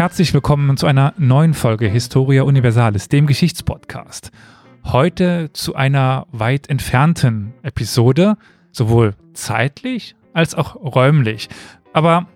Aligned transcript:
Herzlich 0.00 0.32
willkommen 0.32 0.78
zu 0.78 0.86
einer 0.86 1.12
neuen 1.18 1.52
Folge 1.52 1.86
Historia 1.86 2.44
Universalis, 2.44 3.10
dem 3.10 3.26
Geschichtspodcast. 3.26 4.30
Heute 4.82 5.50
zu 5.52 5.74
einer 5.74 6.26
weit 6.32 6.70
entfernten 6.70 7.52
Episode, 7.62 8.38
sowohl 8.72 9.14
zeitlich 9.34 10.14
als 10.32 10.54
auch 10.54 10.74
räumlich. 10.76 11.50
Aber 11.92 12.26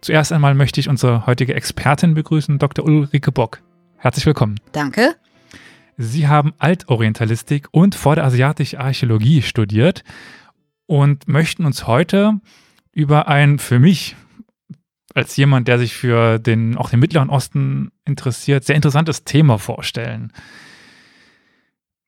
zuerst 0.00 0.32
einmal 0.32 0.56
möchte 0.56 0.80
ich 0.80 0.88
unsere 0.88 1.24
heutige 1.24 1.54
Expertin 1.54 2.14
begrüßen, 2.14 2.58
Dr. 2.58 2.84
Ulrike 2.84 3.30
Bock. 3.30 3.62
Herzlich 3.96 4.26
willkommen. 4.26 4.58
Danke. 4.72 5.14
Sie 5.96 6.26
haben 6.26 6.52
Altorientalistik 6.58 7.68
und 7.70 7.94
vorderasiatische 7.94 8.80
Archäologie 8.80 9.42
studiert 9.42 10.02
und 10.86 11.28
möchten 11.28 11.64
uns 11.64 11.86
heute 11.86 12.40
über 12.90 13.28
ein 13.28 13.60
für 13.60 13.78
mich 13.78 14.16
als 15.14 15.36
jemand, 15.36 15.68
der 15.68 15.78
sich 15.78 15.94
für 15.94 16.38
den, 16.38 16.76
auch 16.76 16.90
den 16.90 17.00
Mittleren 17.00 17.30
Osten 17.30 17.90
interessiert, 18.04 18.64
sehr 18.64 18.76
interessantes 18.76 19.24
Thema 19.24 19.58
vorstellen. 19.58 20.32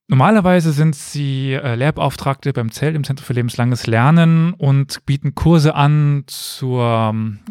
Normalerweise 0.07 0.73
sind 0.73 0.95
Sie 0.95 1.53
äh, 1.53 1.77
Lehrbeauftragte 1.77 2.53
beim 2.53 2.71
ZEL, 2.71 2.95
im 2.95 3.05
Zentrum 3.05 3.25
für 3.25 3.33
lebenslanges 3.33 3.87
Lernen 3.87 4.53
und 4.53 5.07
bieten 5.07 5.35
Kurse 5.35 5.75
an 5.75 6.25
zur 6.27 6.85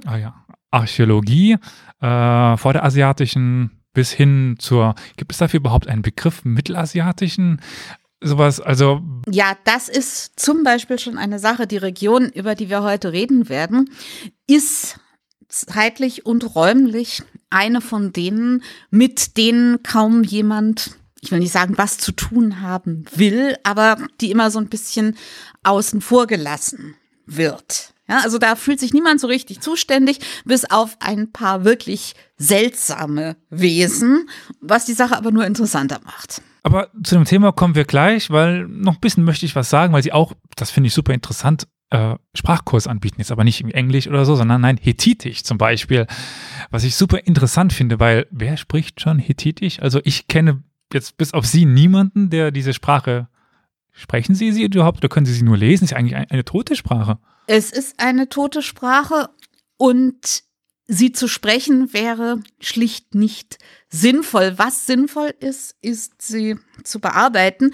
ah 0.06 0.18
ja, 0.18 0.46
Archäologie 0.70 1.58
äh, 2.00 2.58
vor 2.58 2.74
der 2.74 2.84
asiatischen 2.84 3.84
bis 3.94 4.12
hin 4.12 4.56
zur, 4.60 4.96
gibt 5.18 5.32
es 5.32 5.38
dafür 5.38 5.60
überhaupt 5.60 5.88
einen 5.88 6.02
Begriff 6.02 6.46
mittelasiatischen? 6.46 7.62
Sowas, 8.22 8.60
also. 8.60 9.02
Ja, 9.30 9.58
das 9.66 9.90
ist 9.90 10.40
zum 10.40 10.64
Beispiel 10.64 10.98
schon 10.98 11.18
eine 11.18 11.40
Sache. 11.40 11.68
Die 11.68 11.78
Region, 11.78 12.30
über 12.30 12.56
die 12.56 12.70
wir 12.70 12.82
heute 12.82 13.12
reden 13.12 13.50
werden, 13.50 13.90
ist 14.48 15.00
zeitlich 15.54 16.26
und 16.26 16.56
räumlich 16.56 17.24
eine 17.50 17.82
von 17.82 18.12
denen, 18.12 18.64
mit 18.90 19.38
denen 19.38 19.84
kaum 19.84 20.24
jemand, 20.24 20.98
ich 21.22 21.32
will 21.32 21.40
nicht 21.40 21.54
sagen, 21.54 21.78
was 21.78 21.98
zu 21.98 22.12
tun 22.12 22.62
haben 22.62 23.06
will, 23.16 23.56
aber 23.64 23.98
die 24.20 24.32
immer 24.32 24.52
so 24.52 24.60
ein 24.60 24.70
bisschen 24.70 25.16
außen 25.64 26.02
vor 26.02 26.28
gelassen 26.28 26.96
wird. 27.26 27.94
Ja, 28.10 28.20
also 28.20 28.38
da 28.38 28.56
fühlt 28.56 28.82
sich 28.82 28.94
niemand 28.94 29.22
so 29.22 29.28
richtig 29.28 29.62
zuständig, 29.62 30.20
bis 30.44 30.66
auf 30.66 30.98
ein 31.00 31.32
paar 31.32 31.64
wirklich 31.64 32.16
seltsame 32.38 33.38
Wesen, 33.50 34.30
was 34.60 34.86
die 34.86 34.94
Sache 34.94 35.16
aber 35.16 35.32
nur 35.32 35.46
interessanter 35.46 36.02
macht. 36.04 36.42
Aber 36.64 36.90
zu 37.04 37.16
dem 37.16 37.26
Thema 37.26 37.52
kommen 37.52 37.76
wir 37.76 37.86
gleich, 37.86 38.30
weil 38.30 38.68
noch 38.68 38.96
ein 38.96 39.00
bisschen 39.00 39.24
möchte 39.24 39.46
ich 39.46 39.56
was 39.56 39.70
sagen, 39.70 39.94
weil 39.94 40.04
sie 40.04 40.14
auch, 40.14 40.34
das 40.56 40.72
finde 40.72 40.88
ich 40.88 40.94
super 40.94 41.14
interessant, 41.14 41.68
äh, 41.94 42.16
Sprachkurs 42.34 42.88
anbieten. 42.88 43.18
Jetzt 43.20 43.32
aber 43.32 43.44
nicht 43.44 43.62
im 43.62 43.70
Englisch 43.70 44.08
oder 44.08 44.26
so, 44.26 44.36
sondern 44.36 44.62
nein, 44.62 44.80
Hethitisch 44.82 45.44
zum 45.44 45.58
Beispiel. 45.58 46.08
Was 46.72 46.84
ich 46.84 46.96
super 46.96 47.26
interessant 47.26 47.72
finde, 47.72 48.00
weil 48.00 48.28
wer 48.32 48.58
spricht 48.58 49.00
schon 49.00 49.20
Hethitisch? 49.20 49.80
Also 49.80 50.02
ich 50.04 50.28
kenne 50.28 50.64
jetzt 50.92 51.18
bis 51.18 51.34
auf 51.34 51.46
Sie 51.46 51.66
niemanden, 51.66 52.30
der 52.30 52.52
diese 52.52 52.74
Sprache 52.74 53.28
Sprechen 53.96 54.34
Sie 54.34 54.52
sie 54.52 54.64
überhaupt 54.64 54.98
oder 54.98 55.08
können 55.08 55.28
Sie 55.28 55.34
sie 55.34 55.44
nur 55.44 55.56
lesen? 55.56 55.84
Ist 55.84 55.94
eigentlich 55.94 56.16
eine 56.16 56.44
tote 56.44 56.76
Sprache. 56.76 57.20
Es 57.46 57.72
ist 57.72 58.00
eine 58.00 58.28
tote 58.28 58.64
Sprache 58.64 59.30
und 59.78 60.44
sie 60.88 61.12
zu 61.12 61.28
sprechen 61.28 61.94
wäre 61.94 62.40
schlicht 62.60 63.16
nicht 63.16 63.58
sinnvoll. 63.90 64.54
Was 64.58 64.86
sinnvoll 64.86 65.34
ist, 65.40 65.76
ist 65.82 66.22
sie 66.22 66.58
zu 66.84 67.00
bearbeiten. 67.00 67.74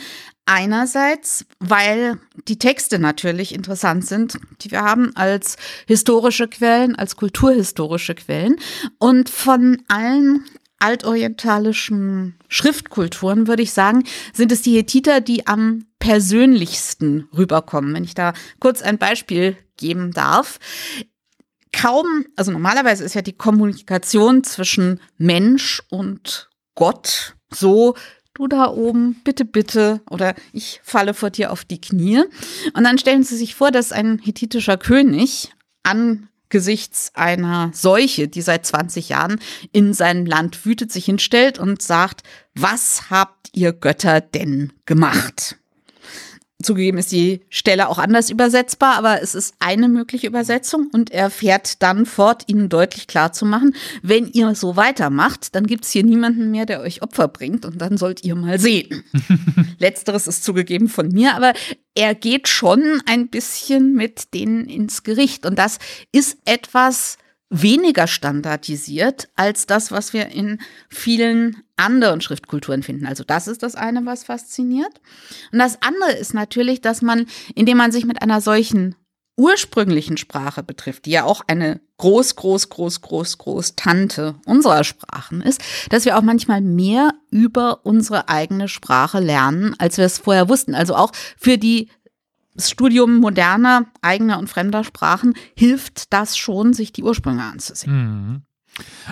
Einerseits, 0.51 1.45
weil 1.59 2.19
die 2.47 2.57
Texte 2.57 2.97
natürlich 2.97 3.53
interessant 3.53 4.07
sind, 4.07 4.39
die 4.61 4.71
wir 4.71 4.81
haben 4.81 5.15
als 5.15 5.57
historische 5.85 6.47
Quellen, 6.47 6.95
als 6.95 7.15
kulturhistorische 7.17 8.15
Quellen. 8.15 8.55
Und 8.97 9.29
von 9.29 9.83
allen 9.89 10.45
altorientalischen 10.79 12.39
Schriftkulturen, 12.47 13.45
würde 13.45 13.61
ich 13.61 13.73
sagen, 13.73 14.05
sind 14.33 14.51
es 14.51 14.63
die 14.63 14.75
Hethiter, 14.75 15.21
die 15.21 15.45
am 15.45 15.85
persönlichsten 15.99 17.29
rüberkommen. 17.37 17.93
Wenn 17.93 18.03
ich 18.03 18.15
da 18.15 18.33
kurz 18.59 18.81
ein 18.81 18.97
Beispiel 18.97 19.55
geben 19.77 20.13
darf. 20.13 20.59
Kaum, 21.71 22.25
also 22.35 22.49
normalerweise 22.49 23.03
ist 23.03 23.13
ja 23.13 23.21
die 23.21 23.37
Kommunikation 23.37 24.43
zwischen 24.43 24.99
Mensch 25.19 25.83
und 25.91 26.49
Gott 26.73 27.35
so 27.53 27.95
du 28.39 28.47
da 28.47 28.69
oben, 28.69 29.21
bitte, 29.23 29.45
bitte, 29.45 30.01
oder 30.09 30.33
ich 30.53 30.79
falle 30.83 31.13
vor 31.13 31.29
dir 31.29 31.51
auf 31.51 31.65
die 31.65 31.81
Knie. 31.81 32.23
Und 32.73 32.83
dann 32.83 32.97
stellen 32.97 33.23
Sie 33.23 33.37
sich 33.37 33.53
vor, 33.53 33.71
dass 33.71 33.91
ein 33.91 34.19
hethitischer 34.19 34.77
König 34.77 35.53
angesichts 35.83 37.11
einer 37.15 37.71
Seuche, 37.73 38.27
die 38.27 38.41
seit 38.41 38.65
20 38.65 39.09
Jahren 39.09 39.39
in 39.73 39.93
seinem 39.93 40.25
Land 40.25 40.65
wütet, 40.65 40.91
sich 40.91 41.05
hinstellt 41.05 41.59
und 41.59 41.81
sagt, 41.81 42.23
was 42.55 43.09
habt 43.09 43.49
ihr 43.53 43.73
Götter 43.73 44.21
denn 44.21 44.71
gemacht? 44.85 45.58
Zugegeben 46.61 46.97
ist 46.97 47.13
die 47.13 47.39
Stelle 47.49 47.87
auch 47.87 47.99
anders 47.99 48.29
übersetzbar, 48.29 48.97
aber 48.97 49.21
es 49.21 49.33
ist 49.33 49.55
eine 49.59 49.87
mögliche 49.87 50.27
Übersetzung 50.27 50.89
und 50.91 51.09
er 51.09 51.29
fährt 51.29 51.81
dann 51.81 52.05
fort, 52.05 52.43
ihnen 52.47 52.67
deutlich 52.67 53.07
klar 53.07 53.31
zu 53.31 53.45
machen, 53.45 53.75
wenn 54.01 54.27
ihr 54.27 54.53
so 54.55 54.75
weitermacht, 54.75 55.55
dann 55.55 55.67
gibt 55.67 55.85
es 55.85 55.91
hier 55.91 56.03
niemanden 56.03 56.51
mehr, 56.51 56.65
der 56.65 56.81
euch 56.81 57.01
Opfer 57.01 57.29
bringt 57.29 57.65
und 57.65 57.79
dann 57.79 57.95
sollt 57.97 58.25
ihr 58.25 58.35
mal 58.35 58.59
sehen. 58.59 59.05
Letzteres 59.79 60.27
ist 60.27 60.43
zugegeben 60.43 60.89
von 60.89 61.07
mir, 61.07 61.33
aber 61.33 61.53
er 61.95 62.13
geht 62.13 62.49
schon 62.49 63.01
ein 63.05 63.29
bisschen 63.29 63.93
mit 63.93 64.33
denen 64.33 64.65
ins 64.65 65.03
Gericht 65.03 65.45
und 65.45 65.57
das 65.57 65.79
ist 66.11 66.39
etwas, 66.43 67.17
weniger 67.49 68.07
standardisiert 68.07 69.29
als 69.35 69.65
das, 69.65 69.91
was 69.91 70.13
wir 70.13 70.27
in 70.27 70.59
vielen 70.89 71.63
anderen 71.77 72.21
Schriftkulturen 72.21 72.83
finden. 72.83 73.05
Also 73.05 73.23
das 73.23 73.47
ist 73.47 73.63
das 73.63 73.75
eine, 73.75 74.05
was 74.05 74.23
fasziniert. 74.23 75.01
Und 75.51 75.59
das 75.59 75.81
andere 75.81 76.11
ist 76.11 76.33
natürlich, 76.33 76.81
dass 76.81 77.01
man, 77.01 77.25
indem 77.55 77.77
man 77.77 77.91
sich 77.91 78.05
mit 78.05 78.21
einer 78.21 78.41
solchen 78.41 78.95
ursprünglichen 79.39 80.17
Sprache 80.17 80.63
betrifft, 80.63 81.05
die 81.05 81.11
ja 81.11 81.23
auch 81.23 81.41
eine 81.47 81.79
groß, 81.97 82.35
groß, 82.35 82.67
groß, 82.69 83.01
groß, 83.01 83.37
groß 83.37 83.75
Tante 83.77 84.35
unserer 84.45 84.83
Sprachen 84.83 85.41
ist, 85.41 85.61
dass 85.89 86.03
wir 86.03 86.17
auch 86.17 86.21
manchmal 86.21 86.59
mehr 86.59 87.13
über 87.31 87.85
unsere 87.85 88.27
eigene 88.27 88.67
Sprache 88.67 89.19
lernen, 89.19 89.75
als 89.79 89.97
wir 89.97 90.05
es 90.05 90.17
vorher 90.17 90.49
wussten. 90.49 90.75
Also 90.75 90.95
auch 90.95 91.11
für 91.37 91.57
die 91.57 91.89
das 92.59 92.69
Studium 92.69 93.17
moderner, 93.17 93.85
eigener 94.01 94.37
und 94.37 94.49
fremder 94.49 94.83
Sprachen 94.83 95.33
hilft 95.55 96.11
das 96.11 96.37
schon, 96.37 96.73
sich 96.73 96.91
die 96.91 97.03
Ursprünge 97.03 97.41
anzusehen. 97.41 97.95
Mhm. 97.95 98.41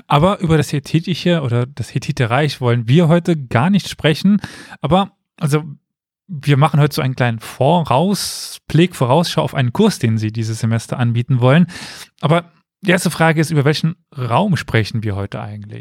Aber 0.06 0.42
über 0.42 0.58
das 0.58 0.74
Hethitische 0.74 1.42
oder 1.42 1.66
das 1.66 1.94
Hethiterreich 1.94 2.60
wollen 2.60 2.90
wir 2.90 3.08
heute 3.08 3.38
gar 3.38 3.70
nicht 3.70 3.88
sprechen. 3.88 4.42
Aber 4.82 5.14
also 5.40 5.64
wir 6.28 6.58
machen 6.58 6.82
heute 6.82 6.96
so 6.96 7.02
einen 7.02 7.16
kleinen 7.16 7.40
Vorausblick, 7.40 8.98
Vorausschau 8.98 9.44
auf 9.44 9.56
einen 9.56 9.72
Kurs, 9.72 9.98
den 9.98 10.18
Sie 10.18 10.34
dieses 10.34 10.60
Semester 10.60 11.00
anbieten 11.00 11.40
wollen. 11.40 11.68
Aber 12.20 12.52
die 12.82 12.92
erste 12.92 13.12
Frage 13.12 13.40
ist, 13.40 13.52
über 13.52 13.64
welchen 13.64 13.96
Raum 14.14 14.58
sprechen 14.58 15.04
wir 15.04 15.16
heute 15.16 15.40
eigentlich? 15.40 15.80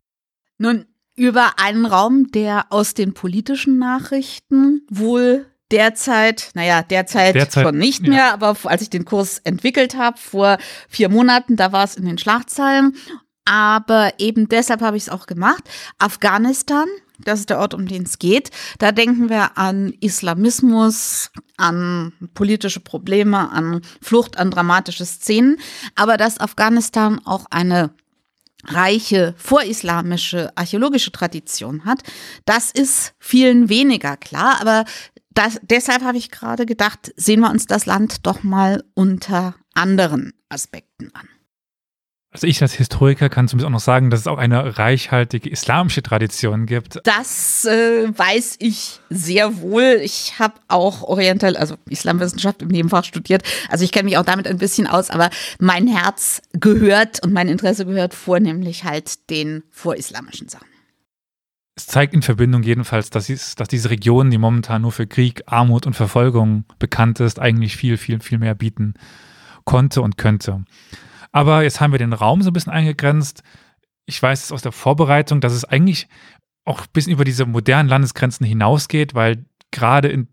Nun, 0.58 0.84
über 1.16 1.58
einen 1.58 1.84
Raum, 1.84 2.30
der 2.30 2.66
aus 2.70 2.94
den 2.94 3.12
politischen 3.12 3.78
Nachrichten 3.78 4.86
wohl 4.88 5.46
derzeit, 5.70 6.50
naja, 6.54 6.82
derzeit, 6.82 7.34
derzeit 7.34 7.64
schon 7.64 7.78
nicht 7.78 8.02
mehr, 8.02 8.18
ja. 8.18 8.32
aber 8.32 8.56
als 8.64 8.82
ich 8.82 8.90
den 8.90 9.04
Kurs 9.04 9.38
entwickelt 9.38 9.96
habe, 9.96 10.18
vor 10.18 10.58
vier 10.88 11.08
Monaten, 11.08 11.56
da 11.56 11.72
war 11.72 11.84
es 11.84 11.96
in 11.96 12.04
den 12.04 12.18
Schlagzeilen. 12.18 12.96
Aber 13.44 14.12
eben 14.18 14.48
deshalb 14.48 14.80
habe 14.80 14.96
ich 14.96 15.04
es 15.04 15.08
auch 15.08 15.26
gemacht. 15.26 15.62
Afghanistan, 15.98 16.86
das 17.20 17.40
ist 17.40 17.50
der 17.50 17.60
Ort, 17.60 17.74
um 17.74 17.86
den 17.86 18.02
es 18.02 18.18
geht. 18.18 18.50
Da 18.78 18.90
denken 18.90 19.30
wir 19.30 19.56
an 19.56 19.94
Islamismus, 20.00 21.30
an 21.56 22.12
politische 22.34 22.80
Probleme, 22.80 23.50
an 23.50 23.82
Flucht, 24.02 24.36
an 24.38 24.50
dramatische 24.50 25.06
Szenen. 25.06 25.58
Aber 25.94 26.16
dass 26.16 26.40
Afghanistan 26.40 27.20
auch 27.24 27.46
eine 27.50 27.90
reiche 28.64 29.34
vorislamische 29.36 30.50
archäologische 30.56 31.12
Tradition 31.12 31.84
hat, 31.84 32.02
das 32.46 32.72
ist 32.72 33.14
vielen 33.20 33.68
weniger 33.68 34.16
klar. 34.16 34.60
Aber 34.60 34.84
das, 35.36 35.60
deshalb 35.62 36.02
habe 36.02 36.18
ich 36.18 36.30
gerade 36.30 36.66
gedacht, 36.66 37.12
sehen 37.16 37.40
wir 37.40 37.50
uns 37.50 37.66
das 37.66 37.86
Land 37.86 38.26
doch 38.26 38.42
mal 38.42 38.82
unter 38.94 39.54
anderen 39.74 40.32
Aspekten 40.48 41.10
an. 41.14 41.28
Also 42.32 42.46
ich 42.46 42.60
als 42.60 42.74
Historiker 42.74 43.30
kann 43.30 43.48
zumindest 43.48 43.66
auch 43.66 43.72
noch 43.72 43.80
sagen, 43.80 44.10
dass 44.10 44.20
es 44.20 44.26
auch 44.26 44.36
eine 44.36 44.76
reichhaltige 44.76 45.48
islamische 45.48 46.02
Tradition 46.02 46.66
gibt. 46.66 47.00
Das 47.04 47.64
äh, 47.64 48.08
weiß 48.14 48.56
ich 48.58 49.00
sehr 49.08 49.62
wohl. 49.62 50.00
Ich 50.02 50.38
habe 50.38 50.54
auch 50.68 51.02
Oriental, 51.02 51.56
also 51.56 51.76
Islamwissenschaft 51.88 52.60
im 52.60 52.68
Nebenfach 52.68 53.04
studiert. 53.04 53.42
Also 53.70 53.84
ich 53.84 53.92
kenne 53.92 54.04
mich 54.04 54.18
auch 54.18 54.24
damit 54.24 54.46
ein 54.46 54.58
bisschen 54.58 54.86
aus, 54.86 55.08
aber 55.08 55.30
mein 55.60 55.86
Herz 55.86 56.42
gehört 56.52 57.24
und 57.24 57.32
mein 57.32 57.48
Interesse 57.48 57.86
gehört 57.86 58.12
vornehmlich 58.12 58.84
halt 58.84 59.30
den 59.30 59.62
vorislamischen 59.70 60.48
Sachen 60.50 60.75
es 61.76 61.86
zeigt 61.86 62.14
in 62.14 62.22
Verbindung 62.22 62.62
jedenfalls, 62.62 63.10
dass, 63.10 63.28
es, 63.28 63.54
dass 63.54 63.68
diese 63.68 63.90
Region, 63.90 64.30
die 64.30 64.38
momentan 64.38 64.82
nur 64.82 64.92
für 64.92 65.06
Krieg, 65.06 65.42
Armut 65.46 65.86
und 65.86 65.94
Verfolgung 65.94 66.64
bekannt 66.78 67.20
ist, 67.20 67.38
eigentlich 67.38 67.76
viel, 67.76 67.98
viel, 67.98 68.20
viel 68.20 68.38
mehr 68.38 68.54
bieten 68.54 68.94
konnte 69.64 70.00
und 70.00 70.16
könnte. 70.16 70.64
Aber 71.32 71.62
jetzt 71.62 71.82
haben 71.82 71.92
wir 71.92 71.98
den 71.98 72.14
Raum 72.14 72.40
so 72.40 72.48
ein 72.48 72.54
bisschen 72.54 72.72
eingegrenzt. 72.72 73.42
ich 74.06 74.22
weiß 74.22 74.44
es 74.44 74.52
aus 74.52 74.62
der 74.62 74.72
Vorbereitung, 74.72 75.42
dass 75.42 75.52
es 75.52 75.66
eigentlich 75.66 76.08
auch 76.64 76.80
ein 76.80 76.86
bisschen 76.94 77.12
über 77.12 77.24
diese 77.24 77.44
modernen 77.44 77.90
Landesgrenzen 77.90 78.46
hinausgeht, 78.46 79.14
weil 79.14 79.44
gerade 79.70 80.08
in 80.08 80.28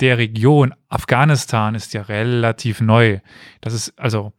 der 0.00 0.18
Region 0.18 0.74
Afghanistan 0.88 1.74
ist 1.74 1.94
ja 1.94 2.02
relativ 2.02 2.82
neu. 2.82 3.20
Das 3.62 3.72
ist 3.72 3.98
also, 3.98 4.32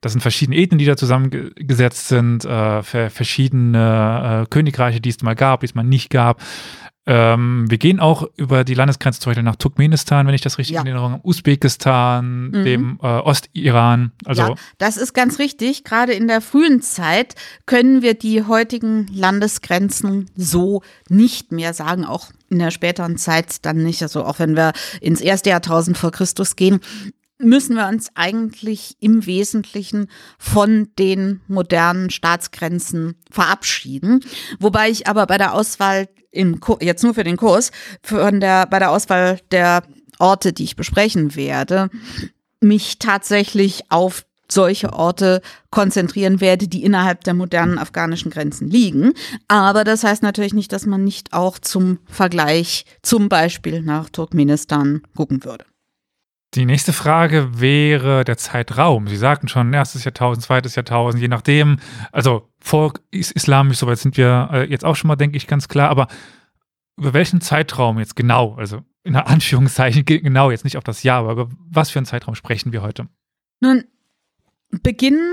das 0.00 0.12
sind 0.12 0.20
verschiedene 0.20 0.56
Ethnien, 0.56 0.78
die 0.78 0.84
da 0.84 0.96
zusammengesetzt 0.96 2.08
sind, 2.08 2.44
äh, 2.44 2.82
verschiedene 2.82 4.44
äh, 4.44 4.46
Königreiche, 4.50 5.00
die 5.00 5.10
es 5.10 5.22
mal 5.22 5.34
gab, 5.34 5.60
die 5.60 5.66
es 5.66 5.74
mal 5.74 5.84
nicht 5.84 6.10
gab. 6.10 6.40
Ähm, 7.08 7.66
wir 7.70 7.78
gehen 7.78 8.00
auch 8.00 8.28
über 8.36 8.64
die 8.64 8.74
Landesgrenze 8.74 9.20
zum 9.20 9.30
Beispiel 9.30 9.44
nach 9.44 9.54
Turkmenistan, 9.54 10.26
wenn 10.26 10.34
ich 10.34 10.40
das 10.40 10.58
richtig 10.58 10.74
ja. 10.74 10.80
in 10.80 10.88
Erinnerung 10.88 11.12
habe, 11.12 11.26
Usbekistan, 11.26 12.48
mhm. 12.48 12.64
dem 12.64 12.98
äh, 13.00 13.06
Ostiran. 13.06 14.10
Also 14.24 14.42
ja, 14.42 14.54
das 14.78 14.96
ist 14.96 15.14
ganz 15.14 15.38
richtig. 15.38 15.84
Gerade 15.84 16.14
in 16.14 16.26
der 16.26 16.40
frühen 16.40 16.82
Zeit 16.82 17.36
können 17.64 18.02
wir 18.02 18.14
die 18.14 18.42
heutigen 18.42 19.06
Landesgrenzen 19.14 20.28
so 20.34 20.82
nicht 21.08 21.52
mehr 21.52 21.74
sagen, 21.74 22.04
auch 22.04 22.30
in 22.50 22.58
der 22.58 22.72
späteren 22.72 23.18
Zeit 23.18 23.64
dann 23.64 23.84
nicht. 23.84 24.02
Also 24.02 24.24
auch 24.24 24.40
wenn 24.40 24.56
wir 24.56 24.72
ins 25.00 25.20
erste 25.20 25.50
Jahrtausend 25.50 25.96
vor 25.96 26.10
Christus 26.10 26.56
gehen, 26.56 26.80
müssen 27.38 27.76
wir 27.76 27.88
uns 27.88 28.10
eigentlich 28.14 28.96
im 29.00 29.26
Wesentlichen 29.26 30.08
von 30.38 30.88
den 30.98 31.40
modernen 31.48 32.10
Staatsgrenzen 32.10 33.16
verabschieden. 33.30 34.24
Wobei 34.58 34.90
ich 34.90 35.06
aber 35.06 35.26
bei 35.26 35.38
der 35.38 35.52
Auswahl 35.52 36.08
im 36.30 36.60
jetzt 36.80 37.02
nur 37.02 37.14
für 37.14 37.24
den 37.24 37.36
Kurs, 37.36 37.72
von 38.02 38.40
der, 38.40 38.66
bei 38.66 38.78
der 38.78 38.90
Auswahl 38.90 39.40
der 39.50 39.82
Orte, 40.18 40.52
die 40.52 40.64
ich 40.64 40.76
besprechen 40.76 41.34
werde, 41.34 41.90
mich 42.60 42.98
tatsächlich 42.98 43.84
auf 43.90 44.24
solche 44.50 44.92
Orte 44.92 45.42
konzentrieren 45.70 46.40
werde, 46.40 46.68
die 46.68 46.84
innerhalb 46.84 47.24
der 47.24 47.34
modernen 47.34 47.78
afghanischen 47.78 48.30
Grenzen 48.30 48.68
liegen. 48.68 49.12
Aber 49.48 49.84
das 49.84 50.04
heißt 50.04 50.22
natürlich 50.22 50.54
nicht, 50.54 50.72
dass 50.72 50.86
man 50.86 51.02
nicht 51.04 51.32
auch 51.32 51.58
zum 51.58 51.98
Vergleich 52.06 52.84
zum 53.02 53.28
Beispiel 53.28 53.82
nach 53.82 54.08
Turkmenistan 54.08 55.02
gucken 55.16 55.44
würde. 55.44 55.64
Die 56.56 56.64
nächste 56.64 56.94
Frage 56.94 57.60
wäre 57.60 58.24
der 58.24 58.38
Zeitraum. 58.38 59.08
Sie 59.08 59.16
sagten 59.16 59.46
schon, 59.46 59.74
erstes 59.74 60.04
Jahrtausend, 60.04 60.42
zweites 60.42 60.74
Jahrtausend, 60.74 61.20
je 61.20 61.28
nachdem. 61.28 61.78
Also 62.12 62.48
vor 62.60 62.94
islamisch, 63.10 63.76
soweit 63.76 63.98
sind 63.98 64.16
wir 64.16 64.48
äh, 64.52 64.70
jetzt 64.70 64.84
auch 64.84 64.96
schon 64.96 65.08
mal, 65.08 65.16
denke 65.16 65.36
ich, 65.36 65.46
ganz 65.46 65.68
klar. 65.68 65.90
Aber 65.90 66.08
über 66.96 67.12
welchen 67.12 67.42
Zeitraum 67.42 67.98
jetzt 67.98 68.16
genau, 68.16 68.54
also 68.54 68.80
in 69.04 69.16
Anführungszeichen 69.16 70.06
genau, 70.06 70.50
jetzt 70.50 70.64
nicht 70.64 70.78
auf 70.78 70.84
das 70.84 71.02
Jahr, 71.02 71.20
aber 71.20 71.32
über 71.32 71.48
was 71.68 71.90
für 71.90 71.98
einen 71.98 72.06
Zeitraum 72.06 72.34
sprechen 72.34 72.72
wir 72.72 72.80
heute? 72.80 73.06
Nun, 73.60 73.84
beginnen 74.82 75.30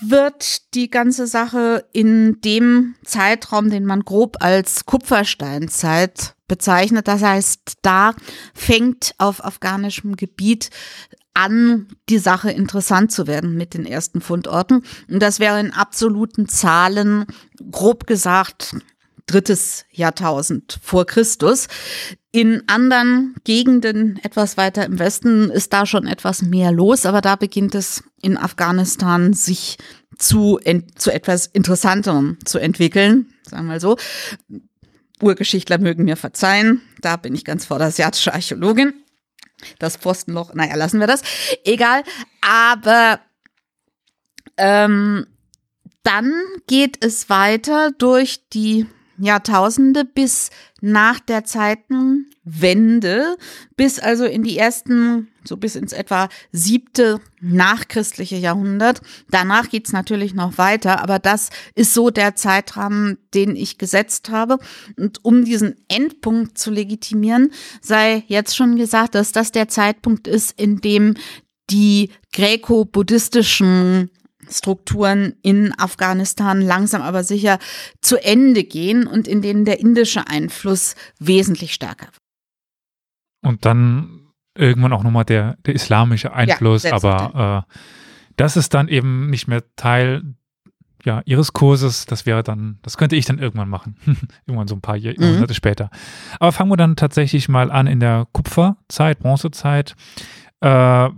wird 0.00 0.74
die 0.74 0.88
ganze 0.88 1.26
Sache 1.26 1.86
in 1.92 2.40
dem 2.40 2.94
Zeitraum, 3.04 3.70
den 3.70 3.84
man 3.84 4.00
grob 4.00 4.36
als 4.40 4.86
Kupfersteinzeit 4.86 6.34
bezeichnet. 6.48 7.08
Das 7.08 7.22
heißt, 7.22 7.74
da 7.82 8.14
fängt 8.54 9.14
auf 9.18 9.44
afghanischem 9.44 10.16
Gebiet 10.16 10.70
an, 11.34 11.88
die 12.08 12.18
Sache 12.18 12.50
interessant 12.50 13.12
zu 13.12 13.26
werden 13.26 13.56
mit 13.56 13.74
den 13.74 13.84
ersten 13.84 14.20
Fundorten. 14.20 14.82
Und 15.08 15.20
das 15.20 15.40
wäre 15.40 15.60
in 15.60 15.72
absoluten 15.72 16.48
Zahlen, 16.48 17.26
grob 17.70 18.06
gesagt, 18.06 18.76
drittes 19.26 19.84
Jahrtausend 19.90 20.78
vor 20.82 21.06
Christus. 21.06 21.68
In 22.30 22.62
anderen 22.66 23.34
Gegenden 23.44 24.18
etwas 24.22 24.56
weiter 24.56 24.84
im 24.84 24.98
Westen 24.98 25.50
ist 25.50 25.72
da 25.72 25.86
schon 25.86 26.06
etwas 26.06 26.42
mehr 26.42 26.72
los, 26.72 27.06
aber 27.06 27.20
da 27.20 27.36
beginnt 27.36 27.74
es 27.74 28.02
in 28.22 28.36
Afghanistan 28.36 29.32
sich 29.32 29.78
zu, 30.18 30.58
zu 30.96 31.10
etwas 31.10 31.46
Interessanterem 31.46 32.38
zu 32.44 32.58
entwickeln, 32.58 33.32
sagen 33.44 33.66
wir 33.66 33.74
mal 33.74 33.80
so. 33.80 33.96
Urgeschichtler 35.22 35.78
mögen 35.78 36.04
mir 36.04 36.16
verzeihen, 36.16 36.82
da 37.00 37.16
bin 37.16 37.34
ich 37.34 37.44
ganz 37.44 37.66
vor 37.66 37.78
der 37.78 37.88
asiatische 37.88 38.34
Archäologin. 38.34 38.94
Das 39.78 39.96
Pfostenloch, 39.96 40.52
naja, 40.54 40.74
lassen 40.74 41.00
wir 41.00 41.06
das. 41.06 41.22
Egal, 41.64 42.02
aber 42.40 43.20
ähm, 44.56 45.26
dann 46.02 46.34
geht 46.66 47.02
es 47.04 47.30
weiter 47.30 47.92
durch 47.92 48.48
die 48.48 48.86
Jahrtausende 49.18 50.04
bis 50.04 50.50
nach 50.80 51.20
der 51.20 51.44
Zeitenwende, 51.44 53.36
bis 53.76 53.98
also 53.98 54.24
in 54.24 54.42
die 54.42 54.58
ersten, 54.58 55.28
so 55.44 55.56
bis 55.56 55.76
ins 55.76 55.92
etwa 55.92 56.28
siebte 56.52 57.20
nachchristliche 57.40 58.36
Jahrhundert. 58.36 59.00
Danach 59.30 59.70
geht's 59.70 59.92
natürlich 59.92 60.34
noch 60.34 60.58
weiter, 60.58 61.02
aber 61.02 61.18
das 61.18 61.50
ist 61.74 61.94
so 61.94 62.10
der 62.10 62.34
Zeitrahmen, 62.34 63.18
den 63.32 63.56
ich 63.56 63.78
gesetzt 63.78 64.30
habe. 64.30 64.58
Und 64.96 65.24
um 65.24 65.44
diesen 65.44 65.76
Endpunkt 65.88 66.58
zu 66.58 66.70
legitimieren, 66.70 67.50
sei 67.80 68.24
jetzt 68.26 68.56
schon 68.56 68.76
gesagt, 68.76 69.14
dass 69.14 69.32
das 69.32 69.52
der 69.52 69.68
Zeitpunkt 69.68 70.26
ist, 70.26 70.58
in 70.60 70.80
dem 70.80 71.14
die 71.70 72.10
gräko-buddhistischen 72.32 74.10
Strukturen 74.50 75.34
in 75.42 75.72
Afghanistan 75.78 76.60
langsam 76.60 77.02
aber 77.02 77.24
sicher 77.24 77.58
zu 78.00 78.22
Ende 78.22 78.64
gehen 78.64 79.06
und 79.06 79.28
in 79.28 79.42
denen 79.42 79.64
der 79.64 79.80
indische 79.80 80.26
Einfluss 80.26 80.94
wesentlich 81.18 81.74
stärker 81.74 82.06
wird. 82.06 82.18
Und 83.42 83.64
dann 83.64 84.32
irgendwann 84.56 84.92
auch 84.92 85.02
nochmal 85.02 85.24
der, 85.24 85.56
der 85.66 85.74
islamische 85.74 86.32
Einfluss, 86.32 86.84
ja, 86.84 86.94
aber 86.94 87.66
äh, 87.68 87.74
das 88.36 88.56
ist 88.56 88.74
dann 88.74 88.88
eben 88.88 89.30
nicht 89.30 89.48
mehr 89.48 89.62
Teil 89.76 90.22
ja, 91.04 91.22
ihres 91.24 91.52
Kurses. 91.52 92.06
Das 92.06 92.26
wäre 92.26 92.42
dann, 92.42 92.78
das 92.82 92.96
könnte 92.96 93.16
ich 93.16 93.26
dann 93.26 93.38
irgendwann 93.38 93.68
machen. 93.68 93.96
irgendwann 94.46 94.68
so 94.68 94.74
ein 94.74 94.80
paar 94.80 94.96
mhm. 94.96 95.14
Monate 95.18 95.54
später. 95.54 95.90
Aber 96.40 96.52
fangen 96.52 96.70
wir 96.70 96.76
dann 96.76 96.96
tatsächlich 96.96 97.48
mal 97.48 97.70
an 97.70 97.86
in 97.86 98.00
der 98.00 98.26
Kupferzeit, 98.32 99.18
Bronzezeit. 99.18 99.94
Äh, 100.60 101.10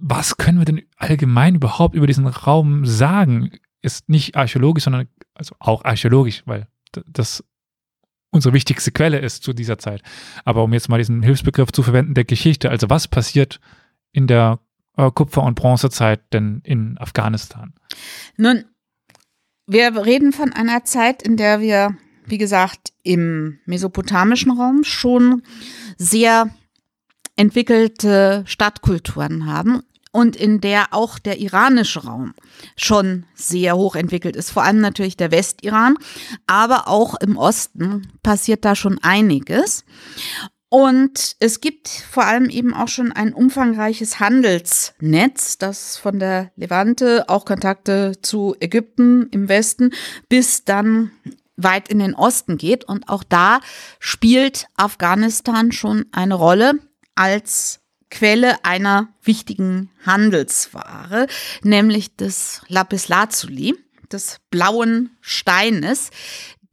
was 0.00 0.36
können 0.36 0.58
wir 0.58 0.64
denn 0.64 0.82
allgemein 0.96 1.54
überhaupt 1.54 1.94
über 1.94 2.06
diesen 2.06 2.26
Raum 2.26 2.86
sagen? 2.86 3.50
Ist 3.82 4.08
nicht 4.08 4.36
archäologisch, 4.36 4.84
sondern 4.84 5.08
also 5.34 5.54
auch 5.58 5.84
archäologisch, 5.84 6.42
weil 6.46 6.66
das 7.06 7.44
unsere 8.30 8.54
wichtigste 8.54 8.92
Quelle 8.92 9.18
ist 9.18 9.42
zu 9.42 9.52
dieser 9.52 9.78
Zeit. 9.78 10.02
Aber 10.44 10.64
um 10.64 10.72
jetzt 10.72 10.88
mal 10.88 10.98
diesen 10.98 11.22
Hilfsbegriff 11.22 11.72
zu 11.72 11.82
verwenden, 11.82 12.14
der 12.14 12.24
Geschichte, 12.24 12.70
also 12.70 12.88
was 12.88 13.08
passiert 13.08 13.60
in 14.12 14.26
der 14.26 14.60
äh, 14.96 15.10
Kupfer- 15.10 15.42
und 15.42 15.54
Bronzezeit 15.54 16.20
denn 16.32 16.60
in 16.64 16.96
Afghanistan? 16.98 17.74
Nun, 18.36 18.64
wir 19.66 19.94
reden 20.04 20.32
von 20.32 20.52
einer 20.52 20.84
Zeit, 20.84 21.22
in 21.22 21.36
der 21.36 21.60
wir, 21.60 21.96
wie 22.26 22.38
gesagt, 22.38 22.92
im 23.02 23.58
mesopotamischen 23.66 24.52
Raum 24.52 24.84
schon 24.84 25.42
sehr 25.96 26.50
entwickelte 27.36 28.42
Stadtkulturen 28.46 29.46
haben 29.46 29.82
und 30.12 30.36
in 30.36 30.60
der 30.60 30.92
auch 30.92 31.18
der 31.18 31.38
iranische 31.40 32.04
Raum 32.04 32.34
schon 32.76 33.26
sehr 33.34 33.76
hoch 33.76 33.94
entwickelt 33.94 34.36
ist, 34.36 34.50
vor 34.50 34.64
allem 34.64 34.80
natürlich 34.80 35.16
der 35.16 35.30
Westiran, 35.30 35.96
aber 36.46 36.88
auch 36.88 37.14
im 37.20 37.36
Osten 37.36 38.08
passiert 38.22 38.64
da 38.64 38.74
schon 38.74 38.98
einiges. 39.02 39.84
Und 40.72 41.34
es 41.40 41.60
gibt 41.60 41.88
vor 41.88 42.24
allem 42.26 42.48
eben 42.48 42.74
auch 42.74 42.86
schon 42.86 43.10
ein 43.10 43.34
umfangreiches 43.34 44.20
Handelsnetz, 44.20 45.58
das 45.58 45.96
von 45.96 46.20
der 46.20 46.52
Levante 46.54 47.28
auch 47.28 47.44
Kontakte 47.44 48.12
zu 48.22 48.54
Ägypten 48.60 49.26
im 49.32 49.48
Westen 49.48 49.90
bis 50.28 50.64
dann 50.64 51.10
weit 51.56 51.88
in 51.88 51.98
den 51.98 52.14
Osten 52.14 52.56
geht. 52.56 52.84
Und 52.84 53.08
auch 53.08 53.24
da 53.24 53.60
spielt 53.98 54.68
Afghanistan 54.76 55.72
schon 55.72 56.06
eine 56.12 56.34
Rolle 56.34 56.74
als 57.16 57.79
Quelle 58.10 58.64
einer 58.64 59.08
wichtigen 59.22 59.90
Handelsware, 60.04 61.26
nämlich 61.62 62.16
des 62.16 62.62
Lapislazuli, 62.68 63.74
des 64.10 64.38
blauen 64.50 65.10
Steines, 65.20 66.10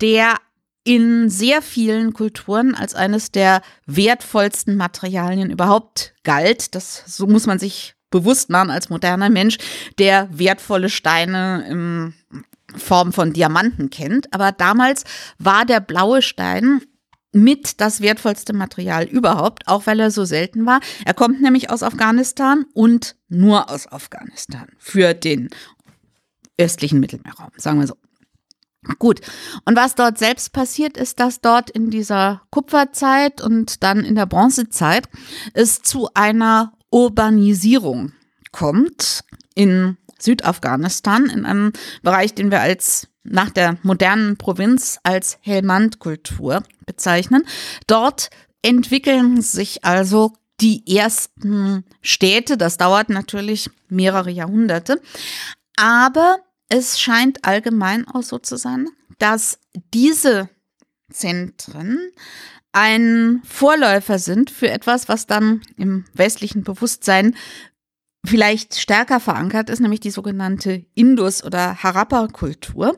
der 0.02 0.36
in 0.84 1.30
sehr 1.30 1.62
vielen 1.62 2.14
Kulturen 2.14 2.74
als 2.74 2.96
eines 2.96 3.32
der 3.32 3.62
wertvollsten 3.86 4.78
Materialien 4.78 5.52
überhaupt 5.52 6.14
galt. 6.24 6.76
Das 6.76 7.04
so 7.06 7.28
muss 7.28 7.46
man 7.46 7.60
sich 7.60 7.96
bewusst 8.10 8.50
machen 8.50 8.70
als 8.70 8.90
moderner 8.90 9.30
Mensch, 9.30 9.58
der 10.00 10.30
wertvolle 10.32 10.90
Steine 10.90 11.68
in 11.70 12.14
Form 12.78 13.12
von 13.12 13.34
Diamanten 13.34 13.90
kennt. 13.90 14.34
Aber 14.34 14.52
damals 14.52 15.04
war 15.40 15.66
der 15.66 15.82
blaue 15.82 16.22
Stein 16.22 16.82
mit 17.32 17.82
das 17.82 18.02
wertvollste 18.02 18.54
Material 18.54 19.06
überhaupt, 19.06 19.68
auch 19.68 19.86
weil 19.86 20.00
er 20.00 20.12
so 20.12 20.26
selten 20.26 20.66
war. 20.66 20.80
Er 21.06 21.14
kommt 21.14 21.42
nämlich 21.42 21.70
aus 21.70 21.84
Afghanistan 21.84 22.66
und 22.74 23.16
nur 23.28 23.70
aus 23.70 23.92
Afghanistan 23.92 24.68
für 24.78 25.14
den 25.14 25.50
östlichen 26.58 27.00
Mittelmeerraum, 27.00 27.52
sagen 27.58 27.80
wir 27.80 27.88
so. 27.88 27.96
Gut. 29.00 29.22
Und 29.66 29.76
was 29.76 29.96
dort 29.96 30.18
selbst 30.18 30.54
passiert, 30.54 30.98
ist, 30.98 31.20
dass 31.20 31.42
dort 31.42 31.70
in 31.70 31.90
dieser 31.90 32.42
Kupferzeit 32.52 33.42
und 33.42 33.84
dann 33.84 34.04
in 34.04 34.16
der 34.16 34.26
Bronzezeit 34.26 35.10
es 35.54 35.82
zu 35.82 36.10
einer 36.14 36.74
Urbanisierung 36.90 38.14
kommt 38.52 39.26
in 39.56 39.98
Südafghanistan, 40.20 41.26
in 41.26 41.46
einem 41.46 41.74
Bereich, 42.02 42.34
den 42.34 42.50
wir 42.50 42.62
als 42.62 43.08
nach 43.30 43.50
der 43.50 43.78
modernen 43.84 44.38
Provinz 44.38 45.00
als 45.04 45.38
Helmand-Kultur 45.42 46.64
bezeichnen. 46.86 47.46
Dort 47.88 48.30
entwickeln 48.62 49.42
sich 49.42 49.86
also 49.86 50.34
die 50.60 50.96
ersten 50.98 51.86
Städte. 52.02 52.58
Das 52.58 52.78
dauert 52.78 53.10
natürlich 53.10 53.70
mehrere 53.90 54.32
Jahrhunderte. 54.32 55.02
Aber 55.76 56.40
es 56.70 57.00
scheint 57.00 57.46
allgemein 57.46 58.08
auch 58.08 58.24
so 58.24 58.40
zu 58.40 58.58
sein, 58.58 58.88
dass 59.20 59.60
diese 59.94 60.50
Zentren 61.12 62.00
ein 62.74 63.42
Vorläufer 63.44 64.20
sind 64.20 64.52
für 64.52 64.70
etwas, 64.70 65.08
was 65.08 65.26
dann 65.26 65.62
im 65.78 66.06
westlichen 66.14 66.64
Bewusstsein 66.64 67.36
vielleicht 68.28 68.80
stärker 68.80 69.20
verankert 69.20 69.70
ist, 69.70 69.80
nämlich 69.80 70.00
die 70.00 70.12
sogenannte 70.12 70.86
Indus- 70.94 71.44
oder 71.44 71.82
Harappa-Kultur. 71.82 72.98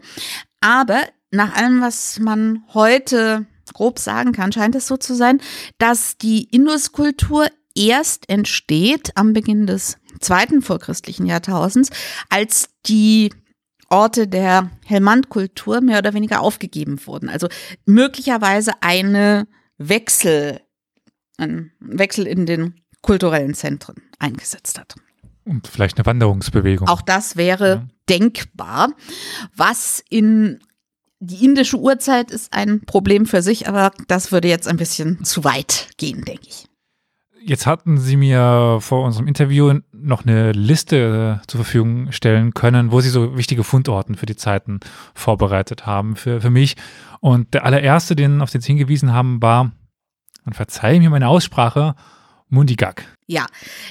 Aber 0.61 1.01
nach 1.31 1.55
allem, 1.55 1.81
was 1.81 2.19
man 2.19 2.63
heute 2.73 3.45
grob 3.73 3.99
sagen 3.99 4.31
kann, 4.31 4.51
scheint 4.51 4.75
es 4.75 4.87
so 4.87 4.97
zu 4.97 5.15
sein, 5.15 5.39
dass 5.77 6.17
die 6.17 6.43
Indus-Kultur 6.43 7.47
erst 7.75 8.29
entsteht 8.29 9.11
am 9.15 9.33
Beginn 9.33 9.67
des 9.67 9.97
zweiten 10.19 10.61
vorchristlichen 10.61 11.25
Jahrtausends, 11.25 11.89
als 12.29 12.69
die 12.87 13.31
Orte 13.89 14.27
der 14.27 14.71
Helmand-Kultur 14.85 15.81
mehr 15.81 15.99
oder 15.99 16.13
weniger 16.13 16.41
aufgegeben 16.41 16.99
wurden. 17.05 17.29
Also 17.29 17.47
möglicherweise 17.85 18.73
eine 18.81 19.47
Wechsel, 19.77 20.61
ein 21.37 21.71
Wechsel 21.79 22.27
in 22.27 22.45
den 22.45 22.81
kulturellen 23.01 23.53
Zentren 23.53 23.95
eingesetzt 24.19 24.77
hat. 24.77 24.95
Und 25.49 25.67
vielleicht 25.67 25.97
eine 25.97 26.05
Wanderungsbewegung. 26.05 26.87
Auch 26.87 27.01
das 27.01 27.35
wäre 27.35 27.69
ja. 27.69 27.87
denkbar. 28.07 28.89
Was 29.55 30.03
in 30.07 30.59
die 31.19 31.43
indische 31.43 31.77
Uhrzeit 31.77 32.29
ist 32.29 32.53
ein 32.53 32.81
Problem 32.85 33.25
für 33.25 33.41
sich, 33.41 33.67
aber 33.67 33.91
das 34.07 34.31
würde 34.31 34.47
jetzt 34.47 34.67
ein 34.67 34.77
bisschen 34.77 35.25
zu 35.25 35.43
weit 35.43 35.89
gehen, 35.97 36.23
denke 36.23 36.47
ich. 36.47 36.67
Jetzt 37.41 37.65
hatten 37.65 37.97
Sie 37.97 38.15
mir 38.15 38.77
vor 38.79 39.03
unserem 39.03 39.27
Interview 39.27 39.79
noch 39.91 40.23
eine 40.23 40.51
Liste 40.51 41.41
zur 41.47 41.57
Verfügung 41.57 42.11
stellen 42.11 42.53
können, 42.53 42.91
wo 42.91 43.01
Sie 43.01 43.09
so 43.09 43.35
wichtige 43.35 43.63
Fundorten 43.63 44.15
für 44.15 44.27
die 44.27 44.35
Zeiten 44.35 44.81
vorbereitet 45.15 45.87
haben 45.87 46.15
für, 46.15 46.41
für 46.41 46.51
mich. 46.51 46.75
Und 47.21 47.55
der 47.55 47.65
allererste, 47.65 48.15
den, 48.15 48.41
auf 48.41 48.51
den 48.51 48.61
Sie 48.61 48.67
hingewiesen 48.67 49.13
haben, 49.13 49.41
war, 49.41 49.71
und 50.45 50.55
verzeihe 50.55 50.99
mir 50.99 51.09
meine 51.09 51.27
Aussprache, 51.27 51.95
Mundigak. 52.49 53.05
Ja, 53.27 53.45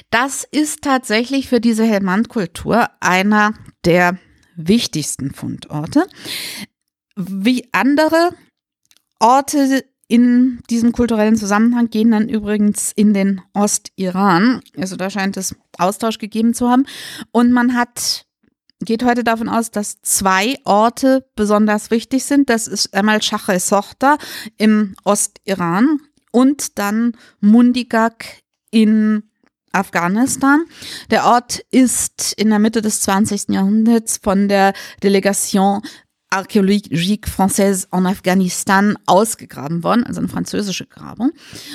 das 0.09 0.43
ist 0.43 0.83
tatsächlich 0.83 1.47
für 1.47 1.61
diese 1.61 1.85
Helmand-Kultur 1.85 2.89
einer 2.99 3.53
der 3.85 4.17
wichtigsten 4.55 5.31
Fundorte. 5.33 6.05
Wie 7.15 7.69
andere 7.71 8.31
Orte 9.19 9.83
in 10.07 10.59
diesem 10.69 10.91
kulturellen 10.91 11.35
Zusammenhang 11.35 11.89
gehen 11.89 12.11
dann 12.11 12.29
übrigens 12.29 12.91
in 12.91 13.13
den 13.13 13.41
Ostiran. 13.53 14.61
Also 14.77 14.95
da 14.95 15.09
scheint 15.09 15.37
es 15.37 15.55
Austausch 15.77 16.17
gegeben 16.17 16.53
zu 16.53 16.69
haben. 16.69 16.85
Und 17.31 17.51
man 17.51 17.75
hat 17.75 18.25
geht 18.81 19.03
heute 19.03 19.23
davon 19.23 19.49
aus, 19.49 19.71
dass 19.71 20.01
zwei 20.01 20.57
Orte 20.63 21.29
besonders 21.35 21.91
wichtig 21.91 22.23
sind. 22.23 22.49
Das 22.49 22.67
ist 22.67 22.93
einmal 22.93 23.21
Shah 23.21 23.59
Sochta 23.59 24.17
im 24.57 24.95
Ostiran 25.03 25.99
und 26.31 26.79
dann 26.79 27.13
Mundigak 27.41 28.25
in 28.71 29.23
Afghanistan. 29.71 30.65
Der 31.11 31.25
Ort 31.25 31.59
ist 31.71 32.33
in 32.33 32.49
der 32.49 32.59
Mitte 32.59 32.81
des 32.81 33.01
20. 33.01 33.49
Jahrhunderts 33.49 34.17
von 34.17 34.47
der 34.47 34.73
Delegation 35.03 35.81
Archäologique 36.31 37.27
Française 37.27 37.87
en 37.91 38.05
Afghanistan 38.05 38.97
ausgegraben 39.07 39.83
worden, 39.83 40.03
also 40.03 40.19
eine 40.19 40.29
französische 40.29 40.85
Grabung. 40.85 41.31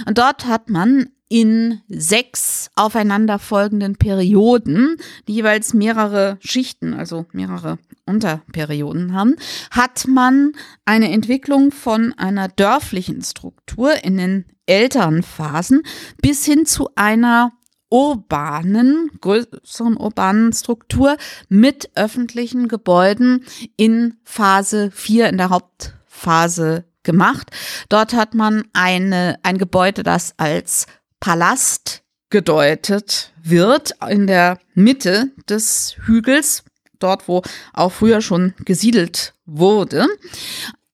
Und 0.07 0.19
dort 0.19 0.47
hat 0.47 0.71
man 0.71 1.09
in 1.29 1.81
sechs 1.89 2.71
aufeinanderfolgenden 2.77 3.97
Perioden, 3.97 4.97
die 5.27 5.35
jeweils 5.35 5.75
mehrere 5.75 6.39
Schichten, 6.41 6.95
also 6.95 7.27
mehrere 7.33 7.79
Unterperioden 8.07 9.15
haben, 9.15 9.35
hat 9.71 10.07
man 10.07 10.53
eine 10.85 11.11
Entwicklung 11.11 11.73
von 11.73 12.13
einer 12.13 12.49
dörflichen 12.49 13.23
Struktur 13.23 14.05
in 14.05 14.17
den 14.19 14.45
älteren 14.67 15.23
Phasen 15.23 15.83
bis 16.21 16.45
hin 16.45 16.67
zu 16.67 16.91
einer 16.95 17.53
urbanen, 17.91 19.11
größeren 19.21 19.97
urbanen 19.97 20.53
Struktur 20.53 21.17
mit 21.49 21.91
öffentlichen 21.95 22.67
Gebäuden 22.67 23.45
in 23.77 24.17
Phase 24.25 24.91
4 24.91 25.29
in 25.29 25.39
der 25.39 25.51
Hauptphase 25.51 26.85
gemacht. 27.05 27.51
Dort 27.89 28.15
hat 28.15 28.35
man 28.35 28.65
eine, 28.73 29.39
ein 29.43 29.59
Gebäude, 29.59 30.03
das 30.03 30.35
als 30.39 30.87
Palast 31.21 32.03
gedeutet 32.31 33.33
wird, 33.41 33.95
in 34.09 34.27
der 34.27 34.59
Mitte 34.75 35.31
des 35.49 35.97
Hügels, 36.05 36.65
dort 36.99 37.29
wo 37.29 37.43
auch 37.73 37.93
früher 37.93 38.21
schon 38.21 38.55
gesiedelt 38.65 39.35
wurde 39.47 40.09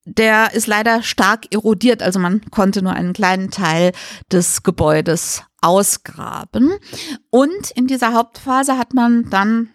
der 0.04 0.54
ist 0.54 0.66
leider 0.66 1.02
stark 1.02 1.52
erodiert, 1.52 2.02
also 2.02 2.18
man 2.18 2.40
konnte 2.50 2.82
nur 2.82 2.92
einen 2.92 3.12
kleinen 3.12 3.50
Teil 3.50 3.92
des 4.32 4.62
Gebäudes 4.62 5.42
ausgraben. 5.60 6.72
Und 7.30 7.70
in 7.74 7.86
dieser 7.86 8.14
Hauptphase 8.14 8.78
hat 8.78 8.94
man 8.94 9.28
dann 9.30 9.70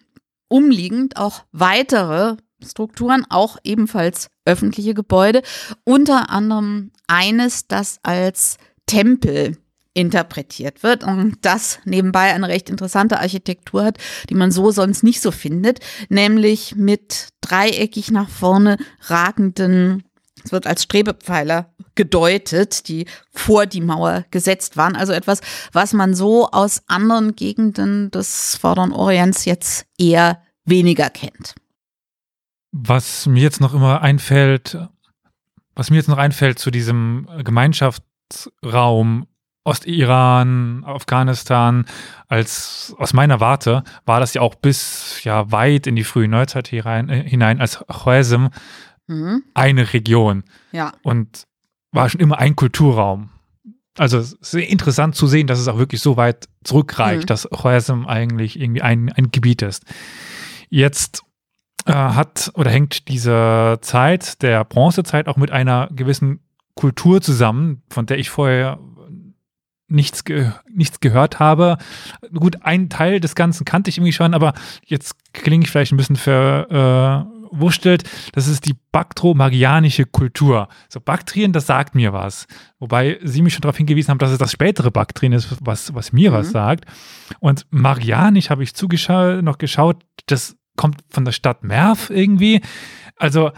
umliegend 0.48 1.17
auch 1.17 1.44
weitere 1.51 2.38
Strukturen, 2.63 3.25
auch 3.29 3.58
ebenfalls 3.63 4.29
öffentliche 4.46 4.94
Gebäude, 4.94 5.41
unter 5.84 6.29
anderem 6.29 6.91
eines, 7.08 7.67
das 7.67 8.00
als 8.03 8.58
Tempel 8.88 9.58
interpretiert 9.94 10.84
wird 10.84 11.03
und 11.03 11.38
das 11.41 11.79
nebenbei 11.86 12.34
eine 12.34 12.50
recht 12.50 12.70
interessante 12.70 13.20
Architektur 13.20 13.86
hat, 13.86 13.98
die 14.29 14.36
man 14.36 14.51
so 14.51 14.72
sonst 14.72 15.03
nicht 15.03 15.22
so 15.22 15.32
findet, 15.32 15.79
nämlich 16.10 16.75
mit 16.75 17.29
dreieckig 17.41 18.12
nach 18.12 18.29
vorne 18.29 18.77
ragenden 19.08 20.03
es 20.46 20.52
wird 20.52 20.68
als 20.68 20.84
Strebepfeiler 20.84 21.74
gedeutet, 21.96 22.88
die 22.88 23.08
vor 23.34 23.66
die 23.66 23.82
Mauer 23.82 24.25
gesetzt 24.32 24.78
waren. 24.78 24.96
Also 24.96 25.12
etwas, 25.12 25.42
was 25.74 25.94
man 25.94 26.14
so 26.14 26.50
aus 26.52 26.84
anderen 26.88 27.36
Gegenden 27.36 28.12
des 28.12 28.56
Vorderen 28.56 28.92
Orients 28.92 29.46
jetzt 29.46 29.88
eher 29.98 30.42
weniger 30.66 31.10
kennt. 31.10 31.56
Was 32.72 33.25
mir 33.25 33.42
jetzt 33.42 33.62
noch 33.62 33.74
immer 33.74 34.02
einfällt, 34.02 34.78
was 35.74 35.90
mir 35.90 35.98
jetzt 35.98 36.10
noch 36.10 36.18
einfällt 36.18 36.60
zu 36.60 36.70
diesem 36.72 37.28
Gemeinschaftsraum 37.44 39.28
Ostiran, 39.68 40.84
Afghanistan, 40.86 41.86
als 42.28 42.96
aus 43.00 43.14
meiner 43.14 43.40
Warte 43.40 43.84
war 44.06 44.20
das 44.20 44.36
ja 44.36 44.42
auch 44.42 44.54
bis 44.54 45.24
ja 45.24 45.52
weit 45.52 45.88
in 45.88 45.96
die 45.96 46.04
frühe 46.04 46.28
Neuzeit 46.28 46.68
hinein, 46.68 47.10
äh, 47.10 47.28
hinein 47.28 47.60
als 47.60 47.80
Khwarizm 47.88 48.50
mhm. 49.08 49.44
eine 49.54 49.94
Region. 49.94 50.44
Ja. 50.72 50.94
Und 51.04 51.46
war 51.92 52.10
schon 52.10 52.22
immer 52.22 52.40
ein 52.40 52.56
Kulturraum. 52.56 53.30
Also 53.98 54.22
sehr 54.22 54.68
interessant 54.68 55.16
zu 55.16 55.26
sehen, 55.26 55.48
dass 55.48 55.60
es 55.60 55.68
auch 55.70 55.78
wirklich 55.78 56.02
so 56.02 56.18
weit 56.18 56.50
zurückreicht, 56.64 57.24
mhm. 57.24 57.28
dass 57.28 57.48
Choesem 57.50 58.06
eigentlich 58.06 58.60
irgendwie 58.60 58.82
ein, 58.82 59.12
ein 59.12 59.32
Gebiet 59.32 59.62
ist. 59.62 59.84
Jetzt 60.70 61.24
äh, 61.86 61.94
hat 61.94 62.52
oder 62.56 62.72
hängt 62.72 63.08
diese 63.08 63.78
Zeit 63.82 64.42
der 64.42 64.66
Bronzezeit 64.66 65.28
auch 65.28 65.38
mit 65.38 65.52
einer 65.52 65.90
gewissen 65.96 66.42
Kultur 66.74 67.22
zusammen, 67.22 67.84
von 67.90 68.06
der 68.06 68.20
ich 68.20 68.30
vorher 68.30 68.80
nichts, 69.88 70.24
ge 70.24 70.52
nichts 70.70 71.00
gehört 71.00 71.40
habe. 71.40 71.78
Gut, 72.34 72.64
ein 72.64 72.90
Teil 72.90 73.20
des 73.20 73.36
Ganzen 73.36 73.66
kannte 73.66 73.90
ich 73.90 73.98
irgendwie 73.98 74.14
schon, 74.14 74.34
aber 74.34 74.54
jetzt 74.84 75.16
klinge 75.34 75.64
ich 75.64 75.72
vielleicht 75.72 75.94
ein 75.94 75.98
bisschen 75.98 76.16
für, 76.16 76.68
äh, 76.70 77.35
wurschtelt, 77.52 78.04
das 78.34 78.48
ist 78.48 78.66
die 78.66 78.75
baktromarianische 78.92 80.06
Kultur. 80.06 80.68
So 80.90 81.00
Baktrien, 81.00 81.54
das 81.54 81.68
sagt 81.68 81.96
mir 81.96 82.14
was. 82.14 82.48
Wobei 82.80 83.20
Sie 83.24 83.42
mich 83.42 83.54
schon 83.54 83.62
darauf 83.62 83.78
hingewiesen 83.78 84.12
haben, 84.12 84.18
dass 84.20 84.32
es 84.32 84.38
das 84.38 84.52
spätere 84.52 84.92
Baktrien 84.92 85.34
ist, 85.34 85.58
was, 85.62 85.94
was 85.94 86.14
mir 86.14 86.32
mhm. 86.32 86.36
was 86.36 86.52
sagt. 86.52 86.86
Und 87.40 87.66
Marianisch 87.70 88.50
habe 88.50 88.64
ich 88.64 88.74
zugeschaut, 88.74 89.44
noch 89.44 89.58
geschaut, 89.58 90.04
das 90.28 90.56
kommt 90.75 91.04
von 91.10 91.25
der 91.25 91.32
Stadt 91.32 91.64
Merv 91.64 92.10
irgendwie. 92.10 92.62
Also 93.18 93.52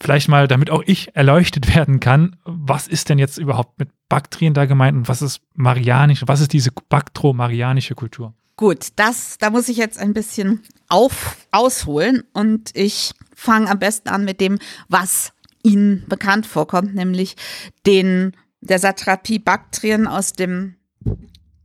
vielleicht 0.00 0.28
mal, 0.28 0.48
damit 0.48 0.70
auch 0.70 0.82
ich 0.86 1.14
erleuchtet 1.14 1.74
werden 1.74 2.00
kann, 2.00 2.36
was 2.44 2.88
ist 2.88 3.08
denn 3.08 3.18
jetzt 3.18 3.38
überhaupt 3.38 3.78
mit 3.78 3.90
Baktrien 4.08 4.54
da 4.54 4.64
gemeint 4.64 4.96
und 4.96 5.08
was 5.08 5.22
ist 5.22 5.42
Marianisch, 5.54 6.22
was 6.26 6.40
ist 6.40 6.52
diese 6.52 6.70
Baktro-Marianische 6.88 7.94
Kultur? 7.94 8.34
Gut, 8.60 8.88
das, 8.96 9.38
da 9.38 9.48
muss 9.48 9.70
ich 9.70 9.78
jetzt 9.78 9.98
ein 9.98 10.12
bisschen 10.12 10.60
auf, 10.86 11.38
ausholen 11.50 12.24
und 12.34 12.72
ich 12.74 13.12
fange 13.34 13.70
am 13.70 13.78
besten 13.78 14.10
an 14.10 14.26
mit 14.26 14.38
dem, 14.38 14.58
was 14.86 15.32
Ihnen 15.62 16.04
bekannt 16.08 16.44
vorkommt, 16.44 16.94
nämlich 16.94 17.36
den, 17.86 18.36
der 18.60 18.78
Satrapie 18.78 19.38
Baktrien 19.38 20.06
aus 20.06 20.34
dem 20.34 20.74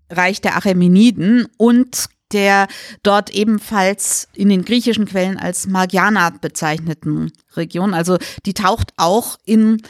Reich 0.09 0.39
der 0.39 0.55
Achämeniden 0.55 1.49
und 1.57 2.05
der 2.31 2.69
dort 3.03 3.29
ebenfalls 3.29 4.29
in 4.33 4.47
den 4.47 4.63
griechischen 4.63 5.05
Quellen 5.05 5.37
als 5.37 5.67
Margiana 5.67 6.29
bezeichneten 6.29 7.33
Region. 7.57 7.93
Also 7.93 8.17
die 8.45 8.53
taucht 8.53 8.93
auch 8.95 9.37
in 9.43 9.81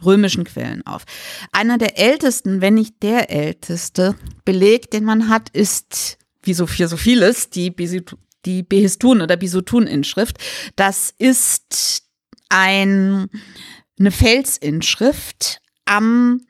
griechisch-römischen 0.00 0.44
Quellen 0.44 0.84
auf. 0.86 1.04
Einer 1.52 1.78
der 1.78 1.98
ältesten, 1.98 2.60
wenn 2.60 2.74
nicht 2.74 3.02
der 3.02 3.30
älteste 3.30 4.16
Beleg, 4.44 4.90
den 4.90 5.04
man 5.04 5.28
hat, 5.28 5.48
ist, 5.50 6.18
wie 6.42 6.54
so 6.54 6.66
viel 6.66 6.88
so 6.88 6.96
vieles, 6.96 7.50
die, 7.50 7.74
die 8.44 8.62
Behistun 8.62 9.20
oder 9.20 9.36
Bisutun-Inschrift. 9.36 10.38
Das 10.76 11.14
ist 11.18 12.04
ein, 12.48 13.28
eine 13.98 14.10
Felsinschrift 14.10 15.60
am 15.84 16.40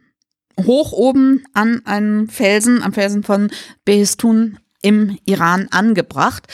hoch 0.59 0.92
oben 0.92 1.45
an 1.54 1.85
einem 1.87 2.28
Felsen, 2.28 2.83
am 2.83 2.92
Felsen 2.92 3.23
von 3.23 3.50
Behistun 3.85 4.59
im 4.83 5.19
Iran 5.25 5.69
angebracht. 5.71 6.47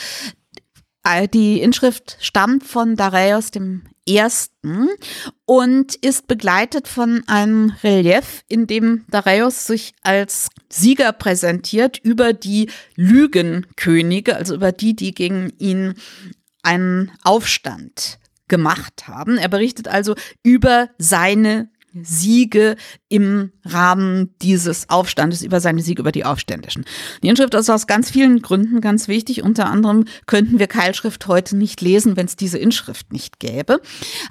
Äh, 1.03 1.27
die 1.27 1.61
Inschrift 1.61 2.17
stammt 2.21 2.63
von 2.63 2.95
Dareios 2.95 3.51
dem 3.51 3.83
Ersten 4.07 4.89
und 5.45 5.95
ist 5.95 6.27
begleitet 6.27 6.87
von 6.87 7.23
einem 7.27 7.73
Relief, 7.83 8.43
in 8.47 8.67
dem 8.67 9.05
Dareios 9.09 9.65
sich 9.67 9.93
als 10.01 10.49
Sieger 10.69 11.11
präsentiert 11.11 11.97
über 11.97 12.33
die 12.33 12.69
Lügenkönige, 12.95 14.35
also 14.35 14.55
über 14.55 14.71
die, 14.71 14.95
die 14.95 15.13
gegen 15.13 15.53
ihn 15.57 15.95
einen 16.63 17.11
Aufstand 17.23 18.19
gemacht 18.47 19.07
haben. 19.07 19.37
Er 19.37 19.49
berichtet 19.49 19.87
also 19.87 20.15
über 20.43 20.89
seine 20.97 21.69
Siege 22.03 22.75
im 23.09 23.51
Rahmen 23.65 24.35
dieses 24.41 24.89
Aufstandes, 24.89 25.41
über 25.41 25.59
seine 25.59 25.81
Siege 25.81 26.01
über 26.01 26.11
die 26.11 26.25
Aufständischen. 26.25 26.85
Die 27.23 27.27
Inschrift 27.27 27.53
ist 27.53 27.69
aus 27.69 27.87
ganz 27.87 28.09
vielen 28.11 28.41
Gründen 28.41 28.81
ganz 28.81 29.07
wichtig. 29.07 29.43
Unter 29.43 29.67
anderem 29.67 30.05
könnten 30.25 30.59
wir 30.59 30.67
Keilschrift 30.67 31.27
heute 31.27 31.55
nicht 31.55 31.81
lesen, 31.81 32.17
wenn 32.17 32.25
es 32.25 32.35
diese 32.35 32.57
Inschrift 32.57 33.11
nicht 33.11 33.39
gäbe. 33.39 33.81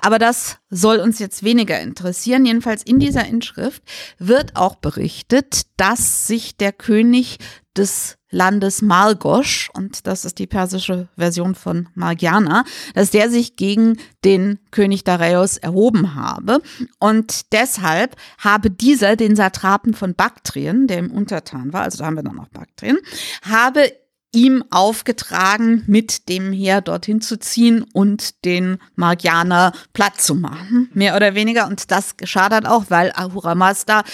Aber 0.01 0.19
das 0.19 0.59
soll 0.71 0.99
uns 0.99 1.19
jetzt 1.19 1.43
weniger 1.43 1.81
interessieren. 1.81 2.47
Jedenfalls 2.47 2.83
in 2.83 2.99
dieser 2.99 3.27
Inschrift 3.27 3.83
wird 4.19 4.57
auch 4.57 4.77
berichtet, 4.77 5.63
dass 5.77 6.27
sich 6.27 6.57
der 6.57 6.73
König 6.73 7.39
des 7.77 8.17
Landes 8.31 8.83
Malgosch, 8.83 9.71
und 9.73 10.07
das 10.07 10.25
ist 10.25 10.39
die 10.39 10.47
persische 10.47 11.09
Version 11.17 11.55
von 11.55 11.89
Margiana, 11.95 12.65
dass 12.95 13.11
der 13.11 13.31
sich 13.31 13.57
gegen 13.57 13.99
den 14.25 14.59
König 14.71 15.05
Dareios 15.05 15.57
erhoben 15.57 16.15
habe. 16.15 16.61
Und 16.99 17.53
deshalb 17.53 18.17
habe 18.39 18.71
dieser 18.71 19.17
den 19.17 19.37
Satrapen 19.37 19.95
von 19.95 20.15
Baktrien, 20.15 20.87
der 20.87 20.99
im 20.99 21.11
Untertan 21.11 21.73
war, 21.73 21.83
also 21.83 21.99
da 21.99 22.07
haben 22.07 22.17
wir 22.17 22.25
dann 22.25 22.37
noch 22.37 22.49
Baktrien, 22.49 22.99
habe 23.43 23.93
ihm 24.33 24.65
aufgetragen, 24.71 25.83
mit 25.87 26.29
dem 26.29 26.53
Heer 26.53 26.83
dorthin 26.83 27.23
zu 27.23 27.39
ziehen 27.39 27.85
und 27.95 28.45
den 28.45 28.79
Margianer 28.95 29.73
platt 29.95 30.21
zu 30.21 30.35
machen, 30.35 30.91
mehr 30.93 31.17
oder 31.17 31.35
weniger. 31.35 31.67
Und 31.67 31.91
das 31.91 32.17
geschah 32.19 32.51
dann 32.51 32.67
auch, 32.67 32.87
weil 32.89 33.13
Ahura 33.15 33.55
Mazda 33.55 34.05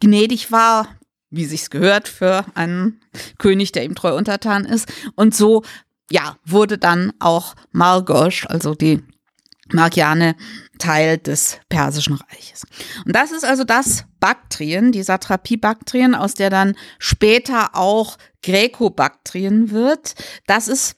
gnädig 0.00 0.52
war, 0.52 0.86
wie 1.30 1.44
sich's 1.44 1.70
gehört 1.70 2.08
für 2.08 2.44
einen 2.54 3.00
König, 3.38 3.72
der 3.72 3.84
ihm 3.84 3.94
treu 3.94 4.14
untertan 4.16 4.64
ist. 4.64 4.92
Und 5.14 5.34
so, 5.34 5.62
ja, 6.10 6.36
wurde 6.44 6.76
dann 6.76 7.12
auch 7.20 7.54
Margosch, 7.72 8.46
also 8.46 8.74
die 8.74 9.02
Markiane, 9.72 10.34
Teil 10.78 11.18
des 11.18 11.58
Persischen 11.68 12.16
Reiches. 12.16 12.66
Und 13.04 13.14
das 13.14 13.30
ist 13.30 13.44
also 13.44 13.64
das 13.64 14.04
Baktrien, 14.18 14.92
die 14.92 15.02
Satrapie 15.02 15.56
Baktrien, 15.56 16.14
aus 16.14 16.34
der 16.34 16.50
dann 16.50 16.74
später 16.98 17.76
auch 17.76 18.16
Gräko-Baktrien 18.42 19.70
wird. 19.70 20.14
Das 20.46 20.66
ist 20.66 20.96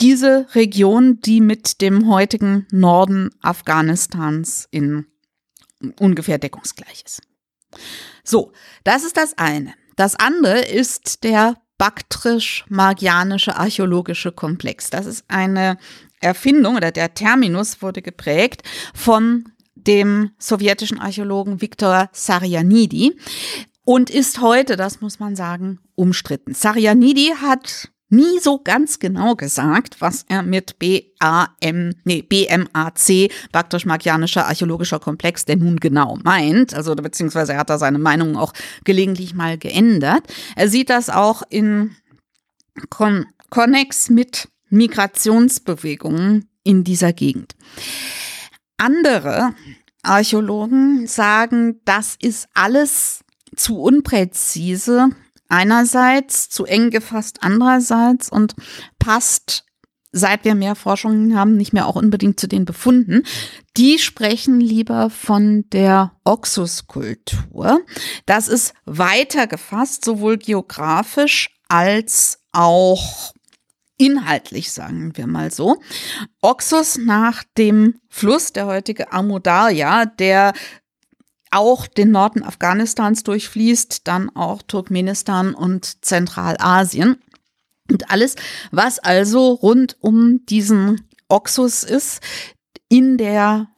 diese 0.00 0.46
Region, 0.54 1.20
die 1.20 1.40
mit 1.40 1.80
dem 1.80 2.08
heutigen 2.08 2.66
Norden 2.70 3.30
Afghanistans 3.40 4.66
in 4.70 5.06
ungefähr 5.98 6.38
deckungsgleich 6.38 7.04
ist. 7.04 7.22
So, 8.28 8.52
das 8.84 9.04
ist 9.04 9.16
das 9.16 9.38
eine. 9.38 9.72
Das 9.96 10.14
andere 10.14 10.60
ist 10.60 11.24
der 11.24 11.56
baktrisch-magianische 11.78 13.56
archäologische 13.56 14.32
Komplex. 14.32 14.90
Das 14.90 15.06
ist 15.06 15.24
eine 15.28 15.78
Erfindung 16.20 16.76
oder 16.76 16.90
der 16.90 17.14
Terminus 17.14 17.80
wurde 17.80 18.02
geprägt 18.02 18.62
von 18.94 19.52
dem 19.74 20.32
sowjetischen 20.38 21.00
Archäologen 21.00 21.62
Viktor 21.62 22.10
Sarianidi 22.12 23.18
und 23.84 24.10
ist 24.10 24.42
heute, 24.42 24.76
das 24.76 25.00
muss 25.00 25.18
man 25.20 25.34
sagen, 25.34 25.78
umstritten. 25.94 26.52
Sarianidi 26.52 27.32
hat 27.40 27.90
nie 28.10 28.38
so 28.40 28.58
ganz 28.58 28.98
genau 28.98 29.34
gesagt, 29.34 30.00
was 30.00 30.24
er 30.28 30.42
mit 30.42 30.76
BAM, 30.78 31.94
nee, 32.04 32.22
BMAC, 32.22 33.30
baktrisch-magianischer 33.52 34.46
archäologischer 34.46 34.98
Komplex, 34.98 35.44
denn 35.44 35.60
nun 35.60 35.76
genau 35.76 36.16
meint. 36.22 36.74
Also, 36.74 36.94
beziehungsweise 36.94 37.52
er 37.52 37.60
hat 37.60 37.70
da 37.70 37.78
seine 37.78 37.98
Meinung 37.98 38.36
auch 38.36 38.52
gelegentlich 38.84 39.34
mal 39.34 39.58
geändert. 39.58 40.22
Er 40.56 40.68
sieht 40.68 40.90
das 40.90 41.10
auch 41.10 41.42
in 41.48 41.96
Kon 42.90 43.26
Konnex 43.50 44.10
mit 44.10 44.48
Migrationsbewegungen 44.68 46.50
in 46.64 46.84
dieser 46.84 47.14
Gegend. 47.14 47.56
Andere 48.76 49.54
Archäologen 50.02 51.06
sagen, 51.06 51.80
das 51.84 52.16
ist 52.20 52.48
alles 52.54 53.24
zu 53.56 53.80
unpräzise 53.80 55.08
einerseits, 55.48 56.48
zu 56.48 56.64
eng 56.64 56.90
gefasst 56.90 57.38
andererseits 57.42 58.30
und 58.30 58.54
passt 58.98 59.64
seit 60.10 60.44
wir 60.44 60.54
mehr 60.54 60.74
Forschungen 60.74 61.36
haben, 61.36 61.56
nicht 61.56 61.72
mehr 61.72 61.86
auch 61.86 61.96
unbedingt 61.96 62.40
zu 62.40 62.48
den 62.48 62.64
Befunden. 62.64 63.24
Die 63.76 63.98
sprechen 63.98 64.60
lieber 64.60 65.10
von 65.10 65.68
der 65.70 66.12
Oxuskultur. 66.24 67.80
Das 68.26 68.48
ist 68.48 68.72
weiter 68.84 69.46
gefasst, 69.46 70.04
sowohl 70.04 70.38
geografisch 70.38 71.50
als 71.68 72.40
auch 72.52 73.34
inhaltlich, 73.98 74.72
sagen 74.72 75.16
wir 75.16 75.26
mal 75.26 75.50
so. 75.50 75.76
Oxus 76.40 76.96
nach 76.96 77.44
dem 77.58 78.00
Fluss, 78.08 78.52
der 78.52 78.66
heutige 78.66 79.12
Amudarja, 79.12 80.06
der 80.06 80.52
auch 81.50 81.86
den 81.86 82.10
Norden 82.10 82.42
Afghanistans 82.42 83.24
durchfließt, 83.24 84.06
dann 84.06 84.30
auch 84.34 84.62
Turkmenistan 84.62 85.54
und 85.54 86.04
Zentralasien. 86.04 87.22
Und 87.90 88.10
alles, 88.10 88.36
was 88.70 88.98
also 88.98 89.52
rund 89.52 89.96
um 90.00 90.44
diesen 90.46 91.08
Oxus 91.28 91.84
ist, 91.84 92.20
in 92.88 93.18
der 93.18 93.68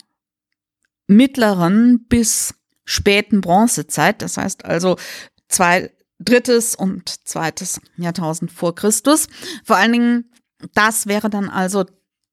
mittleren 1.07 2.07
bis 2.09 2.55
späten 2.85 3.41
Bronzezeit, 3.41 4.23
das 4.23 4.37
heißt 4.37 4.65
also 4.65 4.97
zwei, 5.49 5.91
drittes 6.19 6.75
und 6.75 7.27
zweites 7.27 7.81
Jahrtausend 7.97 8.53
vor 8.53 8.75
Christus. 8.75 9.27
Vor 9.65 9.77
allen 9.77 9.93
Dingen, 9.93 10.33
das 10.75 11.07
wäre 11.07 11.31
dann 11.31 11.49
also 11.49 11.85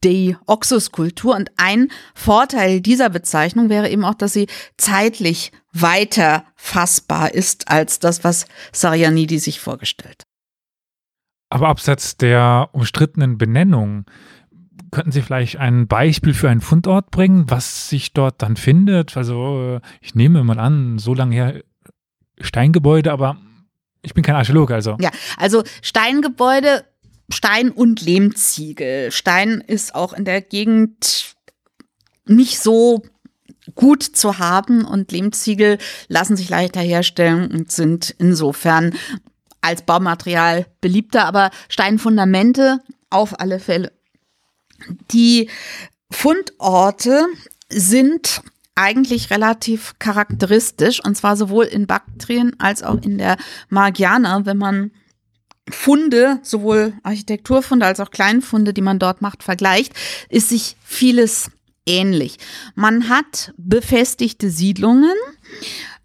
die 0.03 0.37
Oxuskultur. 0.45 1.35
Und 1.35 1.49
ein 1.57 1.89
Vorteil 2.13 2.81
dieser 2.81 3.09
Bezeichnung 3.09 3.69
wäre 3.69 3.89
eben 3.89 4.05
auch, 4.05 4.15
dass 4.15 4.33
sie 4.33 4.47
zeitlich 4.77 5.51
weiter 5.73 6.45
fassbar 6.55 7.33
ist 7.33 7.69
als 7.69 7.99
das, 7.99 8.23
was 8.23 8.45
Sarianidi 8.71 9.39
sich 9.39 9.59
vorgestellt. 9.59 10.23
Aber 11.49 11.69
abseits 11.69 12.17
der 12.17 12.69
umstrittenen 12.73 13.37
Benennung, 13.37 14.05
könnten 14.91 15.11
Sie 15.11 15.21
vielleicht 15.21 15.57
ein 15.57 15.87
Beispiel 15.87 16.33
für 16.33 16.49
einen 16.49 16.61
Fundort 16.61 17.11
bringen, 17.11 17.49
was 17.49 17.89
sich 17.89 18.13
dort 18.13 18.41
dann 18.41 18.55
findet? 18.55 19.17
Also 19.17 19.79
ich 20.01 20.15
nehme 20.15 20.43
mal 20.43 20.59
an, 20.59 20.97
so 20.97 21.13
lange 21.13 21.35
her 21.35 21.63
Steingebäude, 22.39 23.11
aber 23.11 23.37
ich 24.01 24.13
bin 24.13 24.23
kein 24.23 24.35
Archäologe, 24.35 24.73
also. 24.73 24.95
Ja, 24.99 25.09
also 25.37 25.63
Steingebäude 25.81 26.85
Stein 27.29 27.71
und 27.71 28.01
Lehmziegel. 28.01 29.11
Stein 29.11 29.63
ist 29.65 29.95
auch 29.95 30.13
in 30.13 30.25
der 30.25 30.41
Gegend 30.41 31.35
nicht 32.25 32.59
so 32.59 33.03
gut 33.75 34.03
zu 34.03 34.39
haben 34.39 34.85
und 34.85 35.11
Lehmziegel 35.11 35.77
lassen 36.07 36.37
sich 36.37 36.49
leichter 36.49 36.81
herstellen 36.81 37.51
und 37.51 37.71
sind 37.71 38.15
insofern 38.17 38.95
als 39.61 39.81
Baumaterial 39.81 40.65
beliebter, 40.79 41.25
aber 41.25 41.51
Steinfundamente 41.67 42.79
auf 43.09 43.39
alle 43.39 43.59
Fälle. 43.59 43.91
Die 45.11 45.49
Fundorte 46.09 47.25
sind 47.69 48.41
eigentlich 48.75 49.31
relativ 49.31 49.95
charakteristisch 49.99 51.03
und 51.03 51.17
zwar 51.17 51.35
sowohl 51.35 51.65
in 51.65 51.87
Baktrien 51.87 52.57
als 52.59 52.83
auch 52.83 53.01
in 53.01 53.17
der 53.17 53.37
Margiana, 53.69 54.45
wenn 54.45 54.57
man 54.57 54.91
Funde, 55.69 56.39
sowohl 56.43 56.93
Architekturfunde 57.03 57.85
als 57.85 57.99
auch 57.99 58.11
Kleinfunde, 58.11 58.73
die 58.73 58.81
man 58.81 58.99
dort 58.99 59.21
macht, 59.21 59.43
vergleicht, 59.43 59.93
ist 60.29 60.49
sich 60.49 60.77
vieles 60.83 61.51
ähnlich. 61.85 62.37
Man 62.75 63.09
hat 63.09 63.53
befestigte 63.57 64.49
Siedlungen, 64.49 65.15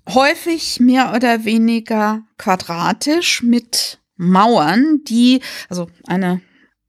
häufig 0.08 0.80
mehr 0.80 1.12
oder 1.14 1.44
weniger 1.44 2.22
quadratisch 2.38 3.42
mit 3.42 3.98
Mauern, 4.16 5.00
die, 5.04 5.40
also 5.68 5.88
eine 6.06 6.40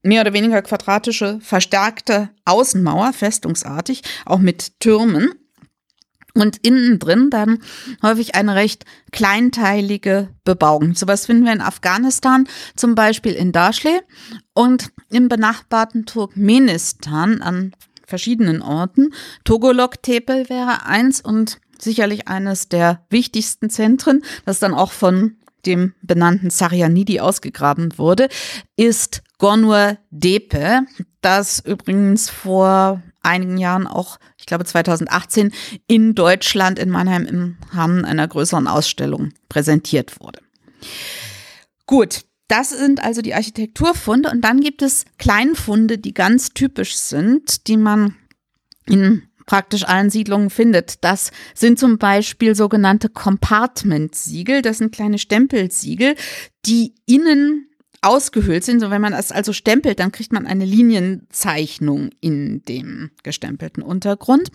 mehr 0.04 0.22
oder 0.22 0.34
weniger 0.34 0.62
quadratische, 0.62 1.40
verstärkte 1.42 2.30
Außenmauer, 2.46 3.14
festungsartig, 3.14 4.04
auch 4.26 4.40
mit 4.40 4.80
Türmen. 4.80 5.34
Und 6.36 6.58
innen 6.66 6.98
drin 6.98 7.30
dann 7.30 7.60
häufig 8.02 8.34
eine 8.34 8.56
recht 8.56 8.86
kleinteilige 9.12 10.30
Bebauung. 10.44 10.96
Sowas 10.96 11.28
finden 11.28 11.46
wir 11.46 11.54
in 11.54 11.62
Afghanistan, 11.62 12.48
zum 12.76 12.96
Beispiel 12.96 13.34
in 13.34 13.52
Dashle 13.52 14.02
und 14.54 14.92
im 15.12 15.30
benachbarten 15.30 16.08
Turkmenistan 16.08 17.42
an 17.44 17.74
verschiedenen 18.08 18.62
Orten. 18.64 19.14
Togolok-Tepel 19.44 20.50
wäre 20.50 20.86
eins 20.86 21.22
und 21.22 21.60
sicherlich 21.80 22.28
eines 22.28 22.68
der 22.68 23.06
wichtigsten 23.10 23.70
Zentren, 23.70 24.24
das 24.46 24.60
dann 24.60 24.74
auch 24.74 24.92
von 24.92 25.36
dem 25.66 25.94
benannten 26.02 26.50
Saryanidi 26.50 27.20
ausgegraben 27.20 27.98
wurde, 27.98 28.28
ist 28.76 29.22
Gonur 29.38 29.98
Depe, 30.10 30.82
das 31.22 31.60
übrigens 31.60 32.30
vor 32.30 33.02
einigen 33.24 33.58
Jahren 33.58 33.88
auch, 33.88 34.20
ich 34.38 34.46
glaube 34.46 34.66
2018, 34.66 35.52
in 35.88 36.14
Deutschland, 36.16 36.80
in 36.80 36.90
Mannheim 36.90 37.26
im 37.26 37.58
Rahmen 37.72 38.06
einer 38.06 38.28
größeren 38.28 38.68
Ausstellung 38.68 39.34
präsentiert 39.50 40.20
wurde. 40.20 40.40
Gut, 41.86 42.26
das 42.48 42.70
sind 42.70 43.04
also 43.04 43.22
die 43.22 43.34
Architekturfunde 43.34 44.30
und 44.30 44.42
dann 44.42 44.60
gibt 44.60 44.82
es 44.82 45.06
Kleinfunde, 45.18 45.98
die 45.98 46.14
ganz 46.14 46.50
typisch 46.50 46.96
sind, 46.96 47.68
die 47.68 47.78
man 47.78 48.16
in 48.86 49.24
praktisch 49.46 49.84
allen 49.84 50.10
Siedlungen 50.10 50.50
findet. 50.50 51.04
Das 51.04 51.32
sind 51.54 51.80
zum 51.80 51.98
Beispiel 51.98 52.56
sogenannte 52.56 53.10
Compartment-Siegel. 53.10 54.62
Das 54.62 54.78
sind 54.78 54.94
kleine 54.94 55.18
Stempelsiegel, 55.18 56.16
die 56.66 56.96
innen 57.06 57.70
ausgehöhlt 58.04 58.64
sind. 58.64 58.80
So 58.80 58.92
wenn 58.92 59.02
man 59.02 59.14
es 59.14 59.32
also 59.32 59.54
stempelt, 59.54 60.00
dann 60.00 60.12
kriegt 60.12 60.34
man 60.34 60.46
eine 60.46 60.66
Linienzeichnung 60.66 62.10
in 62.22 62.64
dem 62.66 63.12
gestempelten 63.24 63.84
Untergrund. 63.84 64.50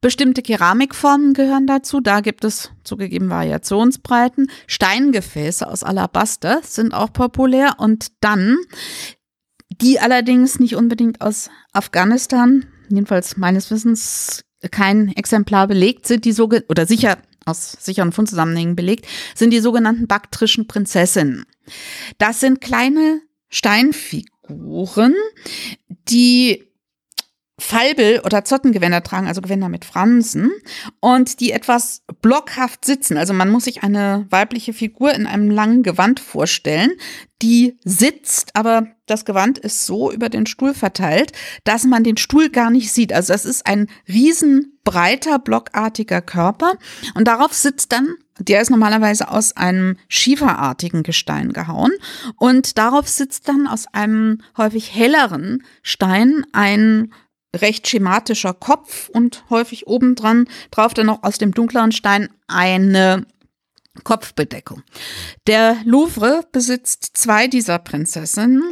Bestimmte 0.00 0.42
Keramikformen 0.42 1.34
gehören 1.34 1.66
dazu. 1.66 2.00
Da 2.00 2.20
gibt 2.20 2.44
es 2.44 2.70
zugegeben 2.82 3.30
Variationsbreiten. 3.30 4.50
Steingefäße 4.66 5.66
aus 5.66 5.82
Alabaster 5.82 6.60
sind 6.62 6.92
auch 6.92 7.12
populär. 7.12 7.76
Und 7.78 8.08
dann, 8.20 8.56
die 9.70 10.00
allerdings 10.00 10.58
nicht 10.58 10.76
unbedingt 10.76 11.20
aus 11.20 11.50
Afghanistan, 11.72 12.66
jedenfalls 12.88 13.36
meines 13.36 13.70
Wissens 13.70 14.44
kein 14.70 15.08
Exemplar 15.08 15.68
belegt 15.68 16.06
sind, 16.06 16.24
die 16.24 16.32
so 16.32 16.48
oder 16.68 16.86
sicher 16.86 17.18
aus 17.46 17.76
sicheren 17.80 18.12
Fundzusammenhängen 18.12 18.76
belegt, 18.76 19.06
sind 19.34 19.50
die 19.50 19.60
sogenannten 19.60 20.06
baktrischen 20.06 20.66
Prinzessinnen. 20.66 21.44
Das 22.18 22.40
sind 22.40 22.60
kleine 22.60 23.20
Steinfiguren, 23.48 25.14
die 26.08 26.64
Falbel- 27.64 28.20
oder 28.20 28.44
Zottengewänder 28.44 29.02
tragen, 29.02 29.26
also 29.26 29.40
Gewänder 29.40 29.70
mit 29.70 29.86
Fransen, 29.86 30.52
und 31.00 31.40
die 31.40 31.52
etwas 31.52 32.02
blockhaft 32.20 32.84
sitzen. 32.84 33.16
Also 33.16 33.32
man 33.32 33.48
muss 33.48 33.64
sich 33.64 33.82
eine 33.82 34.26
weibliche 34.28 34.74
Figur 34.74 35.14
in 35.14 35.26
einem 35.26 35.50
langen 35.50 35.82
Gewand 35.82 36.20
vorstellen, 36.20 36.92
die 37.40 37.78
sitzt, 37.82 38.54
aber 38.54 38.88
das 39.06 39.24
Gewand 39.24 39.58
ist 39.58 39.86
so 39.86 40.12
über 40.12 40.28
den 40.28 40.44
Stuhl 40.44 40.74
verteilt, 40.74 41.32
dass 41.64 41.84
man 41.84 42.04
den 42.04 42.18
Stuhl 42.18 42.50
gar 42.50 42.70
nicht 42.70 42.92
sieht. 42.92 43.14
Also 43.14 43.32
das 43.32 43.46
ist 43.46 43.66
ein 43.66 43.88
riesenbreiter, 44.08 45.38
blockartiger 45.38 46.20
Körper 46.20 46.74
und 47.14 47.26
darauf 47.26 47.54
sitzt 47.54 47.92
dann 47.92 48.14
der 48.40 48.60
ist 48.60 48.70
normalerweise 48.70 49.30
aus 49.30 49.56
einem 49.56 49.96
schieferartigen 50.08 51.04
Gestein 51.04 51.52
gehauen 51.52 51.92
und 52.36 52.78
darauf 52.78 53.08
sitzt 53.08 53.48
dann 53.48 53.68
aus 53.68 53.86
einem 53.92 54.40
häufig 54.56 54.92
helleren 54.92 55.62
Stein 55.82 56.44
ein 56.52 57.12
recht 57.54 57.88
schematischer 57.88 58.54
Kopf 58.54 59.08
und 59.08 59.44
häufig 59.50 59.86
obendran 59.86 60.48
drauf 60.70 60.94
dann 60.94 61.06
noch 61.06 61.22
aus 61.22 61.38
dem 61.38 61.52
dunkleren 61.52 61.92
Stein 61.92 62.28
eine 62.46 63.26
Kopfbedeckung. 64.02 64.82
Der 65.46 65.76
Louvre 65.84 66.44
besitzt 66.50 67.10
zwei 67.14 67.46
dieser 67.46 67.78
Prinzessinnen, 67.78 68.62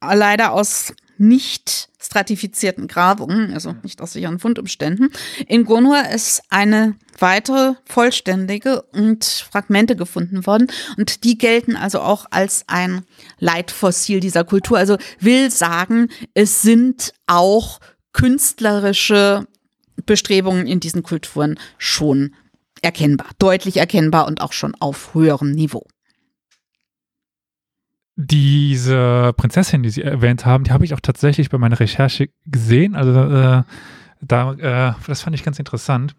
leider 0.00 0.52
aus 0.52 0.94
nicht 1.18 1.90
stratifizierten 2.00 2.88
Grabungen, 2.88 3.52
also 3.52 3.74
nicht 3.82 4.00
aus 4.00 4.14
sicheren 4.14 4.38
Fundumständen. 4.38 5.10
In 5.46 5.66
Gonur 5.66 6.02
ist 6.08 6.42
eine 6.48 6.96
weitere 7.18 7.74
vollständige 7.84 8.80
und 8.80 9.24
Fragmente 9.24 9.96
gefunden 9.96 10.46
worden 10.46 10.68
und 10.96 11.24
die 11.24 11.36
gelten 11.36 11.76
also 11.76 12.00
auch 12.00 12.24
als 12.30 12.64
ein 12.68 13.04
Leitfossil 13.38 14.20
dieser 14.20 14.44
Kultur. 14.44 14.78
Also 14.78 14.96
will 15.18 15.50
sagen, 15.50 16.08
es 16.32 16.62
sind 16.62 17.12
auch 17.26 17.80
künstlerische 18.12 19.46
Bestrebungen 20.06 20.66
in 20.66 20.80
diesen 20.80 21.02
Kulturen 21.02 21.58
schon 21.78 22.34
erkennbar, 22.82 23.28
deutlich 23.38 23.76
erkennbar 23.76 24.26
und 24.26 24.40
auch 24.40 24.52
schon 24.52 24.74
auf 24.80 25.14
höherem 25.14 25.52
Niveau. 25.52 25.86
Diese 28.16 29.32
Prinzessin, 29.36 29.82
die 29.82 29.90
Sie 29.90 30.02
erwähnt 30.02 30.44
haben, 30.44 30.64
die 30.64 30.72
habe 30.72 30.84
ich 30.84 30.94
auch 30.94 31.00
tatsächlich 31.00 31.48
bei 31.48 31.58
meiner 31.58 31.80
Recherche 31.80 32.28
gesehen. 32.44 32.94
Also 32.94 33.12
äh, 33.12 33.62
da, 34.20 34.52
äh, 34.52 34.94
das 35.06 35.22
fand 35.22 35.34
ich 35.34 35.42
ganz 35.42 35.58
interessant. 35.58 36.14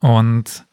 Und 0.00 0.66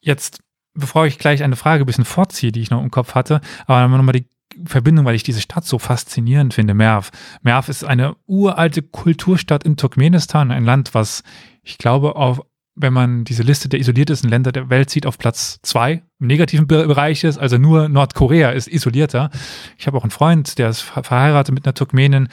jetzt, 0.00 0.40
bevor 0.74 1.06
ich 1.06 1.18
gleich 1.18 1.42
eine 1.42 1.56
Frage 1.56 1.84
ein 1.84 1.86
bisschen 1.86 2.04
vorziehe, 2.04 2.52
die 2.52 2.60
ich 2.60 2.70
noch 2.70 2.82
im 2.82 2.90
Kopf 2.90 3.14
hatte, 3.14 3.40
aber 3.66 3.88
nochmal 3.88 4.12
die 4.12 4.26
Verbindung, 4.64 5.04
weil 5.04 5.14
ich 5.14 5.22
diese 5.22 5.40
Stadt 5.40 5.64
so 5.64 5.78
faszinierend 5.78 6.54
finde, 6.54 6.74
Merv. 6.74 7.10
Merv 7.42 7.68
ist 7.68 7.84
eine 7.84 8.16
uralte 8.26 8.82
Kulturstadt 8.82 9.64
in 9.64 9.76
Turkmenistan, 9.76 10.50
ein 10.50 10.64
Land, 10.64 10.94
was 10.94 11.22
ich 11.62 11.78
glaube, 11.78 12.16
auf, 12.16 12.40
wenn 12.74 12.92
man 12.92 13.24
diese 13.24 13.42
Liste 13.42 13.68
der 13.68 13.80
isoliertesten 13.80 14.28
Länder 14.28 14.52
der 14.52 14.70
Welt 14.70 14.90
sieht, 14.90 15.06
auf 15.06 15.18
Platz 15.18 15.58
zwei 15.62 16.02
im 16.18 16.26
negativen 16.26 16.66
Bereich 16.66 17.24
ist. 17.24 17.38
Also 17.38 17.58
nur 17.58 17.88
Nordkorea 17.88 18.50
ist 18.50 18.68
isolierter. 18.68 19.30
Ich 19.78 19.86
habe 19.86 19.96
auch 19.96 20.02
einen 20.02 20.10
Freund, 20.10 20.58
der 20.58 20.68
ist 20.68 20.80
verheiratet 20.80 21.54
mit 21.54 21.66
einer 21.66 21.74
Turkmenin. 21.74 22.28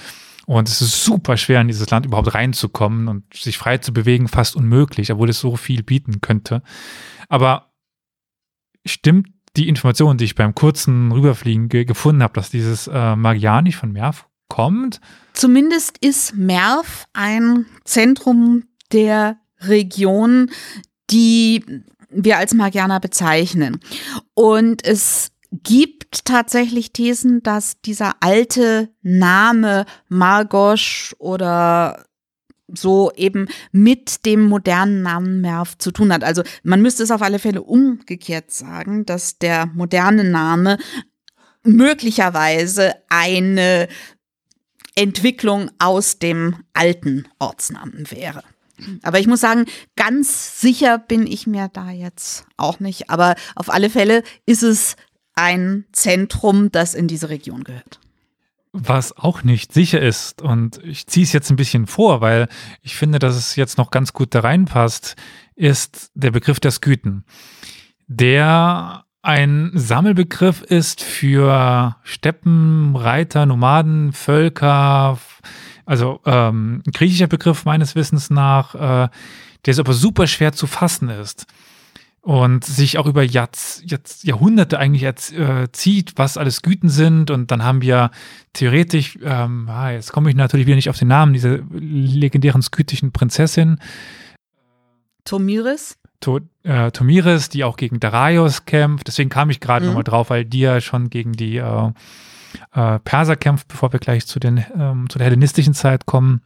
Und 0.47 0.67
es 0.67 0.81
ist 0.81 1.03
super 1.05 1.37
schwer, 1.37 1.61
in 1.61 1.67
dieses 1.67 1.89
Land 1.89 2.05
überhaupt 2.05 2.33
reinzukommen 2.33 3.07
und 3.07 3.33
sich 3.33 3.57
frei 3.57 3.77
zu 3.77 3.93
bewegen, 3.93 4.27
fast 4.27 4.55
unmöglich, 4.55 5.11
obwohl 5.11 5.29
es 5.29 5.39
so 5.39 5.55
viel 5.55 5.83
bieten 5.83 6.19
könnte. 6.19 6.63
Aber 7.29 7.71
stimmt 8.85 9.29
die 9.57 9.67
Information, 9.67 10.17
die 10.17 10.25
ich 10.25 10.35
beim 10.35 10.55
kurzen 10.55 11.11
Rüberfliegen 11.11 11.69
ge 11.69 11.85
gefunden 11.85 12.23
habe, 12.23 12.33
dass 12.33 12.49
dieses 12.49 12.87
äh, 12.87 13.15
Magiani 13.15 13.71
von 13.71 13.91
Merv 13.91 14.27
kommt. 14.47 15.01
Zumindest 15.33 15.97
ist 15.99 16.35
Merv 16.35 17.05
ein 17.13 17.65
Zentrum 17.83 18.63
der 18.91 19.37
Region, 19.59 20.49
die 21.09 21.63
wir 22.09 22.37
als 22.37 22.53
Magianer 22.53 22.99
bezeichnen. 22.99 23.79
Und 24.33 24.85
es 24.85 25.31
gibt 25.51 26.25
tatsächlich 26.25 26.93
Thesen, 26.93 27.43
dass 27.43 27.79
dieser 27.81 28.15
alte 28.21 28.89
Name 29.01 29.85
Margosch 30.07 31.15
oder 31.19 32.05
so 32.73 33.11
eben 33.15 33.47
mit 33.71 34.25
dem 34.25 34.45
modernen 34.47 35.01
Namen 35.01 35.41
Merv 35.41 35.77
zu 35.77 35.91
tun 35.91 36.13
hat. 36.13 36.23
Also 36.23 36.43
man 36.63 36.81
müsste 36.81 37.03
es 37.03 37.11
auf 37.11 37.21
alle 37.21 37.39
Fälle 37.39 37.61
umgekehrt 37.61 38.51
sagen, 38.51 39.05
dass 39.05 39.37
der 39.37 39.67
moderne 39.67 40.23
Name 40.23 40.77
möglicherweise 41.63 42.95
eine 43.09 43.87
Entwicklung 44.95 45.71
aus 45.79 46.19
dem 46.19 46.57
alten 46.73 47.27
Ortsnamen 47.39 48.09
wäre. 48.11 48.43
Aber 49.03 49.19
ich 49.19 49.27
muss 49.27 49.41
sagen, 49.41 49.65
ganz 49.95 50.59
sicher 50.59 50.97
bin 50.97 51.27
ich 51.27 51.47
mir 51.47 51.69
da 51.71 51.91
jetzt 51.91 52.45
auch 52.57 52.79
nicht. 52.79 53.09
Aber 53.09 53.35
auf 53.55 53.71
alle 53.71 53.89
Fälle 53.89 54.23
ist 54.45 54.63
es 54.63 54.95
ein 55.35 55.85
Zentrum, 55.91 56.71
das 56.71 56.93
in 56.93 57.07
diese 57.07 57.29
Region 57.29 57.63
gehört. 57.63 57.99
Was 58.73 59.17
auch 59.17 59.43
nicht 59.43 59.73
sicher 59.73 59.99
ist, 60.01 60.41
und 60.41 60.81
ich 60.83 61.05
ziehe 61.07 61.25
es 61.25 61.33
jetzt 61.33 61.49
ein 61.49 61.57
bisschen 61.57 61.87
vor, 61.87 62.21
weil 62.21 62.47
ich 62.81 62.95
finde, 62.95 63.19
dass 63.19 63.35
es 63.35 63.57
jetzt 63.57 63.77
noch 63.77 63.91
ganz 63.91 64.13
gut 64.13 64.33
da 64.33 64.39
reinpasst, 64.39 65.17
ist 65.55 66.11
der 66.15 66.31
Begriff 66.31 66.61
der 66.61 66.71
Sküten, 66.71 67.25
der 68.07 69.03
ein 69.21 69.71
Sammelbegriff 69.73 70.61
ist 70.61 71.03
für 71.03 71.97
Steppen, 72.03 72.95
Reiter, 72.95 73.45
Nomaden, 73.45 74.13
Völker, 74.13 75.19
also 75.85 76.21
ähm, 76.25 76.81
griechischer 76.91 77.27
Begriff 77.27 77.65
meines 77.65 77.95
Wissens 77.95 78.29
nach, 78.29 78.73
äh, 78.73 79.09
der 79.65 79.79
aber 79.79 79.93
super 79.93 80.27
schwer 80.27 80.53
zu 80.53 80.65
fassen 80.65 81.09
ist 81.09 81.45
und 82.21 82.63
sich 82.63 82.97
auch 82.99 83.07
über 83.07 83.23
Jahrz, 83.23 83.81
Jahrz, 83.85 84.21
Jahrhunderte 84.23 84.77
eigentlich 84.77 85.03
äh, 85.03 85.71
zieht, 85.71 86.13
was 86.17 86.37
alles 86.37 86.61
Güten 86.61 86.89
sind. 86.89 87.31
Und 87.31 87.49
dann 87.51 87.63
haben 87.63 87.81
wir 87.81 88.11
theoretisch, 88.53 89.17
ähm, 89.23 89.67
ah, 89.69 89.91
jetzt 89.91 90.11
komme 90.11 90.29
ich 90.29 90.35
natürlich 90.35 90.67
wieder 90.67 90.75
nicht 90.75 90.89
auf 90.89 90.99
den 90.99 91.07
Namen, 91.07 91.33
diese 91.33 91.63
legendären 91.71 92.61
skytischen 92.61 93.11
Prinzessin. 93.11 93.79
Tomiris? 95.25 95.97
to 96.19 96.39
äh, 96.63 96.91
Tomiris, 96.91 97.49
die 97.49 97.63
auch 97.63 97.75
gegen 97.77 97.99
Darius 97.99 98.65
kämpft. 98.65 99.07
Deswegen 99.07 99.31
kam 99.31 99.49
ich 99.49 99.59
gerade 99.59 99.83
Mhm. 99.83 99.87
nochmal 99.87 100.03
drauf, 100.03 100.29
weil 100.29 100.45
die 100.45 100.59
ja 100.59 100.79
schon 100.79 101.09
gegen 101.09 101.31
die 101.33 101.57
äh, 101.57 101.91
äh, 102.73 102.99
Perser 102.99 103.35
kämpft, 103.35 103.67
bevor 103.67 103.91
wir 103.91 103.99
gleich 103.99 104.27
zu, 104.27 104.39
den, 104.39 104.63
ähm, 104.77 105.09
zu 105.09 105.17
der 105.17 105.25
hellenistischen 105.25 105.73
Zeit 105.73 106.05
kommen. 106.05 106.41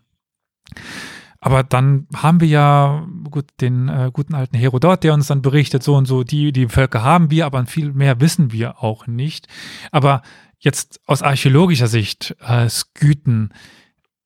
Aber 1.46 1.62
dann 1.62 2.08
haben 2.16 2.42
wir 2.42 2.48
ja 2.48 3.08
gut 3.30 3.46
den 3.62 3.88
äh, 3.88 4.10
guten 4.12 4.34
alten 4.34 4.58
Herodot, 4.58 5.04
der 5.04 5.14
uns 5.14 5.28
dann 5.28 5.44
berichtet, 5.44 5.84
so 5.84 5.96
und 5.96 6.08
so, 6.08 6.24
die, 6.24 6.52
die 6.52 6.68
Völker 6.70 7.04
haben 7.04 7.30
wir, 7.30 7.46
aber 7.46 7.64
viel 7.68 7.94
mehr 7.94 8.20
wissen 8.20 8.52
wir 8.52 8.82
auch 8.82 9.06
nicht. 9.06 9.48
Aber 9.92 10.24
jetzt 10.58 11.00
aus 11.06 11.22
archäologischer 11.22 11.86
Sicht, 11.86 12.36
äh, 12.40 12.68
Skythen, 12.68 13.54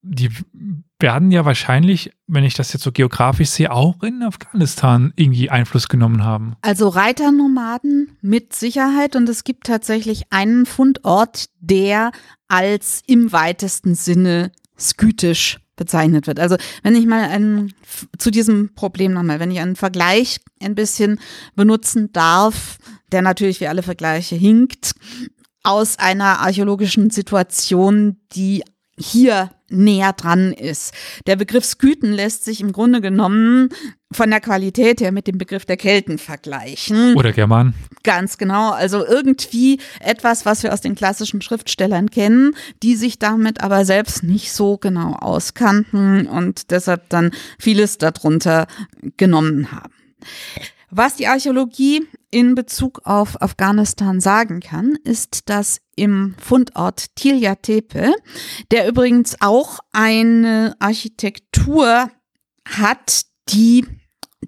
die 0.01 0.29
werden 0.97 1.29
ja 1.32 1.43
wahrscheinlich, 1.43 2.13
wenn 2.27 2.45
ich 2.45 2.53
das 2.53 2.71
jetzt 2.71 2.84
so 2.84 2.93
geografisch 2.93 3.49
sehe, 3.49 3.69
auch 3.69 4.01
in 4.01 4.23
Afghanistan 4.23 5.12
irgendwie 5.17 5.49
Einfluss 5.49 5.89
genommen 5.89 6.23
haben. 6.23 6.55
Also 6.62 6.88
Reiternomaden 6.88 8.17
mit 8.21 8.53
Sicherheit 8.53 9.17
und 9.17 9.27
es 9.27 9.43
gibt 9.43 9.67
tatsächlich 9.67 10.23
einen 10.29 10.65
Fundort, 10.65 11.47
der 11.60 12.13
als 12.47 13.03
im 13.08 13.34
weitesten 13.34 13.93
Sinne 13.93 14.53
skytisch 14.79 15.60
bezeichnet 15.80 16.28
wird. 16.28 16.39
Also 16.39 16.58
wenn 16.84 16.96
ich 16.96 17.08
mal 17.08 17.24
einen, 17.24 17.74
zu 18.20 18.30
diesem 18.30 18.76
Problem 18.76 19.13
nochmal, 19.13 19.39
wenn 19.39 19.50
ich 19.50 19.60
einen 19.60 19.76
Vergleich 19.76 20.39
ein 20.62 20.76
bisschen 20.76 21.20
benutzen 21.56 22.12
darf, 22.12 22.78
der 23.12 23.24
natürlich 23.24 23.60
wie 23.62 23.68
alle 23.68 23.82
Vergleiche 23.82 24.36
hinkt, 24.36 24.92
aus 25.63 25.98
einer 25.98 26.39
archäologischen 26.39 27.10
Situation, 27.10 28.18
die 28.34 28.63
hier 29.00 29.52
näher 29.70 30.14
dran 30.14 30.52
ist. 30.52 30.94
Der 31.28 31.36
Begriff 31.36 31.64
Skythen 31.64 32.12
lässt 32.12 32.44
sich 32.44 32.62
im 32.62 32.72
Grunde 32.72 33.02
genommen 33.02 33.70
von 34.12 34.30
der 34.30 34.42
Qualität 34.42 35.00
her 35.02 35.12
mit 35.12 35.28
dem 35.28 35.38
Begriff 35.38 35.66
der 35.66 35.78
Kelten 35.78 36.18
vergleichen. 36.18 37.16
Oder 37.16 37.32
German. 37.32 37.74
Ganz 38.04 38.38
genau. 38.38 38.72
Also 38.72 39.06
irgendwie 39.06 39.80
etwas, 40.00 40.46
was 40.46 40.64
wir 40.64 40.74
aus 40.74 40.82
den 40.82 40.96
klassischen 40.96 41.42
Schriftstellern 41.42 42.10
kennen, 42.10 42.56
die 42.82 42.96
sich 42.96 43.20
damit 43.20 43.62
aber 43.62 43.86
selbst 43.86 44.24
nicht 44.24 44.52
so 44.52 44.78
genau 44.78 45.14
auskannten 45.14 46.28
und 46.28 46.72
deshalb 46.72 47.10
dann 47.10 47.32
vieles 47.60 48.00
darunter 48.00 48.68
genommen 49.18 49.72
haben. 49.72 49.94
Was 50.91 51.15
die 51.15 51.28
Archäologie 51.28 52.08
in 52.32 52.56
Bezug 52.56 53.02
auf 53.04 53.41
Afghanistan 53.41 54.19
sagen 54.19 54.60
kann, 54.60 54.97
ist, 55.04 55.49
dass 55.49 55.82
im 55.95 56.36
Fundort 56.39 57.15
Tilya 57.15 57.56
Tepe, 57.56 58.13
der 58.71 58.88
übrigens 58.88 59.38
auch 59.39 59.80
eine 59.91 60.75
Architektur 60.80 62.10
hat, 62.65 63.23
die 63.49 63.86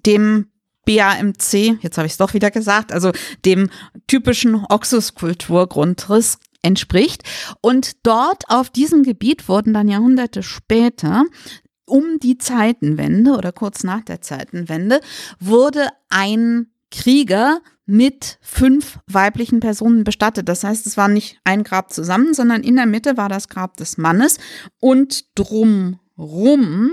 dem 0.04 0.48
BAMC, 0.84 1.78
jetzt 1.80 1.96
habe 1.96 2.06
ich 2.06 2.12
es 2.12 2.18
doch 2.18 2.34
wieder 2.34 2.50
gesagt, 2.50 2.92
also 2.92 3.12
dem 3.44 3.70
typischen 4.08 4.64
Oxus-Kulturgrundriss 4.68 6.38
entspricht. 6.62 7.22
Und 7.60 8.04
dort 8.04 8.44
auf 8.48 8.70
diesem 8.70 9.02
Gebiet 9.02 9.48
wurden 9.48 9.74
dann 9.74 9.88
Jahrhunderte 9.88 10.42
später 10.42 11.24
um 11.86 12.18
die 12.20 12.38
Zeitenwende 12.38 13.32
oder 13.32 13.52
kurz 13.52 13.84
nach 13.84 14.02
der 14.02 14.20
Zeitenwende 14.20 15.00
wurde 15.40 15.88
ein 16.08 16.68
Krieger 16.90 17.60
mit 17.86 18.38
fünf 18.40 18.98
weiblichen 19.06 19.60
Personen 19.60 20.04
bestattet. 20.04 20.48
Das 20.48 20.62
heißt, 20.64 20.86
es 20.86 20.96
war 20.96 21.08
nicht 21.08 21.40
ein 21.44 21.64
Grab 21.64 21.92
zusammen, 21.92 22.34
sondern 22.34 22.62
in 22.62 22.76
der 22.76 22.86
Mitte 22.86 23.16
war 23.16 23.28
das 23.28 23.48
Grab 23.48 23.76
des 23.76 23.98
Mannes 23.98 24.38
und 24.78 25.24
drumrum 25.34 26.90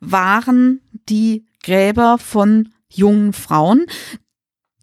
waren 0.00 0.80
die 1.08 1.46
Gräber 1.62 2.18
von 2.18 2.70
jungen 2.88 3.32
Frauen. 3.32 3.86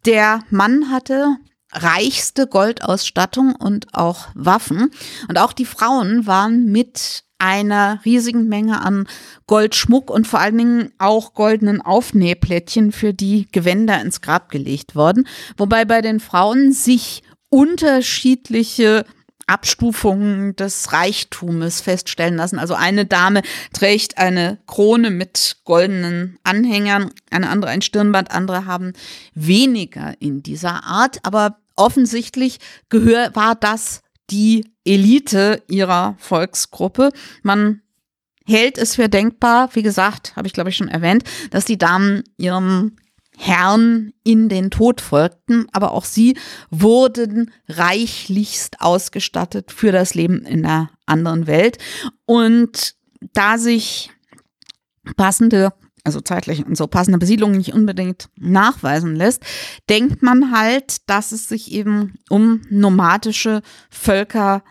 Der 0.06 0.42
Mann 0.50 0.92
hatte 0.92 1.38
reichste 1.72 2.48
Goldausstattung 2.48 3.56
und 3.56 3.94
auch 3.94 4.28
Waffen. 4.34 4.92
Und 5.28 5.38
auch 5.38 5.54
die 5.54 5.66
Frauen 5.66 6.26
waren 6.26 6.66
mit 6.72 7.24
einer 7.38 8.00
riesigen 8.06 8.48
Menge 8.48 8.82
an 8.82 9.08
Goldschmuck 9.48 10.10
und 10.10 10.28
vor 10.28 10.40
allen 10.40 10.58
Dingen 10.58 10.92
auch 10.98 11.34
goldenen 11.34 11.82
Aufnähplättchen 11.82 12.92
für 12.92 13.14
die 13.14 13.48
Gewänder 13.52 14.02
ins 14.02 14.22
Grab 14.22 14.50
gelegt 14.50 14.96
worden. 14.96 15.28
Wobei 15.58 15.86
bei 15.86 16.02
den 16.02 16.20
Frauen 16.20 16.72
sich 16.72 17.24
unterschiedliche 17.50 19.06
Abstufungen 19.48 20.56
des 20.56 20.92
Reichtumes 20.92 21.82
feststellen 21.82 22.36
lassen. 22.36 22.58
Also 22.58 22.74
eine 22.74 23.06
Dame 23.06 23.44
trägt 23.74 24.18
eine 24.18 24.58
Krone 24.66 25.12
mit 25.12 25.58
goldenen 25.66 26.40
Anhängern, 26.44 27.12
eine 27.30 27.50
andere 27.50 27.72
ein 27.72 27.84
Stirnband, 27.84 28.32
andere 28.32 28.66
haben 28.66 28.94
weniger 29.36 30.14
in 30.20 30.42
dieser 30.42 30.84
Art. 30.84 31.20
Aber 31.24 31.58
offensichtlich 31.76 32.60
gehör, 32.90 33.36
war 33.36 33.56
das 33.56 34.02
die 34.32 34.66
Elite 34.86 35.64
ihrer 35.68 36.16
Volksgruppe. 36.20 37.12
Man 37.44 37.82
hält 38.46 38.78
es 38.78 38.96
für 38.96 39.10
denkbar, 39.10 39.70
wie 39.74 39.82
gesagt, 39.82 40.36
habe 40.36 40.48
ich 40.48 40.54
glaube 40.54 40.70
ich 40.70 40.78
schon 40.78 40.88
erwähnt, 40.88 41.24
dass 41.50 41.66
die 41.66 41.78
Damen 41.78 42.24
ihrem 42.38 42.96
Herrn 43.38 44.14
in 44.24 44.48
den 44.50 44.72
Tod 44.72 45.02
folgten, 45.02 45.68
aber 45.74 45.92
auch 45.92 46.06
sie 46.06 46.38
wurden 46.70 47.52
reichlichst 47.68 48.80
ausgestattet 48.80 49.72
für 49.72 49.92
das 49.92 50.14
Leben 50.14 50.46
in 50.46 50.64
der 50.64 50.90
anderen 51.06 51.48
Welt. 51.48 51.78
Und 52.26 52.96
da 53.34 53.58
sich 53.58 54.12
passende, 55.18 55.74
also 56.06 56.22
zeitlich 56.22 56.66
und 56.66 56.78
so 56.78 56.88
passende 56.88 57.18
Besiedlung 57.18 57.52
nicht 57.52 57.74
unbedingt 57.74 58.30
nachweisen 58.38 59.16
lässt, 59.16 59.44
denkt 59.90 60.22
man 60.22 60.52
halt, 60.52 61.10
dass 61.10 61.32
es 61.32 61.50
sich 61.50 61.72
eben 61.72 62.20
um 62.30 62.62
nomadische 62.70 63.62
Völker 63.90 64.64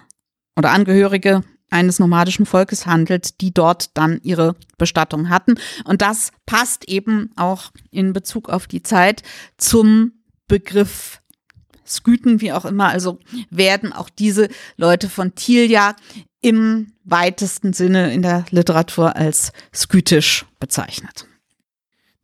oder 0.57 0.71
Angehörige 0.71 1.43
eines 1.71 1.99
nomadischen 1.99 2.47
Volkes 2.47 2.87
handelt, 2.87 3.41
die 3.41 3.53
dort 3.53 3.97
dann 3.97 4.21
ihre 4.23 4.55
Bestattung 4.79 5.29
hatten. 5.29 5.57
Und 5.85 6.03
das 6.03 6.31
passt 6.47 6.89
eben 6.89 7.31
auch 7.37 7.73
in 7.91 8.13
Bezug 8.13 8.49
auf 8.49 8.69
die 8.69 8.83
Zeit 8.83 9.23
zum 9.59 10.13
Begriff 10.47 11.21
Skythen, 11.87 12.41
wie 12.41 12.53
auch 12.53 12.65
immer. 12.65 12.89
Also 12.89 13.19
werden 13.51 13.93
auch 13.93 14.09
diese 14.09 14.49
Leute 14.77 15.09
von 15.09 15.35
Tilja 15.35 15.97
im 16.45 16.93
weitesten 17.05 17.73
Sinne 17.73 18.13
in 18.13 18.21
der 18.21 18.45
Literatur 18.51 19.17
als 19.17 19.51
skytisch 19.75 20.45
bezeichnet. 20.61 21.27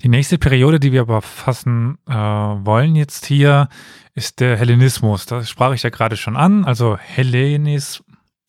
Die 0.03 0.09
nächste 0.09 0.37
Periode, 0.37 0.79
die 0.79 0.93
wir 0.93 1.01
aber 1.01 1.23
fassen 1.23 1.97
äh, 2.07 2.13
wollen 2.13 2.97
jetzt 2.97 3.25
hier, 3.25 3.69
ist 4.15 4.41
der 4.41 4.59
Hellenismus. 4.59 5.25
Das 5.25 5.49
sprach 5.49 5.73
ich 5.73 5.83
ja 5.83 5.91
gerade 5.91 6.19
schon 6.19 6.37
an. 6.37 6.67
Also 6.67 6.99
Hellenis, 6.99 8.03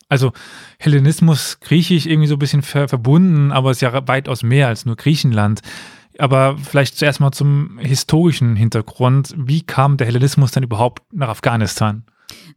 also 0.09 0.33
Hellenismus, 0.77 1.61
griechisch 1.61 2.05
irgendwie 2.05 2.27
so 2.27 2.35
ein 2.35 2.39
bisschen 2.39 2.63
ver 2.63 2.89
verbunden, 2.89 3.53
aber 3.53 3.71
ist 3.71 3.81
ja 3.81 4.07
weitaus 4.07 4.43
mehr 4.43 4.67
als 4.67 4.85
nur 4.85 4.97
Griechenland. 4.97 5.61
Aber 6.17 6.57
vielleicht 6.57 6.97
zuerst 6.97 7.21
mal 7.21 7.31
zum 7.31 7.79
historischen 7.79 8.57
Hintergrund. 8.57 9.33
Wie 9.37 9.61
kam 9.61 9.95
der 9.95 10.07
Hellenismus 10.07 10.51
dann 10.51 10.63
überhaupt 10.63 11.03
nach 11.13 11.29
Afghanistan? 11.29 12.03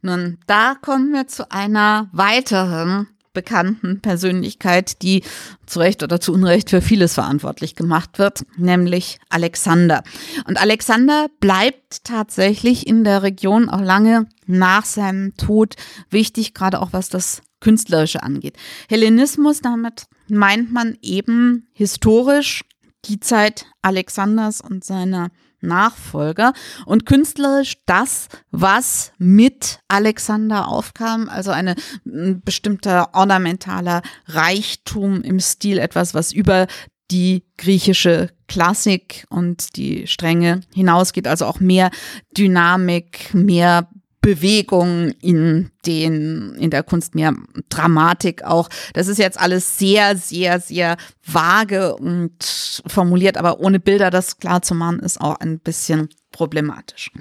Nun, 0.01 0.37
da 0.47 0.75
kommen 0.75 1.11
wir 1.11 1.27
zu 1.27 1.51
einer 1.51 2.09
weiteren 2.11 3.07
bekannten 3.35 4.01
Persönlichkeit, 4.01 5.03
die 5.03 5.21
zu 5.67 5.79
Recht 5.79 6.01
oder 6.01 6.19
zu 6.19 6.33
Unrecht 6.33 6.71
für 6.71 6.81
vieles 6.81 7.13
verantwortlich 7.13 7.75
gemacht 7.75 8.17
wird, 8.17 8.43
nämlich 8.57 9.19
Alexander. 9.29 10.03
Und 10.47 10.59
Alexander 10.59 11.27
bleibt 11.39 12.03
tatsächlich 12.03 12.87
in 12.87 13.03
der 13.03 13.21
Region 13.21 13.69
auch 13.69 13.81
lange 13.81 14.25
nach 14.47 14.85
seinem 14.85 15.35
Tod 15.37 15.75
wichtig, 16.09 16.55
gerade 16.55 16.81
auch 16.81 16.93
was 16.93 17.09
das 17.09 17.43
Künstlerische 17.59 18.23
angeht. 18.23 18.57
Hellenismus, 18.89 19.61
damit 19.61 20.07
meint 20.27 20.71
man 20.71 20.97
eben 21.01 21.67
historisch 21.73 22.63
die 23.05 23.19
Zeit 23.19 23.65
Alexanders 23.81 24.61
und 24.61 24.83
seiner 24.83 25.29
Nachfolger. 25.65 26.53
Und 26.85 27.05
künstlerisch 27.05 27.75
das, 27.85 28.27
was 28.51 29.11
mit 29.17 29.79
Alexander 29.87 30.67
aufkam, 30.67 31.29
also 31.29 31.51
eine 31.51 31.75
ein 32.05 32.41
bestimmter 32.43 33.09
ornamentaler 33.13 34.01
Reichtum 34.27 35.21
im 35.21 35.39
Stil, 35.39 35.77
etwas, 35.77 36.13
was 36.13 36.31
über 36.31 36.67
die 37.11 37.43
griechische 37.57 38.29
Klassik 38.47 39.25
und 39.29 39.75
die 39.75 40.07
Stränge 40.07 40.61
hinausgeht, 40.73 41.27
also 41.27 41.45
auch 41.45 41.59
mehr 41.59 41.91
Dynamik, 42.37 43.33
mehr 43.33 43.87
Bewegung 44.25 45.11
in 45.21 45.69
den, 45.85 46.55
in 46.55 46.71
der 46.71 46.81
Kunst, 46.81 47.13
mehr 47.13 47.35
Dramatik 47.69 48.43
auch. 48.43 48.69
Das 48.93 49.07
ist 49.07 49.19
jetzt 49.19 49.39
alles 49.39 49.77
sehr, 49.77 50.17
sehr, 50.17 50.59
sehr 50.59 50.97
vage 51.23 51.95
und 51.95 52.81
formuliert, 52.87 53.37
aber 53.37 53.59
ohne 53.59 53.79
Bilder 53.79 54.09
das 54.09 54.39
klar 54.39 54.63
zu 54.63 54.73
machen, 54.73 54.97
ist 54.97 55.21
auch 55.21 55.39
ein 55.39 55.59
bisschen 55.59 56.09
problematisch. 56.31 57.11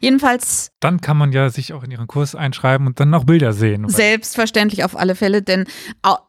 Jedenfalls. 0.00 0.70
Dann 0.80 1.00
kann 1.00 1.16
man 1.16 1.32
ja 1.32 1.48
sich 1.48 1.72
auch 1.72 1.82
in 1.82 1.90
ihren 1.90 2.08
Kurs 2.08 2.34
einschreiben 2.34 2.86
und 2.86 3.00
dann 3.00 3.14
auch 3.14 3.24
Bilder 3.24 3.54
sehen. 3.54 3.88
Selbstverständlich 3.88 4.84
auf 4.84 4.98
alle 4.98 5.14
Fälle, 5.14 5.40
denn 5.40 5.64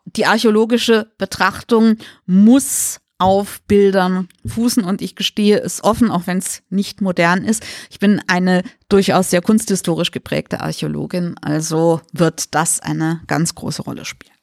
die 0.05 0.25
archäologische 0.25 1.11
Betrachtung 1.17 1.97
muss 2.25 3.01
auf 3.17 3.61
Bildern 3.63 4.27
fußen 4.45 4.83
und 4.83 5.01
ich 5.01 5.15
gestehe 5.15 5.59
es 5.59 5.83
offen, 5.83 6.11
auch 6.11 6.27
wenn 6.27 6.37
es 6.39 6.63
nicht 6.69 7.01
modern 7.01 7.43
ist. 7.43 7.65
Ich 7.89 7.99
bin 7.99 8.21
eine 8.27 8.63
durchaus 8.89 9.29
sehr 9.29 9.41
kunsthistorisch 9.41 10.11
geprägte 10.11 10.59
Archäologin, 10.59 11.35
also 11.41 12.01
wird 12.11 12.53
das 12.53 12.79
eine 12.79 13.21
ganz 13.27 13.55
große 13.55 13.83
Rolle 13.83 14.05
spielen. 14.05 14.33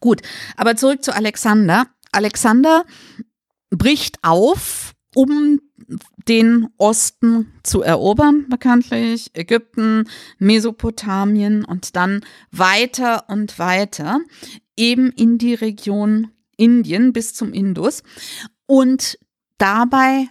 Gut, 0.00 0.22
aber 0.56 0.76
zurück 0.76 1.04
zu 1.04 1.14
Alexander. 1.14 1.86
Alexander 2.12 2.84
bricht 3.70 4.18
auf, 4.22 4.94
um 5.14 5.60
den 6.28 6.68
Osten 6.78 7.52
zu 7.62 7.82
erobern, 7.82 8.46
bekanntlich 8.48 9.30
Ägypten, 9.34 10.08
Mesopotamien 10.38 11.64
und 11.64 11.96
dann 11.96 12.24
weiter 12.50 13.28
und 13.28 13.58
weiter 13.58 14.20
eben 14.76 15.10
in 15.10 15.36
die 15.36 15.54
Region 15.54 16.30
Indien 16.62 17.12
bis 17.12 17.34
zum 17.34 17.52
Indus. 17.52 18.02
Und 18.66 19.18
dabei 19.58 20.28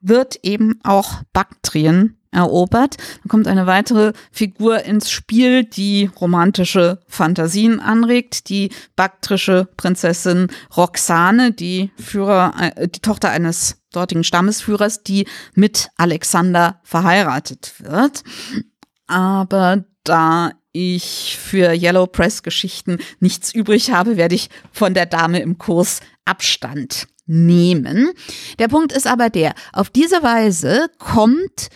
wird 0.00 0.40
eben 0.42 0.80
auch 0.82 1.22
Baktrien 1.32 2.20
erobert. 2.32 2.96
Dann 3.22 3.28
kommt 3.28 3.48
eine 3.48 3.66
weitere 3.66 4.12
Figur 4.30 4.84
ins 4.84 5.10
Spiel, 5.10 5.64
die 5.64 6.10
romantische 6.20 7.00
Fantasien 7.08 7.80
anregt, 7.80 8.48
die 8.48 8.70
baktrische 8.94 9.68
Prinzessin 9.76 10.48
Roxane, 10.76 11.52
die 11.52 11.90
Führer, 11.96 12.54
äh, 12.76 12.88
die 12.88 13.00
Tochter 13.00 13.30
eines 13.30 13.82
dortigen 13.92 14.24
Stammesführers, 14.24 15.02
die 15.02 15.26
mit 15.54 15.88
Alexander 15.96 16.80
verheiratet 16.84 17.74
wird. 17.78 18.22
Aber 19.06 19.84
da 20.04 20.52
ich 20.72 21.38
für 21.40 21.72
Yellow 21.72 22.06
Press 22.06 22.42
Geschichten 22.42 22.98
nichts 23.18 23.52
übrig 23.52 23.90
habe, 23.90 24.16
werde 24.16 24.34
ich 24.34 24.50
von 24.72 24.94
der 24.94 25.06
Dame 25.06 25.40
im 25.40 25.58
Kurs 25.58 26.00
Abstand 26.24 27.06
nehmen. 27.26 28.10
Der 28.58 28.68
Punkt 28.68 28.92
ist 28.92 29.06
aber 29.06 29.30
der, 29.30 29.54
auf 29.72 29.90
diese 29.90 30.22
Weise 30.22 30.90
kommt 30.98 31.68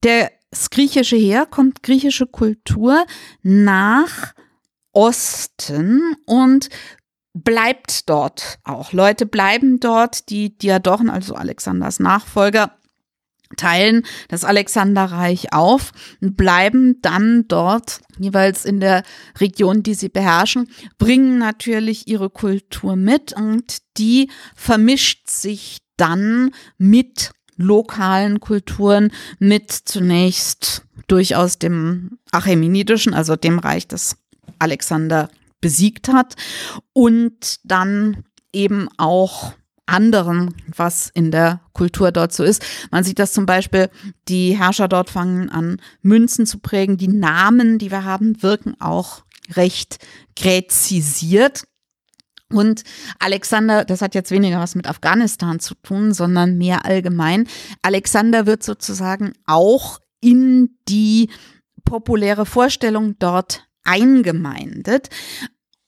das 0.00 0.70
griechische 0.70 1.16
Heer, 1.16 1.46
kommt 1.46 1.82
griechische 1.82 2.26
Kultur 2.26 3.04
nach 3.42 4.34
Osten 4.92 6.16
und 6.26 6.68
bleibt 7.34 8.08
dort 8.08 8.58
auch. 8.64 8.92
Leute 8.92 9.26
bleiben 9.26 9.80
dort, 9.80 10.28
die 10.30 10.56
Diadochen, 10.56 11.10
also 11.10 11.34
Alexanders 11.34 12.00
Nachfolger, 12.00 12.77
teilen 13.56 14.04
das 14.28 14.44
Alexanderreich 14.44 15.52
auf 15.52 15.92
und 16.20 16.36
bleiben 16.36 17.00
dann 17.02 17.46
dort 17.48 18.00
jeweils 18.18 18.64
in 18.64 18.80
der 18.80 19.02
Region, 19.40 19.82
die 19.82 19.94
sie 19.94 20.08
beherrschen, 20.08 20.68
bringen 20.98 21.38
natürlich 21.38 22.08
ihre 22.08 22.30
Kultur 22.30 22.96
mit 22.96 23.32
und 23.32 23.78
die 23.96 24.30
vermischt 24.54 25.28
sich 25.28 25.78
dann 25.96 26.50
mit 26.76 27.30
lokalen 27.56 28.40
Kulturen, 28.40 29.10
mit 29.38 29.72
zunächst 29.72 30.84
durchaus 31.08 31.58
dem 31.58 32.18
Achämenidischen, 32.30 33.14
also 33.14 33.34
dem 33.36 33.58
Reich, 33.58 33.88
das 33.88 34.16
Alexander 34.58 35.28
besiegt 35.60 36.08
hat 36.08 36.36
und 36.92 37.58
dann 37.64 38.24
eben 38.52 38.88
auch 38.96 39.54
anderen, 39.88 40.54
was 40.76 41.10
in 41.14 41.30
der 41.30 41.60
Kultur 41.72 42.12
dort 42.12 42.32
so 42.32 42.44
ist. 42.44 42.64
Man 42.90 43.04
sieht 43.04 43.18
das 43.18 43.32
zum 43.32 43.46
Beispiel, 43.46 43.90
die 44.28 44.56
Herrscher 44.56 44.88
dort 44.88 45.10
fangen 45.10 45.50
an, 45.50 45.80
Münzen 46.02 46.46
zu 46.46 46.58
prägen. 46.58 46.96
Die 46.96 47.08
Namen, 47.08 47.78
die 47.78 47.90
wir 47.90 48.04
haben, 48.04 48.42
wirken 48.42 48.80
auch 48.80 49.22
recht 49.54 49.98
gräzisiert. 50.36 51.64
Und 52.50 52.82
Alexander, 53.18 53.84
das 53.84 54.00
hat 54.00 54.14
jetzt 54.14 54.30
weniger 54.30 54.58
was 54.58 54.74
mit 54.74 54.86
Afghanistan 54.88 55.60
zu 55.60 55.74
tun, 55.74 56.14
sondern 56.14 56.56
mehr 56.56 56.86
allgemein. 56.86 57.46
Alexander 57.82 58.46
wird 58.46 58.62
sozusagen 58.62 59.34
auch 59.46 59.98
in 60.20 60.76
die 60.88 61.30
populäre 61.84 62.46
Vorstellung 62.46 63.18
dort 63.18 63.68
eingemeindet. 63.84 65.08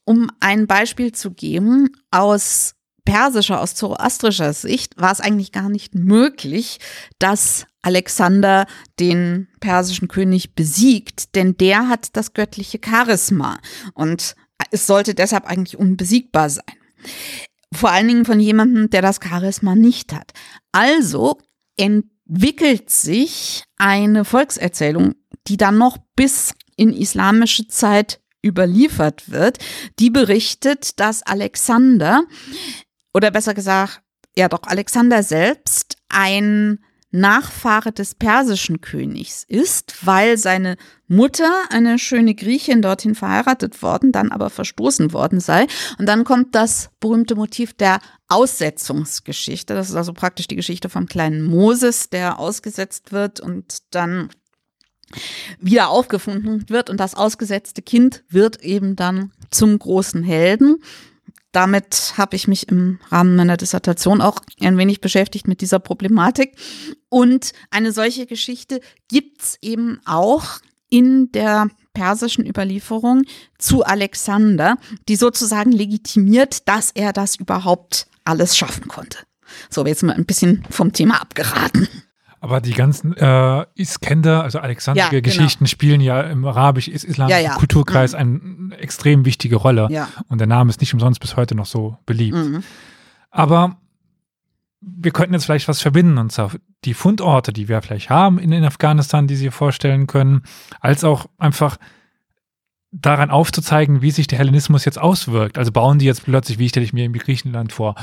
Um 0.04 0.30
ein 0.40 0.66
Beispiel 0.66 1.12
zu 1.12 1.30
geben, 1.30 1.90
aus 2.10 2.74
persischer, 3.04 3.60
aus 3.60 3.74
zoroastrischer 3.74 4.52
Sicht 4.52 5.00
war 5.00 5.12
es 5.12 5.20
eigentlich 5.20 5.52
gar 5.52 5.68
nicht 5.68 5.94
möglich, 5.94 6.78
dass 7.18 7.66
Alexander 7.82 8.66
den 8.98 9.48
persischen 9.60 10.08
König 10.08 10.54
besiegt, 10.54 11.34
denn 11.34 11.56
der 11.56 11.88
hat 11.88 12.16
das 12.16 12.34
göttliche 12.34 12.78
Charisma 12.84 13.58
und 13.94 14.34
es 14.70 14.86
sollte 14.86 15.14
deshalb 15.14 15.46
eigentlich 15.46 15.78
unbesiegbar 15.78 16.50
sein. 16.50 16.64
Vor 17.72 17.90
allen 17.90 18.08
Dingen 18.08 18.24
von 18.24 18.40
jemandem, 18.40 18.90
der 18.90 19.00
das 19.00 19.20
Charisma 19.22 19.74
nicht 19.74 20.12
hat. 20.12 20.32
Also 20.72 21.38
entwickelt 21.76 22.90
sich 22.90 23.64
eine 23.78 24.24
Volkserzählung, 24.24 25.14
die 25.46 25.56
dann 25.56 25.78
noch 25.78 25.98
bis 26.16 26.52
in 26.76 26.92
islamische 26.92 27.68
Zeit 27.68 28.20
überliefert 28.44 29.30
wird, 29.30 29.58
die 29.98 30.10
berichtet, 30.10 30.98
dass 30.98 31.22
Alexander 31.22 32.24
oder 33.12 33.30
besser 33.30 33.54
gesagt, 33.54 34.02
ja 34.36 34.48
doch, 34.48 34.62
Alexander 34.64 35.22
selbst 35.22 35.96
ein 36.08 36.78
Nachfahre 37.12 37.90
des 37.90 38.14
persischen 38.14 38.80
Königs 38.80 39.44
ist, 39.48 40.06
weil 40.06 40.38
seine 40.38 40.76
Mutter, 41.08 41.50
eine 41.70 41.98
schöne 41.98 42.36
Griechin, 42.36 42.82
dorthin 42.82 43.16
verheiratet 43.16 43.82
worden, 43.82 44.12
dann 44.12 44.30
aber 44.30 44.48
verstoßen 44.48 45.12
worden 45.12 45.40
sei. 45.40 45.66
Und 45.98 46.06
dann 46.06 46.22
kommt 46.22 46.54
das 46.54 46.90
berühmte 47.00 47.34
Motiv 47.34 47.74
der 47.74 47.98
Aussetzungsgeschichte. 48.28 49.74
Das 49.74 49.88
ist 49.88 49.96
also 49.96 50.12
praktisch 50.12 50.46
die 50.46 50.56
Geschichte 50.56 50.88
vom 50.88 51.06
kleinen 51.06 51.42
Moses, 51.42 52.10
der 52.10 52.38
ausgesetzt 52.38 53.10
wird 53.10 53.40
und 53.40 53.78
dann 53.90 54.30
wieder 55.58 55.88
aufgefunden 55.88 56.68
wird. 56.68 56.90
Und 56.90 57.00
das 57.00 57.16
ausgesetzte 57.16 57.82
Kind 57.82 58.22
wird 58.28 58.62
eben 58.62 58.94
dann 58.94 59.32
zum 59.50 59.76
großen 59.76 60.22
Helden 60.22 60.76
damit 61.52 62.14
habe 62.16 62.36
ich 62.36 62.48
mich 62.48 62.68
im 62.68 63.00
Rahmen 63.10 63.36
meiner 63.36 63.56
Dissertation 63.56 64.20
auch 64.20 64.40
ein 64.60 64.78
wenig 64.78 65.00
beschäftigt 65.00 65.48
mit 65.48 65.60
dieser 65.60 65.78
Problematik. 65.78 66.56
Und 67.08 67.52
eine 67.70 67.92
solche 67.92 68.26
Geschichte 68.26 68.80
gibt's 69.08 69.58
eben 69.60 70.00
auch 70.04 70.60
in 70.90 71.30
der 71.32 71.68
persischen 71.92 72.46
Überlieferung 72.46 73.24
zu 73.58 73.84
Alexander, 73.84 74.76
die 75.08 75.16
sozusagen 75.16 75.72
legitimiert, 75.72 76.68
dass 76.68 76.90
er 76.92 77.12
das 77.12 77.36
überhaupt 77.36 78.06
alles 78.24 78.56
schaffen 78.56 78.88
konnte. 78.88 79.18
So, 79.68 79.84
jetzt 79.84 80.02
mal 80.02 80.14
ein 80.14 80.26
bisschen 80.26 80.64
vom 80.70 80.92
Thema 80.92 81.20
abgeraten. 81.20 81.88
Aber 82.42 82.62
die 82.62 82.72
ganzen 82.72 83.14
äh, 83.16 83.66
Iskender, 83.74 84.42
also 84.42 84.60
alexandrische 84.60 85.14
ja, 85.14 85.20
genau. 85.20 85.34
Geschichten, 85.34 85.66
spielen 85.66 86.00
ja 86.00 86.22
im 86.22 86.46
arabisch-islamischen 86.46 87.44
ja, 87.44 87.50
ja. 87.50 87.54
Kulturkreis 87.54 88.14
mhm. 88.14 88.70
eine 88.72 88.80
extrem 88.80 89.26
wichtige 89.26 89.56
Rolle. 89.56 89.88
Ja. 89.90 90.08
Und 90.28 90.38
der 90.38 90.46
Name 90.46 90.70
ist 90.70 90.80
nicht 90.80 90.94
umsonst 90.94 91.20
bis 91.20 91.36
heute 91.36 91.54
noch 91.54 91.66
so 91.66 91.98
beliebt. 92.06 92.36
Mhm. 92.36 92.64
Aber 93.30 93.76
wir 94.80 95.10
könnten 95.10 95.34
jetzt 95.34 95.44
vielleicht 95.44 95.68
was 95.68 95.82
verbinden, 95.82 96.16
und 96.16 96.32
zwar 96.32 96.52
die 96.86 96.94
Fundorte, 96.94 97.52
die 97.52 97.68
wir 97.68 97.82
vielleicht 97.82 98.08
haben 98.08 98.38
in, 98.38 98.52
in 98.52 98.64
Afghanistan, 98.64 99.26
die 99.26 99.36
Sie 99.36 99.50
vorstellen 99.50 100.06
können, 100.06 100.42
als 100.80 101.04
auch 101.04 101.26
einfach 101.36 101.76
daran 102.92 103.30
aufzuzeigen, 103.30 104.02
wie 104.02 104.10
sich 104.10 104.26
der 104.26 104.38
Hellenismus 104.38 104.84
jetzt 104.84 104.98
auswirkt. 104.98 105.58
Also 105.58 105.70
bauen 105.70 105.98
die 105.98 106.06
jetzt 106.06 106.24
plötzlich, 106.24 106.58
wie 106.58 106.68
stelle 106.68 106.84
ich 106.84 106.92
mir 106.92 107.04
in 107.04 107.12
Griechenland 107.12 107.72
vor, 107.72 107.94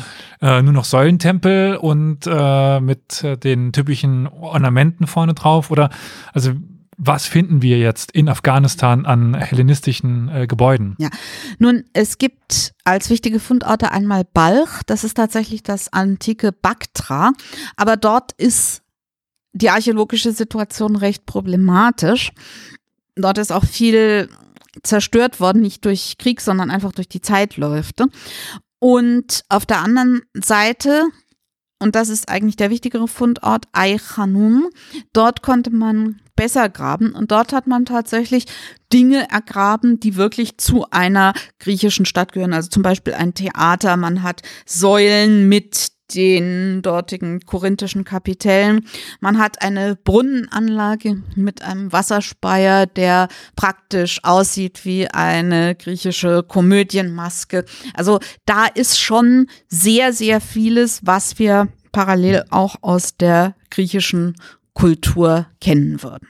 äh, 0.42 0.62
nur 0.62 0.74
noch 0.74 0.86
Säulentempel 0.86 1.76
und 1.76 2.26
äh, 2.26 2.80
mit 2.80 3.24
äh, 3.24 3.38
den 3.38 3.74
typischen 3.74 4.28
Ornamenten 4.28 5.06
vorne 5.06 5.34
drauf? 5.34 5.72
Oder 5.72 5.90
also 6.34 6.54
was 6.98 7.28
finden 7.28 7.62
wir 7.62 7.78
jetzt 7.78 8.12
in 8.12 8.28
Afghanistan 8.28 9.06
an 9.06 9.36
hellenistischen 9.36 10.30
äh, 10.30 10.48
Gebäuden? 10.48 10.96
Ja, 10.98 11.10
nun, 11.60 11.84
es 11.94 12.18
gibt 12.18 12.74
als 12.86 13.10
wichtige 13.10 13.40
Fundorte 13.40 13.92
einmal 13.92 14.24
Balch, 14.24 14.82
das 14.88 15.04
ist 15.04 15.16
tatsächlich 15.16 15.62
das 15.64 15.94
antike 15.94 16.52
Baktra, 16.52 17.34
aber 17.76 17.98
dort 17.98 18.32
ist 18.32 18.82
die 19.54 19.70
archäologische 19.70 20.32
Situation 20.32 20.96
recht 20.96 21.26
problematisch. 21.26 22.32
Dort 23.16 23.38
ist 23.38 23.52
auch 23.52 23.66
viel 23.66 24.30
zerstört 24.84 25.40
worden, 25.40 25.62
nicht 25.62 25.86
durch 25.86 26.18
Krieg, 26.18 26.42
sondern 26.42 26.72
einfach 26.72 26.92
durch 26.92 27.10
die 27.10 27.22
Zeitläufe. 27.22 27.92
Und 28.80 29.44
auf 29.50 29.66
der 29.66 29.82
anderen 29.82 30.22
Seite, 30.34 31.06
und 31.80 31.96
das 31.96 32.10
ist 32.10 32.30
eigentlich 32.30 32.56
der 32.56 32.70
wichtigere 32.70 33.08
Fundort, 33.08 33.66
Aichanum, 33.72 34.70
dort 35.14 35.42
konnte 35.42 35.72
man 35.72 36.20
besser 36.36 36.70
graben 36.70 37.14
und 37.14 37.32
dort 37.32 37.52
hat 37.52 37.68
man 37.68 37.86
tatsächlich 37.86 38.46
Dinge 38.94 39.30
ergraben, 39.30 40.00
die 40.00 40.16
wirklich 40.16 40.58
zu 40.58 40.86
einer 40.92 41.34
griechischen 41.60 42.06
Stadt 42.06 42.32
gehören. 42.32 42.54
Also 42.54 42.70
zum 42.70 42.84
Beispiel 42.84 43.16
ein 43.16 43.34
Theater, 43.34 43.98
man 43.98 44.24
hat 44.24 44.44
Säulen 44.66 45.50
mit 45.50 45.97
den 46.14 46.82
dortigen 46.82 47.41
korinthischen 47.41 48.03
Kapitellen. 48.03 48.86
Man 49.20 49.38
hat 49.38 49.62
eine 49.62 49.95
Brunnenanlage 49.95 51.24
mit 51.36 51.62
einem 51.62 51.91
Wasserspeier, 51.91 52.86
der 52.86 53.28
praktisch 53.55 54.24
aussieht 54.24 54.86
wie 54.86 55.08
eine 55.08 55.76
griechische 55.76 56.43
Komödienmaske. 56.43 57.66
Also 57.93 58.20
da 58.45 58.66
ist 58.66 58.99
schon 58.99 59.47
sehr, 59.68 60.14
sehr 60.14 60.41
vieles, 60.41 61.05
was 61.05 61.39
wir 61.39 61.68
parallel 61.91 62.45
auch 62.49 62.78
aus 62.82 63.18
der 63.18 63.55
griechischen 63.70 64.36
Kultur 64.74 65.47
kennen 65.60 66.03
würden. 66.03 66.28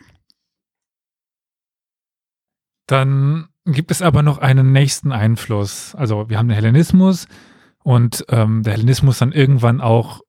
Dann 2.87 3.49
gibt 3.65 3.91
es 3.91 4.01
aber 4.01 4.23
noch 4.23 4.37
einen 4.37 4.71
nächsten 4.71 5.11
Einfluss. 5.11 5.93
Also 5.95 6.29
wir 6.29 6.37
haben 6.37 6.47
den 6.47 6.55
Hellenismus 6.55 7.27
und 7.87 8.25
ähm, 8.27 8.63
der 8.63 8.73
Hellenismus 8.73 9.19
dann 9.19 9.31
irgendwann 9.31 9.79
auch 9.79 10.19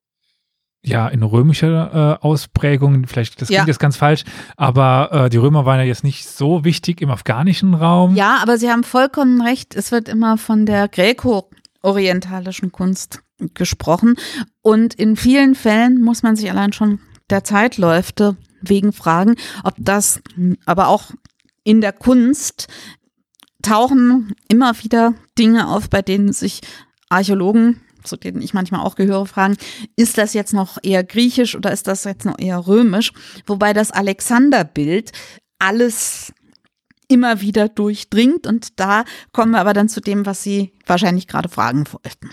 ja 0.80 1.08
in 1.08 1.24
römischer 1.24 2.20
äh, 2.22 2.24
Ausprägung, 2.24 3.08
vielleicht 3.08 3.40
das 3.40 3.48
klingt 3.48 3.62
ja. 3.62 3.66
jetzt 3.66 3.80
ganz 3.80 3.96
falsch, 3.96 4.22
aber 4.56 5.10
äh, 5.10 5.28
die 5.28 5.38
Römer 5.38 5.66
waren 5.66 5.80
ja 5.80 5.84
jetzt 5.84 6.04
nicht 6.04 6.28
so 6.28 6.62
wichtig 6.62 7.00
im 7.00 7.10
afghanischen 7.10 7.74
Raum. 7.74 8.14
Ja, 8.14 8.38
aber 8.40 8.58
Sie 8.58 8.70
haben 8.70 8.84
vollkommen 8.84 9.42
recht, 9.42 9.74
es 9.74 9.90
wird 9.90 10.08
immer 10.08 10.38
von 10.38 10.66
der 10.66 10.86
Gräko-orientalischen 10.86 12.70
Kunst 12.70 13.22
gesprochen 13.54 14.14
und 14.62 14.94
in 14.94 15.16
vielen 15.16 15.56
Fällen 15.56 16.00
muss 16.00 16.22
man 16.22 16.36
sich 16.36 16.48
allein 16.48 16.72
schon 16.72 17.00
der 17.28 17.42
Zeitläufte 17.42 18.36
wegen 18.62 18.92
fragen, 18.92 19.34
ob 19.64 19.74
das 19.78 20.20
aber 20.64 20.86
auch 20.86 21.10
in 21.64 21.80
der 21.80 21.92
Kunst 21.92 22.68
tauchen 23.62 24.32
immer 24.48 24.80
wieder 24.80 25.14
Dinge 25.36 25.66
auf, 25.66 25.90
bei 25.90 26.02
denen 26.02 26.32
sich 26.32 26.60
Archäologen, 27.08 27.80
zu 28.02 28.16
denen 28.16 28.42
ich 28.42 28.54
manchmal 28.54 28.80
auch 28.80 28.94
gehöre, 28.94 29.26
fragen, 29.26 29.56
ist 29.96 30.18
das 30.18 30.34
jetzt 30.34 30.52
noch 30.52 30.78
eher 30.82 31.04
griechisch 31.04 31.54
oder 31.54 31.72
ist 31.72 31.86
das 31.86 32.04
jetzt 32.04 32.24
noch 32.24 32.38
eher 32.38 32.66
römisch? 32.66 33.12
Wobei 33.46 33.72
das 33.72 33.90
Alexanderbild 33.90 35.12
alles 35.58 36.32
immer 37.08 37.40
wieder 37.40 37.68
durchdringt 37.68 38.46
und 38.46 38.78
da 38.78 39.04
kommen 39.32 39.52
wir 39.52 39.60
aber 39.60 39.72
dann 39.72 39.88
zu 39.88 40.00
dem, 40.00 40.26
was 40.26 40.42
Sie 40.42 40.74
wahrscheinlich 40.86 41.26
gerade 41.26 41.48
fragen 41.48 41.84
wollten. 41.90 42.30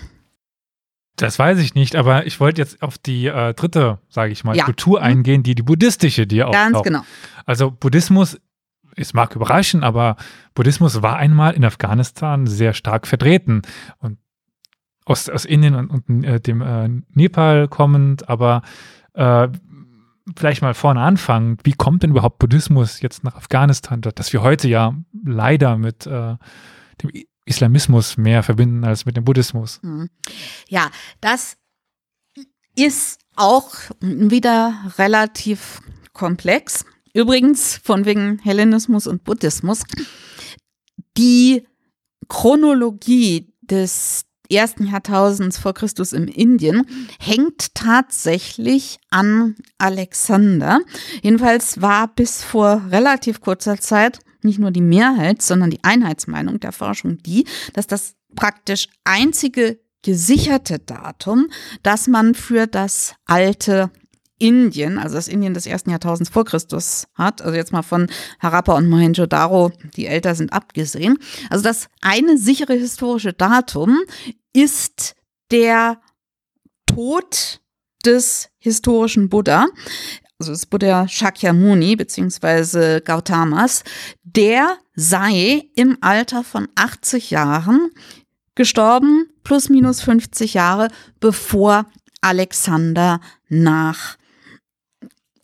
Das 1.16 1.38
weiß 1.38 1.58
ich 1.60 1.74
nicht, 1.74 1.96
aber 1.96 2.26
ich 2.26 2.40
wollte 2.40 2.60
jetzt 2.60 2.82
auf 2.82 2.98
die 2.98 3.26
äh, 3.26 3.54
dritte, 3.54 4.00
sage 4.10 4.32
ich 4.32 4.44
mal, 4.44 4.54
ja. 4.54 4.64
Kultur 4.64 4.98
mhm. 4.98 5.06
eingehen, 5.06 5.42
die 5.42 5.54
die 5.54 5.62
buddhistische, 5.62 6.26
die 6.26 6.44
auch. 6.44 6.52
Ganz 6.52 6.82
genau. 6.82 7.00
Also 7.46 7.70
Buddhismus 7.70 8.38
es 8.96 9.12
mag 9.12 9.36
überraschen, 9.36 9.84
aber 9.84 10.16
Buddhismus 10.54 11.02
war 11.02 11.16
einmal 11.16 11.54
in 11.54 11.64
Afghanistan 11.64 12.46
sehr 12.46 12.72
stark 12.72 13.06
vertreten 13.06 13.62
und 13.98 14.18
aus, 15.06 15.28
aus 15.30 15.44
Indien 15.44 15.74
und, 15.74 15.90
und 15.90 16.24
äh, 16.24 16.40
dem 16.40 16.60
äh, 16.60 16.88
Nepal 17.14 17.68
kommend, 17.68 18.28
aber 18.28 18.62
äh, 19.14 19.48
vielleicht 20.36 20.60
mal 20.60 20.74
vorne 20.74 21.00
anfangen, 21.00 21.56
wie 21.62 21.72
kommt 21.72 22.02
denn 22.02 22.10
überhaupt 22.10 22.38
Buddhismus 22.38 23.00
jetzt 23.00 23.24
nach 23.24 23.36
Afghanistan, 23.36 24.00
dass 24.00 24.32
wir 24.32 24.42
heute 24.42 24.68
ja 24.68 24.94
leider 25.24 25.78
mit 25.78 26.06
äh, 26.06 26.36
dem 27.02 27.10
Islamismus 27.44 28.16
mehr 28.16 28.42
verbinden 28.42 28.84
als 28.84 29.06
mit 29.06 29.16
dem 29.16 29.24
Buddhismus? 29.24 29.80
Mhm. 29.82 30.10
Ja, 30.68 30.90
das 31.20 31.56
ist 32.74 33.20
auch 33.36 33.74
wieder 34.00 34.74
relativ 34.98 35.80
komplex. 36.12 36.84
Übrigens, 37.14 37.76
von 37.76 38.04
wegen 38.04 38.40
Hellenismus 38.40 39.06
und 39.06 39.22
Buddhismus, 39.22 39.84
die 41.16 41.66
Chronologie 42.28 43.54
des 43.62 44.26
ersten 44.50 44.86
Jahrtausends 44.86 45.58
vor 45.58 45.74
Christus 45.74 46.12
im 46.12 46.28
Indien 46.28 46.86
hängt 47.18 47.74
tatsächlich 47.74 48.98
an 49.10 49.56
Alexander. 49.78 50.80
Jedenfalls 51.22 51.80
war 51.80 52.08
bis 52.08 52.42
vor 52.42 52.82
relativ 52.90 53.40
kurzer 53.40 53.78
Zeit 53.78 54.20
nicht 54.42 54.58
nur 54.58 54.70
die 54.70 54.80
Mehrheit, 54.80 55.42
sondern 55.42 55.70
die 55.70 55.82
Einheitsmeinung 55.82 56.60
der 56.60 56.72
Forschung 56.72 57.18
die, 57.18 57.46
dass 57.72 57.86
das 57.86 58.14
praktisch 58.34 58.88
einzige 59.04 59.78
gesicherte 60.02 60.78
Datum, 60.78 61.48
das 61.82 62.06
man 62.06 62.34
für 62.34 62.66
das 62.66 63.14
alte 63.24 63.90
Indien, 64.38 64.98
also 64.98 65.14
das 65.14 65.28
Indien 65.28 65.54
des 65.54 65.66
ersten 65.66 65.90
Jahrtausends 65.90 66.30
vor 66.30 66.44
Christus 66.44 67.06
hat, 67.14 67.40
also 67.42 67.56
jetzt 67.56 67.72
mal 67.72 67.82
von 67.82 68.08
Harappa 68.40 68.74
und 68.74 68.88
Mohenjo-Daro, 68.88 69.72
die 69.96 70.06
älter 70.06 70.34
sind, 70.34 70.52
abgesehen. 70.52 71.18
Also 71.48 71.64
das 71.64 71.88
eine 72.02 72.36
sichere 72.36 72.74
historische 72.74 73.32
Datum 73.32 73.98
ist 74.52 75.14
der 75.50 76.00
Tod 76.86 77.60
des 78.04 78.50
historischen 78.58 79.28
Buddha, 79.28 79.66
also 80.38 80.52
des 80.52 80.66
Buddha 80.66 81.08
Shakyamuni 81.08 81.96
beziehungsweise 81.96 83.00
Gautamas, 83.00 83.84
der 84.22 84.76
sei 84.94 85.64
im 85.74 85.98
Alter 86.02 86.44
von 86.44 86.68
80 86.74 87.30
Jahren 87.30 87.90
gestorben, 88.54 89.28
plus 89.44 89.68
minus 89.68 90.00
50 90.02 90.54
Jahre, 90.54 90.88
bevor 91.20 91.86
Alexander 92.20 93.20
nach 93.48 94.16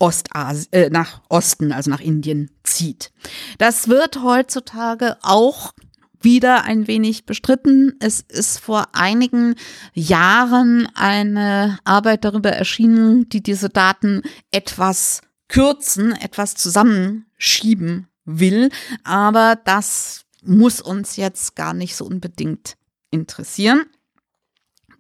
Ostasien, 0.03 0.73
äh, 0.73 0.91
nach 0.91 1.23
Osten, 1.29 1.71
also 1.71 1.89
nach 1.89 2.01
Indien 2.01 2.51
zieht. 2.65 3.13
Das 3.59 3.87
wird 3.87 4.21
heutzutage 4.21 5.17
auch 5.23 5.73
wieder 6.21 6.65
ein 6.65 6.89
wenig 6.89 7.25
bestritten. 7.25 7.95
Es 8.01 8.21
ist 8.21 8.59
vor 8.59 8.89
einigen 8.95 9.55
Jahren 9.95 10.89
eine 10.95 11.79
Arbeit 11.85 12.25
darüber 12.25 12.51
erschienen, 12.51 13.29
die 13.29 13.45
diese 13.45 13.69
Daten 13.69 14.23
etwas 14.51 15.21
kürzen, 15.47 16.13
etwas 16.13 16.57
zusammenschieben 16.57 18.09
will. 18.25 18.71
Aber 19.05 19.57
das 19.65 20.25
muss 20.43 20.81
uns 20.81 21.15
jetzt 21.15 21.55
gar 21.55 21.75
nicht 21.75 21.95
so 21.95 22.05
unbedingt 22.07 22.77
interessieren. 23.13 23.85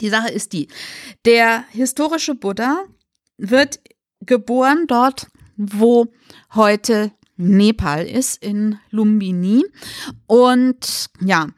Die 0.00 0.10
Sache 0.10 0.30
ist 0.30 0.52
die, 0.52 0.68
der 1.24 1.64
historische 1.70 2.36
Buddha 2.36 2.84
wird 3.36 3.80
geboren 4.26 4.86
dort, 4.86 5.28
wo 5.56 6.06
heute 6.54 7.12
Nepal 7.36 8.06
ist, 8.06 8.42
in 8.42 8.78
Lumbini. 8.90 9.64
Und 10.26 11.06
ja, 11.20 11.48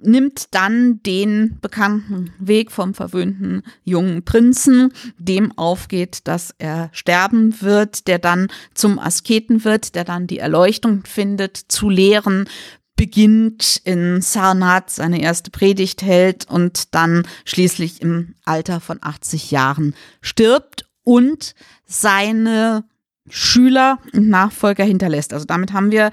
nimmt 0.00 0.54
dann 0.54 1.02
den 1.02 1.58
bekannten 1.60 2.32
Weg 2.38 2.70
vom 2.70 2.94
verwöhnten 2.94 3.62
jungen 3.84 4.24
Prinzen, 4.24 4.92
dem 5.18 5.56
aufgeht, 5.56 6.20
dass 6.24 6.54
er 6.58 6.90
sterben 6.92 7.60
wird, 7.62 8.06
der 8.08 8.18
dann 8.18 8.48
zum 8.74 8.98
Asketen 8.98 9.64
wird, 9.64 9.94
der 9.94 10.04
dann 10.04 10.26
die 10.26 10.38
Erleuchtung 10.38 11.04
findet, 11.04 11.56
zu 11.56 11.88
lehren 11.88 12.46
beginnt 12.94 13.80
in 13.84 14.20
Sarnath 14.20 14.90
seine 14.90 15.20
erste 15.20 15.50
Predigt 15.50 16.02
hält 16.02 16.48
und 16.48 16.94
dann 16.94 17.26
schließlich 17.44 18.00
im 18.00 18.34
Alter 18.44 18.80
von 18.80 18.98
80 19.00 19.50
Jahren 19.50 19.96
stirbt 20.20 20.84
und 21.04 21.54
seine 21.84 22.84
Schüler 23.28 23.98
und 24.12 24.28
Nachfolger 24.28 24.84
hinterlässt. 24.84 25.32
Also 25.32 25.46
damit 25.46 25.72
haben 25.72 25.90
wir 25.90 26.10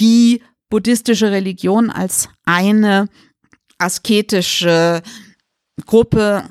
die 0.00 0.42
buddhistische 0.70 1.30
Religion 1.30 1.90
als 1.90 2.28
eine 2.44 3.08
asketische 3.78 5.02
Gruppe 5.86 6.50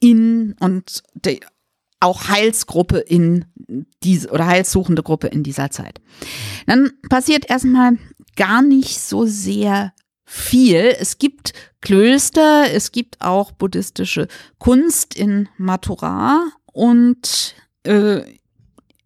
in 0.00 0.54
und 0.60 1.02
die, 1.14 1.40
auch 2.00 2.28
Heilsgruppe 2.28 2.98
in 2.98 3.46
diese 4.02 4.30
oder 4.30 4.46
heilssuchende 4.46 5.02
Gruppe 5.02 5.28
in 5.28 5.42
dieser 5.42 5.70
Zeit. 5.70 6.00
Dann 6.66 6.92
passiert 7.08 7.48
erstmal 7.48 7.98
gar 8.36 8.62
nicht 8.62 9.00
so 9.00 9.26
sehr 9.26 9.92
viel. 10.24 10.94
Es 10.98 11.18
gibt 11.18 11.52
Klöster, 11.80 12.66
es 12.72 12.92
gibt 12.92 13.20
auch 13.20 13.52
buddhistische 13.52 14.28
Kunst 14.58 15.14
in 15.14 15.48
Mathura 15.56 16.46
und 16.76 17.54
äh, 17.84 18.20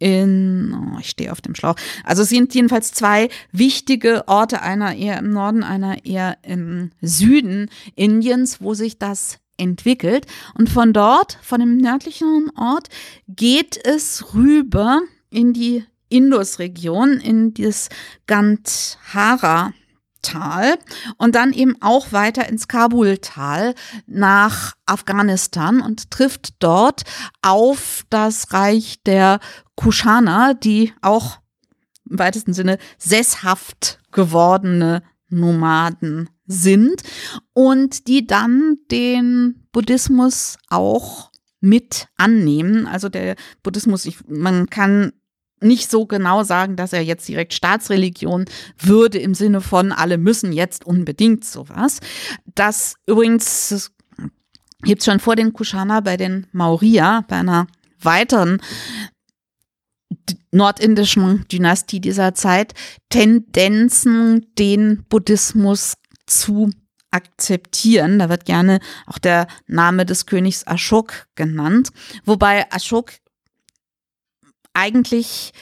in, 0.00 0.74
oh, 0.74 0.98
ich 0.98 1.10
stehe 1.10 1.30
auf 1.30 1.40
dem 1.40 1.54
Schlauch. 1.54 1.76
Also 2.04 2.22
es 2.22 2.28
sind 2.30 2.52
jedenfalls 2.52 2.92
zwei 2.92 3.28
wichtige 3.52 4.26
Orte, 4.26 4.62
einer 4.62 4.96
eher 4.96 5.18
im 5.18 5.30
Norden, 5.30 5.62
einer 5.62 6.04
eher 6.04 6.38
im 6.42 6.90
Süden 7.00 7.70
Indiens, 7.94 8.60
wo 8.60 8.74
sich 8.74 8.98
das 8.98 9.38
entwickelt. 9.56 10.26
Und 10.58 10.68
von 10.68 10.92
dort, 10.92 11.38
von 11.42 11.60
dem 11.60 11.76
nördlichen 11.76 12.50
Ort, 12.56 12.88
geht 13.28 13.78
es 13.84 14.34
rüber 14.34 15.00
in 15.30 15.52
die 15.52 15.84
Indus-Region, 16.08 17.20
in 17.20 17.54
das 17.54 17.88
Gandhara 18.26 19.72
Tal 20.22 20.78
und 21.16 21.34
dann 21.34 21.52
eben 21.52 21.80
auch 21.80 22.12
weiter 22.12 22.48
ins 22.48 22.68
Kabul-Tal 22.68 23.74
nach 24.06 24.74
Afghanistan 24.86 25.80
und 25.80 26.10
trifft 26.10 26.62
dort 26.62 27.02
auf 27.42 28.04
das 28.10 28.52
Reich 28.52 29.02
der 29.04 29.40
Kushana, 29.76 30.54
die 30.54 30.92
auch 31.02 31.38
im 32.08 32.18
weitesten 32.18 32.52
Sinne 32.52 32.78
sesshaft 32.98 33.98
gewordene 34.12 35.02
Nomaden 35.28 36.28
sind 36.46 37.02
und 37.52 38.08
die 38.08 38.26
dann 38.26 38.78
den 38.90 39.68
Buddhismus 39.72 40.58
auch 40.68 41.30
mit 41.60 42.08
annehmen. 42.16 42.86
Also 42.86 43.08
der 43.08 43.36
Buddhismus, 43.62 44.06
ich, 44.06 44.26
man 44.26 44.68
kann 44.68 45.12
nicht 45.60 45.90
so 45.90 46.06
genau 46.06 46.42
sagen, 46.42 46.76
dass 46.76 46.92
er 46.92 47.02
jetzt 47.02 47.28
direkt 47.28 47.54
Staatsreligion 47.54 48.46
würde 48.78 49.18
im 49.18 49.34
Sinne 49.34 49.60
von 49.60 49.92
alle 49.92 50.18
müssen 50.18 50.52
jetzt 50.52 50.86
unbedingt 50.86 51.44
sowas. 51.44 52.00
Das 52.54 52.94
übrigens 53.06 53.92
gibt 54.82 55.00
es 55.00 55.04
schon 55.04 55.20
vor 55.20 55.36
den 55.36 55.52
Kushana 55.52 56.00
bei 56.00 56.16
den 56.16 56.46
Maurya, 56.52 57.24
bei 57.28 57.36
einer 57.36 57.66
weiteren 58.00 58.60
nordindischen 60.52 61.46
Dynastie 61.48 62.00
dieser 62.00 62.34
Zeit, 62.34 62.74
Tendenzen, 63.08 64.46
den 64.58 65.04
Buddhismus 65.08 65.94
zu 66.26 66.70
akzeptieren. 67.10 68.18
Da 68.18 68.28
wird 68.28 68.44
gerne 68.44 68.80
auch 69.06 69.18
der 69.18 69.46
Name 69.66 70.06
des 70.06 70.26
Königs 70.26 70.62
Ashok 70.64 71.26
genannt, 71.34 71.90
wobei 72.24 72.66
Ashok 72.70 73.12
eigentlich 74.80 75.52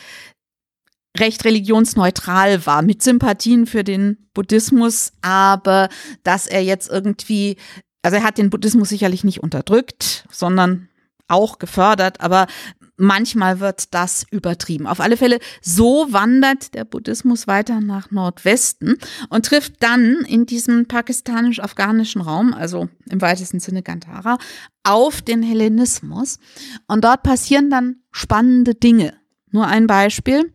recht 1.18 1.44
religionsneutral 1.44 2.64
war, 2.66 2.82
mit 2.82 3.02
Sympathien 3.02 3.66
für 3.66 3.82
den 3.82 4.28
Buddhismus, 4.34 5.12
aber 5.20 5.88
dass 6.22 6.46
er 6.46 6.62
jetzt 6.62 6.88
irgendwie, 6.88 7.56
also 8.02 8.18
er 8.18 8.22
hat 8.22 8.38
den 8.38 8.50
Buddhismus 8.50 8.88
sicherlich 8.88 9.24
nicht 9.24 9.42
unterdrückt, 9.42 10.26
sondern 10.30 10.88
auch 11.26 11.58
gefördert, 11.58 12.20
aber 12.20 12.46
manchmal 12.98 13.60
wird 13.60 13.94
das 13.94 14.26
übertrieben. 14.30 14.86
Auf 14.86 15.00
alle 15.00 15.16
Fälle, 15.16 15.38
so 15.62 16.06
wandert 16.10 16.74
der 16.74 16.84
Buddhismus 16.84 17.46
weiter 17.46 17.80
nach 17.80 18.10
Nordwesten 18.10 18.98
und 19.30 19.46
trifft 19.46 19.82
dann 19.82 20.24
in 20.26 20.44
diesem 20.44 20.86
pakistanisch-afghanischen 20.86 22.20
Raum, 22.20 22.52
also 22.52 22.88
im 23.08 23.20
weitesten 23.20 23.60
Sinne 23.60 23.82
Gandhara, 23.82 24.38
auf 24.82 25.22
den 25.22 25.42
Hellenismus. 25.42 26.38
Und 26.86 27.04
dort 27.04 27.22
passieren 27.22 27.70
dann 27.70 28.02
spannende 28.10 28.74
Dinge. 28.74 29.14
Nur 29.50 29.66
ein 29.66 29.86
Beispiel. 29.86 30.52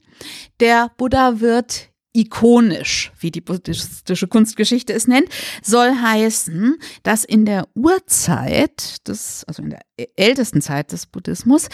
Der 0.60 0.92
Buddha 0.98 1.40
wird 1.40 1.90
ikonisch, 2.14 3.12
wie 3.20 3.32
die 3.32 3.42
buddhistische 3.42 4.28
Kunstgeschichte 4.28 4.94
es 4.94 5.08
nennt, 5.08 5.30
soll 5.62 5.96
heißen, 5.96 6.78
dass 7.02 7.24
in 7.24 7.46
der 7.46 7.68
Urzeit, 7.74 9.08
des, 9.08 9.44
also 9.46 9.64
in 9.64 9.72
der 9.72 9.82
ältesten 10.16 10.62
Zeit 10.62 10.92
des 10.92 11.08
Buddhismus, 11.08 11.68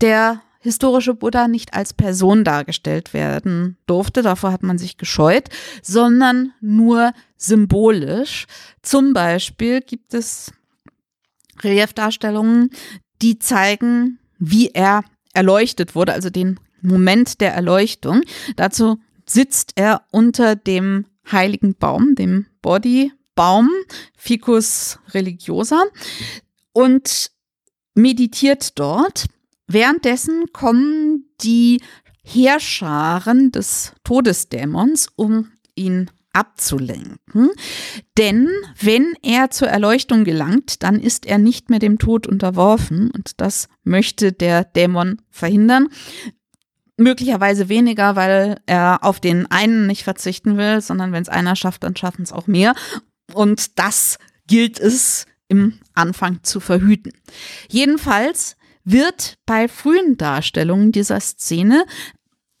der 0.00 0.40
historische 0.60 1.14
Buddha 1.14 1.48
nicht 1.48 1.74
als 1.74 1.92
Person 1.92 2.44
dargestellt 2.44 3.12
werden 3.12 3.76
durfte, 3.86 4.22
davor 4.22 4.52
hat 4.52 4.62
man 4.62 4.78
sich 4.78 4.96
gescheut, 4.96 5.48
sondern 5.82 6.52
nur 6.60 7.12
symbolisch. 7.36 8.46
Zum 8.80 9.12
Beispiel 9.12 9.80
gibt 9.80 10.14
es 10.14 10.52
Reliefdarstellungen, 11.60 12.70
die 13.20 13.40
zeigen, 13.40 14.20
wie 14.38 14.68
er 14.68 15.02
erleuchtet 15.34 15.96
wurde, 15.96 16.12
also 16.12 16.30
den 16.30 16.60
Moment 16.80 17.40
der 17.40 17.54
Erleuchtung. 17.54 18.22
Dazu 18.56 18.98
sitzt 19.32 19.72
er 19.76 20.02
unter 20.10 20.56
dem 20.56 21.06
heiligen 21.30 21.74
Baum, 21.74 22.14
dem 22.14 22.46
Bodhi-Baum, 22.62 23.70
Ficus 24.16 24.98
religiosa, 25.10 25.84
und 26.72 27.30
meditiert 27.94 28.78
dort. 28.78 29.26
Währenddessen 29.66 30.52
kommen 30.52 31.26
die 31.40 31.80
Heerscharen 32.24 33.52
des 33.52 33.92
Todesdämons, 34.04 35.08
um 35.16 35.52
ihn 35.74 36.10
abzulenken. 36.32 37.50
Denn 38.16 38.48
wenn 38.80 39.14
er 39.22 39.50
zur 39.50 39.68
Erleuchtung 39.68 40.24
gelangt, 40.24 40.82
dann 40.82 41.00
ist 41.00 41.26
er 41.26 41.38
nicht 41.38 41.68
mehr 41.68 41.78
dem 41.78 41.98
Tod 41.98 42.26
unterworfen 42.26 43.10
und 43.10 43.40
das 43.40 43.68
möchte 43.84 44.32
der 44.32 44.64
Dämon 44.64 45.20
verhindern. 45.30 45.88
Möglicherweise 46.96 47.68
weniger, 47.68 48.16
weil 48.16 48.60
er 48.66 48.98
auf 49.02 49.18
den 49.18 49.50
einen 49.50 49.86
nicht 49.86 50.04
verzichten 50.04 50.56
will, 50.56 50.80
sondern 50.80 51.12
wenn 51.12 51.22
es 51.22 51.28
einer 51.28 51.56
schafft, 51.56 51.84
dann 51.84 51.96
schaffen 51.96 52.22
es 52.22 52.32
auch 52.32 52.46
mehr. 52.46 52.74
Und 53.32 53.78
das 53.78 54.18
gilt 54.46 54.78
es 54.78 55.26
im 55.48 55.78
Anfang 55.94 56.42
zu 56.42 56.60
verhüten. 56.60 57.12
Jedenfalls 57.68 58.56
wird 58.84 59.38
bei 59.46 59.68
frühen 59.68 60.16
Darstellungen 60.16 60.92
dieser 60.92 61.20
Szene 61.20 61.84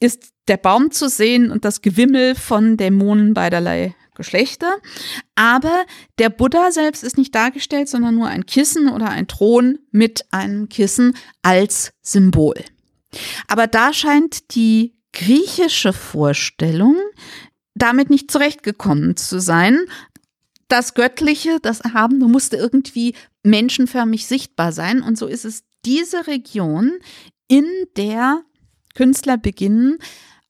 ist 0.00 0.32
der 0.48 0.56
Baum 0.56 0.90
zu 0.90 1.08
sehen 1.08 1.50
und 1.50 1.64
das 1.64 1.82
Gewimmel 1.82 2.34
von 2.34 2.76
Dämonen 2.76 3.34
beiderlei 3.34 3.94
Geschlechter. 4.14 4.76
Aber 5.36 5.84
der 6.18 6.28
Buddha 6.28 6.70
selbst 6.70 7.04
ist 7.04 7.16
nicht 7.16 7.34
dargestellt, 7.34 7.88
sondern 7.88 8.16
nur 8.16 8.28
ein 8.28 8.44
Kissen 8.44 8.88
oder 8.88 9.08
ein 9.08 9.28
Thron 9.28 9.78
mit 9.90 10.26
einem 10.30 10.68
Kissen 10.68 11.16
als 11.42 11.92
Symbol. 12.02 12.56
Aber 13.48 13.66
da 13.66 13.92
scheint 13.92 14.54
die 14.54 14.94
griechische 15.12 15.92
Vorstellung 15.92 16.96
damit 17.74 18.10
nicht 18.10 18.30
zurechtgekommen 18.30 19.16
zu 19.16 19.40
sein. 19.40 19.78
Das 20.68 20.94
Göttliche, 20.94 21.58
das 21.60 21.80
Erhabene 21.80 22.26
musste 22.26 22.56
irgendwie 22.56 23.14
menschenförmig 23.42 24.26
sichtbar 24.26 24.72
sein. 24.72 25.02
Und 25.02 25.18
so 25.18 25.26
ist 25.26 25.44
es 25.44 25.64
diese 25.84 26.26
Region, 26.26 26.92
in 27.48 27.66
der 27.96 28.42
Künstler 28.94 29.36
beginnen, 29.36 29.98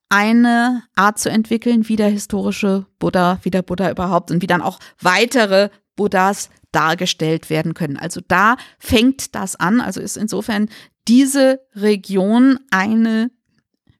eine 0.09 0.85
Art 0.95 1.19
zu 1.19 1.31
entwickeln, 1.31 1.89
wie 1.89 1.97
der 1.97 2.11
historische 2.11 2.87
Buddha, 2.99 3.39
wie 3.43 3.51
der 3.51 3.63
Buddha 3.63 3.91
überhaupt 3.91 4.31
und 4.31 4.43
wie 4.43 4.47
dann 4.47 4.61
auch 4.61 4.79
weitere 5.01 5.71
Buddhas 5.97 6.51
dargestellt 6.71 7.51
werden 7.51 7.75
können. 7.75 7.97
Also 7.97 8.21
da 8.27 8.57
fängt 8.79 9.35
das 9.35 9.57
an. 9.57 9.81
Also 9.81 10.01
ist 10.01 10.17
insofern 10.17 10.69
diese 11.09 11.61
Region 11.75 12.59
eine 12.71 13.31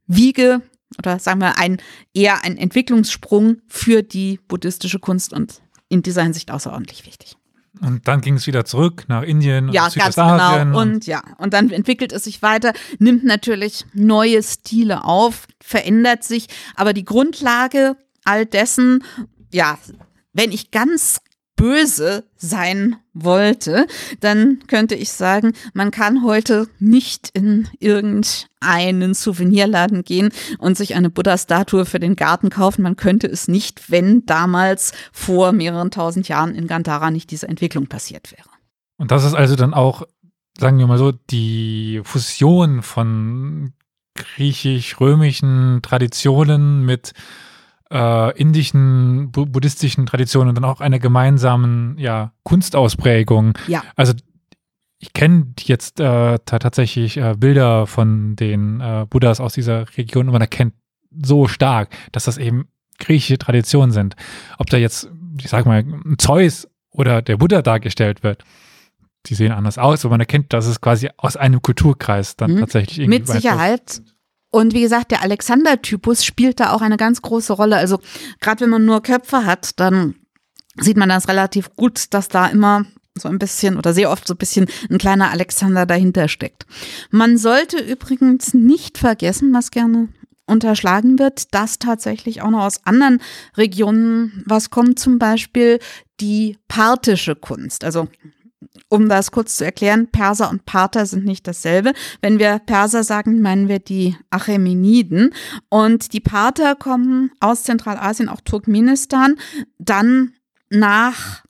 Wiege 0.07 0.63
oder 0.99 1.19
sagen 1.19 1.41
wir 1.41 1.59
ein 1.59 1.79
eher 2.15 2.45
ein 2.45 2.57
Entwicklungssprung 2.57 3.59
für 3.69 4.03
die 4.03 4.39
buddhistische 4.49 4.99
Kunst 4.99 5.33
und 5.33 5.63
in 5.89 6.03
dieser 6.03 6.23
Hinsicht 6.23 6.51
außerordentlich 6.51 7.07
wichtig. 7.07 7.37
Und 7.81 8.07
dann 8.07 8.21
ging 8.21 8.35
es 8.35 8.47
wieder 8.47 8.65
zurück 8.65 9.05
nach 9.09 9.23
Indien, 9.23 9.71
ja, 9.73 9.89
ganz 9.89 10.15
genau. 10.15 10.61
Und, 10.61 10.75
und 10.75 11.07
ja, 11.07 11.23
und 11.39 11.53
dann 11.53 11.71
entwickelt 11.71 12.13
es 12.13 12.25
sich 12.25 12.43
weiter, 12.43 12.75
nimmt 12.99 13.25
natürlich 13.25 13.87
neue 13.93 14.43
Stile 14.43 15.05
auf, 15.05 15.47
verändert 15.61 16.23
sich, 16.23 16.47
aber 16.77 16.93
die 16.93 17.05
Grundlage 17.05 17.97
all 18.25 18.47
dessen, 18.47 19.03
ja, 19.53 19.79
wenn 20.33 20.53
ich 20.53 20.71
ganz 20.71 21.22
böse 21.63 22.25
sein 22.37 22.97
wollte, 23.15 23.87
dann 24.19 24.59
könnte 24.67 24.97
ich 24.97 25.13
sagen, 25.13 25.53
man 25.75 25.93
kann 25.93 26.25
heute 26.25 26.67
nicht 26.81 27.31
in 27.35 27.69
irgendeinen 27.79 29.15
Souvenirladen 29.15 30.03
gehen 30.03 30.31
und 30.59 30.77
sich 30.77 30.97
eine 30.97 31.09
Buddha-Statue 31.09 31.85
für 31.85 32.01
den 32.01 32.17
Garten 32.17 32.51
kaufen. 32.51 32.83
Man 32.83 32.97
könnte 32.97 33.29
es 33.29 33.47
nicht, 33.47 33.93
wenn 33.93 34.27
damals 34.27 34.93
vor 35.13 35.53
mehreren 35.53 35.93
tausend 35.93 36.27
Jahren 36.27 36.57
in 36.57 36.67
Gandhara 36.67 37.13
nicht 37.13 37.31
diese 37.31 37.49
Entwicklung 37.49 37.87
passiert 37.87 38.33
wäre. 38.33 38.49
Und 38.99 39.13
das 39.13 39.23
ist 39.23 39.35
also 39.35 39.55
dann 39.55 39.73
auch, 39.73 40.03
sagen 40.59 40.79
wir 40.79 40.89
mal 40.89 40.99
so, 40.99 41.13
die 41.13 42.01
Fusion 42.03 42.83
von 42.83 43.73
griechisch-römischen 44.17 45.79
Traditionen 45.81 46.85
mit 46.85 47.13
äh, 47.93 48.39
indischen, 48.39 49.31
bu 49.31 49.47
buddhistischen 49.47 50.07
Traditionen 50.07 50.51
und 50.51 50.55
dann 50.57 50.65
auch 50.65 50.81
einer 50.81 50.99
gemeinsamen 50.99 51.97
ja, 51.99 52.33
Kunstausprägung. 52.43 53.59
Ja. 53.67 53.83
Also 53.97 54.15
ich 54.99 55.13
kenne 55.13 55.53
jetzt 55.61 56.01
äh, 56.01 56.39
tatsächlich 56.45 57.17
äh, 57.17 57.35
Bilder 57.37 57.87
von 57.87 58.37
den 58.37 58.81
äh, 58.81 59.07
Buddhas 59.09 59.41
aus 59.41 59.53
dieser 59.53 59.87
Region 59.97 60.29
und 60.29 60.33
man 60.33 60.41
erkennt 60.41 60.75
so 61.11 61.49
stark, 61.49 61.91
dass 62.13 62.25
das 62.25 62.39
eben 62.39 62.69
griechische 62.99 63.37
Traditionen 63.37 63.91
sind. 63.91 64.15
Ob 64.59 64.71
da 64.71 64.77
jetzt, 64.77 65.11
ich 65.39 65.49
sag 65.49 65.67
mal, 65.67 65.85
Zeus 66.19 66.69
oder 66.91 67.21
der 67.21 67.37
Buddha 67.37 67.63
dargestellt 67.63 68.23
wird, 68.23 68.45
die 69.27 69.35
sehen 69.35 69.53
anders 69.53 69.79
aus, 69.79 70.05
aber 70.05 70.13
man 70.13 70.21
erkennt, 70.21 70.53
dass 70.53 70.67
es 70.67 70.81
quasi 70.81 71.11
aus 71.17 71.37
einem 71.37 71.63
Kulturkreis 71.63 72.37
dann 72.37 72.55
mhm. 72.55 72.61
tatsächlich 72.61 73.01
irgendwie 73.01 73.19
Mit 73.19 73.29
Sicherheit. 73.29 74.03
Und 74.53 74.75
wie 74.75 74.83
gesagt, 74.83 75.11
der 75.11 75.23
Alexander-Typus 75.23 76.25
spielt 76.25 76.61
da 76.61 76.73
auch 76.73 76.83
eine 76.83 76.99
ganz 76.99 77.23
große 77.23 77.55
Rolle. 77.55 77.77
Also 77.79 77.99
gerade 78.39 78.61
wenn 78.61 78.71
man 78.71 78.85
nur 78.85 79.03
Köpfe 79.03 79.47
hat, 79.47 79.81
dann 79.81 80.15
sieht 80.77 80.99
man 80.99 81.09
das 81.09 81.27
relativ 81.27 81.75
gut, 81.75 82.13
dass 82.15 82.29
da 82.29 82.47
immer 82.47 82.85
so 83.17 83.29
ein 83.29 83.39
bisschen 83.39 83.79
oder 83.79 83.95
sehr 83.95 84.11
oft 84.11 84.27
so 84.27 84.35
ein 84.35 84.39
bisschen 84.39 84.67
ein 84.91 84.99
kleiner 84.99 85.31
Alexander 85.31 85.87
dahinter 85.87 86.29
steckt. 86.29 86.67
Man 87.11 87.39
sollte 87.39 87.79
übrigens 87.79 88.53
nicht 88.53 88.99
vergessen, 88.99 89.55
was 89.55 89.71
gerne 89.71 90.09
unterschlagen 90.47 91.19
wird, 91.19 91.55
dass 91.55 91.79
tatsächlich 91.79 92.43
auch 92.43 92.51
noch 92.51 92.65
aus 92.65 92.85
anderen 92.85 93.23
Regionen 93.57 94.45
was 94.47 94.69
kommt, 94.69 94.99
zum 94.99 95.19
Beispiel 95.19 95.79
die 96.21 96.59
parthische 96.69 97.37
Kunst. 97.37 97.85
Also 97.85 98.09
um 98.93 99.09
das 99.09 99.31
kurz 99.31 99.57
zu 99.57 99.65
erklären, 99.65 100.09
Perser 100.09 100.51
und 100.51 100.67
Parther 100.67 101.07
sind 101.07 101.25
nicht 101.25 101.49
dasselbe. 101.49 101.95
Wenn 102.21 102.39
wir 102.39 102.59
Perser 102.59 103.05
sagen, 103.05 103.41
meinen 103.41 103.67
wir 103.67 103.79
die 103.79 104.19
Achämeniden. 104.29 105.33
Und 105.71 106.13
die 106.13 106.21
Parther 106.21 106.75
kommen 106.75 107.31
aus 107.41 107.63
Zentralasien, 107.63 108.29
auch 108.29 108.43
Turkmenistan, 108.43 109.37
dann 109.79 110.35
nach 110.69 111.43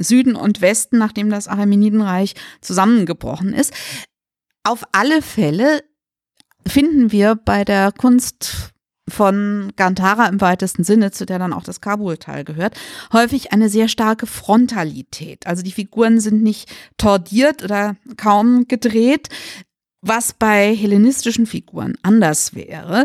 Süden 0.00 0.34
und 0.34 0.62
Westen, 0.62 0.98
nachdem 0.98 1.30
das 1.30 1.46
Achämenidenreich 1.46 2.34
zusammengebrochen 2.60 3.54
ist. 3.54 3.72
Auf 4.64 4.82
alle 4.90 5.22
Fälle 5.22 5.84
finden 6.66 7.12
wir 7.12 7.36
bei 7.36 7.64
der 7.64 7.92
Kunst 7.92 8.72
von 9.10 9.72
Gantara 9.76 10.26
im 10.26 10.40
weitesten 10.40 10.84
Sinne, 10.84 11.10
zu 11.10 11.26
der 11.26 11.38
dann 11.38 11.52
auch 11.52 11.62
das 11.62 11.80
Kabul-Teil 11.80 12.44
gehört, 12.44 12.78
häufig 13.12 13.52
eine 13.52 13.68
sehr 13.68 13.88
starke 13.88 14.26
Frontalität. 14.26 15.46
Also 15.46 15.62
die 15.62 15.72
Figuren 15.72 16.20
sind 16.20 16.42
nicht 16.42 16.70
tordiert 16.96 17.62
oder 17.62 17.96
kaum 18.16 18.66
gedreht, 18.68 19.28
was 20.00 20.32
bei 20.32 20.74
hellenistischen 20.74 21.46
Figuren 21.46 21.96
anders 22.02 22.54
wäre. 22.54 23.04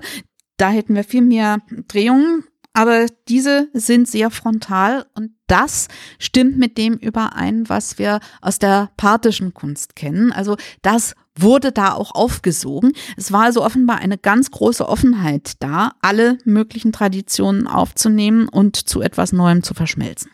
Da 0.57 0.69
hätten 0.69 0.95
wir 0.95 1.03
viel 1.03 1.21
mehr 1.21 1.59
Drehungen, 1.87 2.45
aber 2.73 3.07
diese 3.27 3.69
sind 3.73 4.07
sehr 4.07 4.29
frontal 4.29 5.05
und 5.15 5.31
das 5.47 5.87
stimmt 6.19 6.57
mit 6.57 6.77
dem 6.77 6.95
überein, 6.95 7.69
was 7.69 7.99
wir 7.99 8.19
aus 8.41 8.59
der 8.59 8.91
parthischen 8.97 9.53
Kunst 9.53 9.95
kennen. 9.95 10.31
Also 10.31 10.57
das 10.81 11.15
wurde 11.37 11.71
da 11.71 11.93
auch 11.93 12.15
aufgesogen. 12.15 12.93
Es 13.17 13.31
war 13.31 13.43
also 13.43 13.63
offenbar 13.63 13.97
eine 13.97 14.17
ganz 14.17 14.51
große 14.51 14.87
Offenheit 14.87 15.53
da, 15.59 15.93
alle 16.01 16.37
möglichen 16.45 16.91
Traditionen 16.91 17.67
aufzunehmen 17.67 18.47
und 18.47 18.75
zu 18.75 19.01
etwas 19.01 19.33
Neuem 19.33 19.63
zu 19.63 19.73
verschmelzen. 19.73 20.31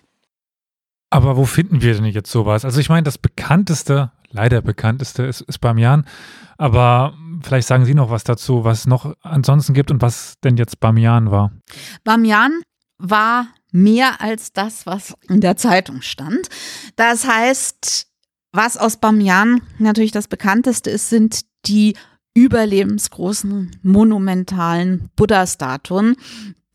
Aber 1.10 1.36
wo 1.36 1.46
finden 1.46 1.82
wir 1.82 1.94
denn 1.94 2.06
jetzt 2.06 2.32
sowas? 2.32 2.64
Also 2.64 2.80
ich 2.80 2.88
meine, 2.88 3.04
das 3.04 3.18
bekannteste, 3.18 4.12
leider 4.30 4.62
bekannteste 4.62 5.24
ist, 5.24 5.42
ist 5.42 5.60
Bamian. 5.60 6.06
Aber 6.58 7.14
vielleicht 7.42 7.68
sagen 7.68 7.86
Sie 7.86 7.94
noch 7.94 8.10
was 8.10 8.24
dazu, 8.24 8.64
was 8.64 8.80
es 8.80 8.88
noch 8.88 9.14
ansonsten 9.22 9.74
gibt 9.74 9.92
und 9.92 10.02
was 10.02 10.36
denn 10.44 10.56
jetzt 10.56 10.80
Bamian 10.80 11.30
war. 11.30 11.52
Bamian 12.04 12.62
war 12.98 13.48
mehr 13.72 14.22
als 14.22 14.54
das, 14.54 14.86
was 14.86 15.16
in 15.28 15.42
der 15.42 15.58
Zeitung 15.58 16.02
stand. 16.02 16.48
Das 16.96 17.28
heißt, 17.28 18.08
was 18.52 18.78
aus 18.78 18.98
Bamiyan 18.98 19.62
natürlich 19.80 20.12
das 20.12 20.28
bekannteste 20.28 20.90
ist, 20.90 21.10
sind 21.10 21.42
die 21.66 21.96
überlebensgroßen 22.34 23.72
monumentalen 23.82 25.10
Buddha-Statuen, 25.16 26.16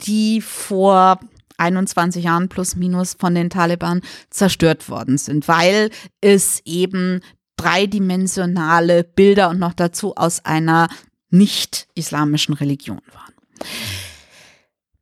die 0.02 0.40
vor 0.40 1.20
21 1.58 2.24
Jahren 2.24 2.48
plus 2.48 2.76
minus 2.76 3.14
von 3.18 3.34
den 3.34 3.50
Taliban 3.50 4.02
zerstört 4.30 4.88
worden 4.88 5.16
sind, 5.18 5.48
weil 5.48 5.90
es 6.20 6.60
eben 6.64 7.20
dreidimensionale 7.56 9.04
Bilder 9.04 9.48
und 9.48 9.58
noch 9.58 9.72
dazu 9.72 10.14
aus 10.14 10.44
einer 10.44 10.88
nicht-islamischen 11.30 12.54
Religion 12.54 13.00
waren. 13.12 13.34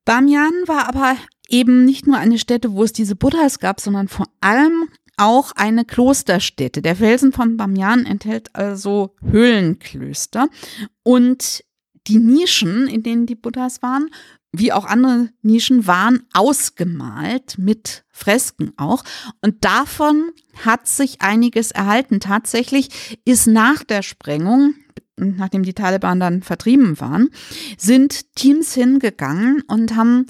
Bamiyan 0.05 0.53
war 0.67 0.89
aber 0.89 1.17
eben 1.49 1.85
nicht 1.85 2.07
nur 2.07 2.17
eine 2.17 2.39
Stätte, 2.39 2.73
wo 2.73 2.85
es 2.85 2.93
diese 2.93 3.17
Buddhas 3.17 3.59
gab, 3.59 3.81
sondern 3.81 4.07
vor 4.09 4.27
allem 4.41 4.89
auch 5.17 5.53
eine 5.53 5.85
Klosterstätte. 5.85 6.83
Der 6.83 6.97
Felsen 6.97 7.33
von 7.33 7.57
Bamiyan 7.57 8.07
enthält 8.07 8.55
also 8.55 9.15
Höhlenklöster 9.23 10.49
und 11.03 11.65
die 12.07 12.19
Nischen, 12.19 12.87
in 12.87 13.03
denen 13.03 13.27
die 13.27 13.35
Buddhas 13.35 13.83
waren, 13.83 14.11
wie 14.53 14.73
auch 14.73 14.85
andere 14.85 15.31
Nischen, 15.43 15.87
waren 15.87 16.27
ausgemalt 16.33 17.59
mit 17.59 18.05
Fresken 18.11 18.73
auch. 18.77 19.03
Und 19.41 19.65
davon 19.65 20.31
hat 20.65 20.87
sich 20.87 21.23
einiges 21.23 21.71
erhalten. 21.71 22.21
Tatsächlich 22.21 23.19
ist 23.25 23.47
nach 23.47 23.83
der 23.83 24.03
Sprengung, 24.03 24.75
nachdem 25.17 25.65
die 25.65 25.75
Taliban 25.75 26.21
dann 26.21 26.43
vertrieben 26.43 27.01
waren, 27.01 27.31
sind 27.79 28.35
Teams 28.37 28.75
hingegangen 28.75 29.63
und 29.67 29.97
haben 29.97 30.27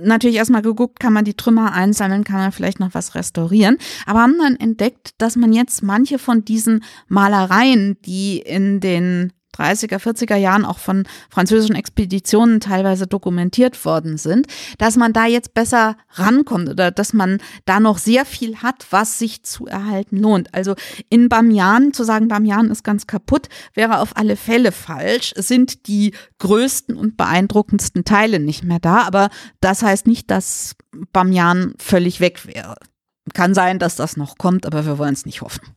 natürlich 0.00 0.36
erstmal 0.36 0.62
geguckt, 0.62 1.00
kann 1.00 1.12
man 1.12 1.24
die 1.24 1.34
Trümmer 1.34 1.72
einsammeln, 1.72 2.24
kann 2.24 2.36
man 2.36 2.52
vielleicht 2.52 2.80
noch 2.80 2.94
was 2.94 3.14
restaurieren, 3.14 3.78
aber 4.06 4.20
haben 4.20 4.38
dann 4.38 4.56
entdeckt, 4.56 5.10
dass 5.18 5.36
man 5.36 5.52
jetzt 5.52 5.82
manche 5.82 6.18
von 6.18 6.44
diesen 6.44 6.84
Malereien, 7.08 7.96
die 8.02 8.38
in 8.38 8.80
den 8.80 9.32
30er, 9.56 9.98
40er 9.98 10.36
Jahren 10.36 10.64
auch 10.64 10.78
von 10.78 11.04
französischen 11.30 11.74
Expeditionen 11.74 12.60
teilweise 12.60 13.06
dokumentiert 13.06 13.84
worden 13.84 14.18
sind, 14.18 14.46
dass 14.78 14.96
man 14.96 15.12
da 15.12 15.26
jetzt 15.26 15.54
besser 15.54 15.96
rankommt 16.12 16.68
oder 16.68 16.90
dass 16.90 17.12
man 17.12 17.38
da 17.64 17.80
noch 17.80 17.98
sehr 17.98 18.24
viel 18.24 18.58
hat, 18.58 18.86
was 18.90 19.18
sich 19.18 19.42
zu 19.42 19.66
erhalten 19.66 20.16
lohnt. 20.18 20.52
Also 20.54 20.74
in 21.08 21.28
Bamiyan, 21.28 21.92
zu 21.92 22.04
sagen, 22.04 22.28
Bamiyan 22.28 22.70
ist 22.70 22.84
ganz 22.84 23.06
kaputt, 23.06 23.48
wäre 23.74 24.00
auf 24.00 24.16
alle 24.16 24.36
Fälle 24.36 24.72
falsch. 24.72 25.32
Es 25.36 25.48
sind 25.48 25.86
die 25.86 26.12
größten 26.38 26.96
und 26.96 27.16
beeindruckendsten 27.16 28.04
Teile 28.04 28.40
nicht 28.40 28.64
mehr 28.64 28.78
da, 28.80 29.02
aber 29.02 29.30
das 29.60 29.82
heißt 29.82 30.06
nicht, 30.06 30.30
dass 30.30 30.76
Bamiyan 31.12 31.74
völlig 31.78 32.20
weg 32.20 32.46
wäre. 32.46 32.76
Kann 33.34 33.54
sein, 33.54 33.78
dass 33.78 33.96
das 33.96 34.16
noch 34.16 34.38
kommt, 34.38 34.66
aber 34.66 34.86
wir 34.86 34.98
wollen 34.98 35.14
es 35.14 35.26
nicht 35.26 35.40
hoffen. 35.40 35.75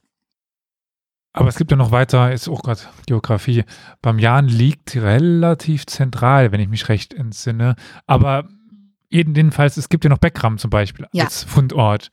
Aber 1.39 1.49
es 1.49 1.57
gibt 1.57 1.71
ja 1.71 1.77
noch 1.77 1.91
weiter, 1.91 2.31
ist 2.31 2.47
auch 2.47 2.61
gerade 2.61 2.81
Geografie. 3.05 3.63
Bamiyan 4.01 4.47
liegt 4.47 4.95
relativ 4.95 5.85
zentral, 5.85 6.51
wenn 6.51 6.59
ich 6.59 6.67
mich 6.67 6.89
recht 6.89 7.13
entsinne. 7.13 7.75
Aber 8.07 8.47
jedenfalls, 9.09 9.77
es 9.77 9.89
gibt 9.89 10.03
ja 10.03 10.09
noch 10.09 10.17
Beckram 10.17 10.57
zum 10.57 10.69
Beispiel 10.69 11.07
ja. 11.11 11.25
als 11.25 11.43
Fundort. 11.43 12.11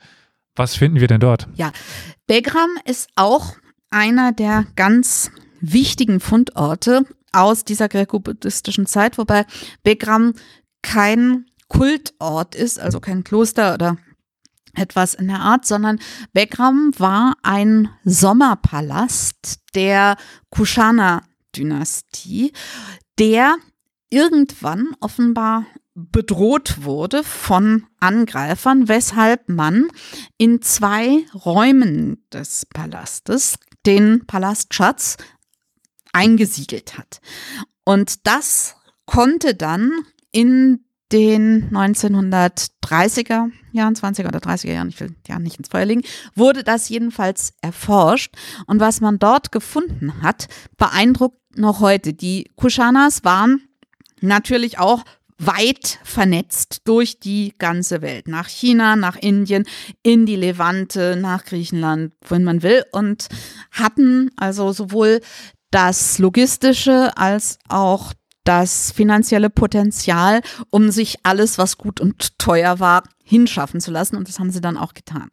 Was 0.54 0.76
finden 0.76 1.00
wir 1.00 1.08
denn 1.08 1.20
dort? 1.20 1.48
Ja, 1.54 1.72
Beckram 2.26 2.70
ist 2.84 3.10
auch 3.16 3.56
einer 3.90 4.32
der 4.32 4.66
ganz 4.76 5.30
wichtigen 5.60 6.20
Fundorte 6.20 7.02
aus 7.32 7.64
dieser 7.64 7.88
gräko-buddhistischen 7.88 8.86
Zeit, 8.86 9.18
wobei 9.18 9.44
Begram 9.82 10.34
kein 10.82 11.46
Kultort 11.68 12.54
ist, 12.54 12.78
also 12.78 13.00
kein 13.00 13.24
Kloster 13.24 13.74
oder 13.74 13.96
etwas 14.76 15.14
in 15.14 15.28
der 15.28 15.40
Art, 15.40 15.64
sondern 15.66 15.98
Begram 16.32 16.92
war 16.98 17.36
ein 17.42 17.88
Sommerpalast 18.04 19.60
der 19.74 20.16
Kushana-Dynastie, 20.50 22.52
der 23.18 23.56
irgendwann 24.10 24.94
offenbar 25.00 25.64
bedroht 25.94 26.84
wurde 26.84 27.24
von 27.24 27.86
Angreifern, 28.00 28.86
weshalb 28.86 29.48
man 29.48 29.88
in 30.36 30.60
zwei 30.60 31.24
Räumen 31.34 32.22
des 32.30 32.66
Palastes 32.66 33.58
den 33.86 34.26
Palastschatz 34.26 35.16
eingesiegelt 36.12 36.98
hat. 36.98 37.22
Und 37.84 38.26
das 38.26 38.76
konnte 39.06 39.54
dann 39.54 39.92
in 40.32 40.85
den 41.12 41.70
1930er 41.70 43.50
Jahren, 43.72 43.94
20er 43.94 44.28
oder 44.28 44.38
30er 44.38 44.72
Jahren, 44.72 44.88
ich 44.88 45.00
will 45.00 45.14
ja 45.28 45.38
nicht 45.38 45.58
ins 45.58 45.68
Feuer 45.68 45.84
legen, 45.84 46.02
wurde 46.34 46.64
das 46.64 46.88
jedenfalls 46.88 47.52
erforscht. 47.60 48.34
Und 48.66 48.80
was 48.80 49.00
man 49.00 49.18
dort 49.18 49.52
gefunden 49.52 50.22
hat, 50.22 50.48
beeindruckt 50.76 51.38
noch 51.56 51.80
heute. 51.80 52.12
Die 52.12 52.50
Kushanas 52.56 53.24
waren 53.24 53.62
natürlich 54.20 54.78
auch 54.78 55.04
weit 55.38 55.98
vernetzt 56.02 56.82
durch 56.84 57.20
die 57.20 57.54
ganze 57.58 58.02
Welt. 58.02 58.26
Nach 58.26 58.48
China, 58.48 58.96
nach 58.96 59.16
Indien, 59.16 59.64
in 60.02 60.26
die 60.26 60.36
Levante, 60.36 61.16
nach 61.16 61.44
Griechenland, 61.44 62.12
wohin 62.22 62.44
man 62.44 62.62
will. 62.62 62.84
Und 62.92 63.28
hatten 63.70 64.30
also 64.36 64.72
sowohl 64.72 65.20
das 65.70 66.18
logistische 66.18 67.16
als 67.16 67.58
auch 67.68 68.12
das 68.46 68.92
finanzielle 68.92 69.50
Potenzial, 69.50 70.40
um 70.70 70.90
sich 70.90 71.18
alles, 71.22 71.58
was 71.58 71.76
gut 71.76 72.00
und 72.00 72.38
teuer 72.38 72.80
war, 72.80 73.02
hinschaffen 73.24 73.80
zu 73.80 73.90
lassen. 73.90 74.16
Und 74.16 74.28
das 74.28 74.38
haben 74.38 74.50
sie 74.50 74.60
dann 74.60 74.76
auch 74.76 74.94
getan. 74.94 75.28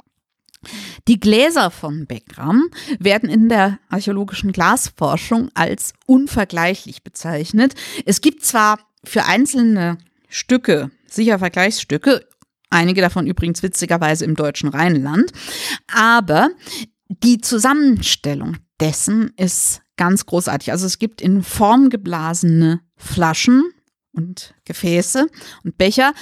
Die 1.07 1.19
Gläser 1.19 1.71
von 1.71 2.05
Beckram 2.07 2.69
werden 2.99 3.29
in 3.29 3.49
der 3.49 3.79
archäologischen 3.89 4.51
Glasforschung 4.51 5.49
als 5.53 5.93
unvergleichlich 6.05 7.03
bezeichnet. 7.03 7.75
Es 8.05 8.21
gibt 8.21 8.45
zwar 8.45 8.79
für 9.03 9.25
einzelne 9.25 9.97
Stücke, 10.29 10.89
sicher 11.05 11.39
Vergleichsstücke, 11.39 12.25
einige 12.69 13.01
davon 13.01 13.27
übrigens 13.27 13.61
witzigerweise 13.61 14.25
im 14.25 14.35
deutschen 14.35 14.69
Rheinland, 14.69 15.31
aber 15.93 16.49
die 17.09 17.39
Zusammenstellung 17.39 18.57
dessen 18.79 19.33
ist 19.37 19.82
ganz 19.97 20.25
großartig. 20.25 20.71
Also 20.71 20.85
es 20.85 20.99
gibt 20.99 21.21
in 21.21 21.43
Form 21.43 21.89
geblasene 21.89 22.81
Flaschen 22.95 23.63
und 24.13 24.53
Gefäße 24.65 25.27
und 25.63 25.77
Becher. 25.77 26.13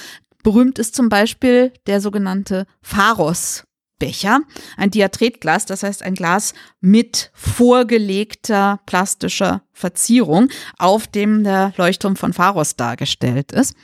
Berühmt 0.42 0.78
ist 0.78 0.94
zum 0.94 1.08
Beispiel 1.08 1.72
der 1.86 2.00
sogenannte 2.00 2.66
Pharos. 2.80 3.64
Becher, 4.02 4.40
ein 4.76 4.90
Diatretglas, 4.90 5.64
das 5.64 5.84
heißt 5.84 6.02
ein 6.02 6.16
Glas 6.16 6.54
mit 6.80 7.30
vorgelegter 7.34 8.80
plastischer 8.84 9.62
Verzierung, 9.70 10.48
auf 10.76 11.06
dem 11.06 11.44
der 11.44 11.72
Leuchtturm 11.76 12.16
von 12.16 12.32
Pharos 12.32 12.74
dargestellt 12.74 13.52
ist. 13.52 13.76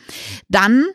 Dann 0.48 0.86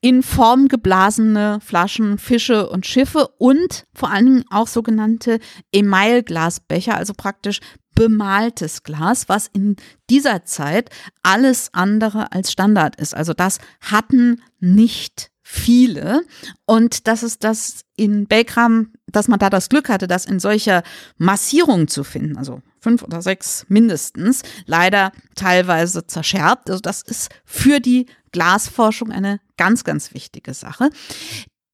in 0.00 0.22
Form 0.22 0.68
geblasene 0.68 1.58
Flaschen, 1.60 2.18
Fische 2.18 2.68
und 2.68 2.86
Schiffe 2.86 3.28
und 3.38 3.84
vor 3.94 4.10
allen 4.10 4.26
Dingen 4.26 4.44
auch 4.50 4.66
sogenannte 4.66 5.38
Emailglasbecher, 5.72 6.96
also 6.96 7.14
praktisch 7.14 7.60
bemaltes 7.94 8.82
Glas, 8.82 9.28
was 9.28 9.48
in 9.52 9.76
dieser 10.10 10.44
Zeit 10.44 10.90
alles 11.22 11.70
andere 11.72 12.30
als 12.30 12.52
Standard 12.52 13.00
ist. 13.00 13.14
Also 13.14 13.32
das 13.32 13.58
hatten 13.80 14.42
nicht 14.60 15.30
viele. 15.42 16.22
Und 16.66 17.06
das 17.06 17.22
ist 17.22 17.44
das 17.44 17.84
in 17.96 18.26
Belgram, 18.26 18.92
dass 19.06 19.28
man 19.28 19.38
da 19.38 19.48
das 19.48 19.68
Glück 19.68 19.88
hatte, 19.88 20.08
das 20.08 20.26
in 20.26 20.40
solcher 20.40 20.82
Massierung 21.18 21.86
zu 21.86 22.02
finden, 22.02 22.36
also 22.36 22.60
fünf 22.80 23.02
oder 23.02 23.22
sechs 23.22 23.64
mindestens, 23.68 24.42
leider 24.66 25.12
teilweise 25.36 26.06
zerschärbt. 26.06 26.68
Also 26.68 26.80
das 26.80 27.02
ist 27.02 27.30
für 27.44 27.80
die 27.80 28.06
Glasforschung 28.32 29.10
eine 29.10 29.40
ganz, 29.56 29.84
ganz 29.84 30.14
wichtige 30.14 30.54
Sache. 30.54 30.90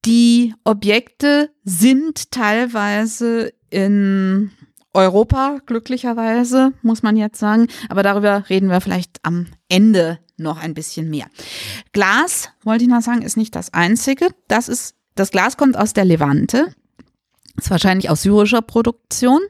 Die 0.05 0.55
Objekte 0.65 1.51
sind 1.65 2.31
teilweise 2.31 3.53
in 3.71 4.51
Europa, 4.93 5.59
glücklicherweise, 5.65 6.73
muss 6.83 7.03
man 7.03 7.17
jetzt 7.17 7.39
sagen. 7.39 7.69
Aber 7.89 8.03
darüber 8.03 8.49
reden 8.49 8.69
wir 8.69 8.81
vielleicht 8.81 9.21
am 9.23 9.47
Ende 9.69 10.19
noch 10.37 10.59
ein 10.59 10.75
bisschen 10.75 11.09
mehr. 11.09 11.27
Glas, 11.93 12.51
wollte 12.63 12.85
ich 12.85 12.91
noch 12.91 13.01
sagen, 13.01 13.23
ist 13.23 13.37
nicht 13.37 13.55
das 13.55 13.73
einzige. 13.73 14.29
Das 14.49 14.69
ist, 14.69 14.97
das 15.15 15.31
Glas 15.31 15.57
kommt 15.57 15.77
aus 15.77 15.93
der 15.93 16.05
Levante. 16.05 16.75
Ist 17.57 17.71
wahrscheinlich 17.71 18.11
aus 18.11 18.23
syrischer 18.23 18.63
Produktion. 18.63 19.41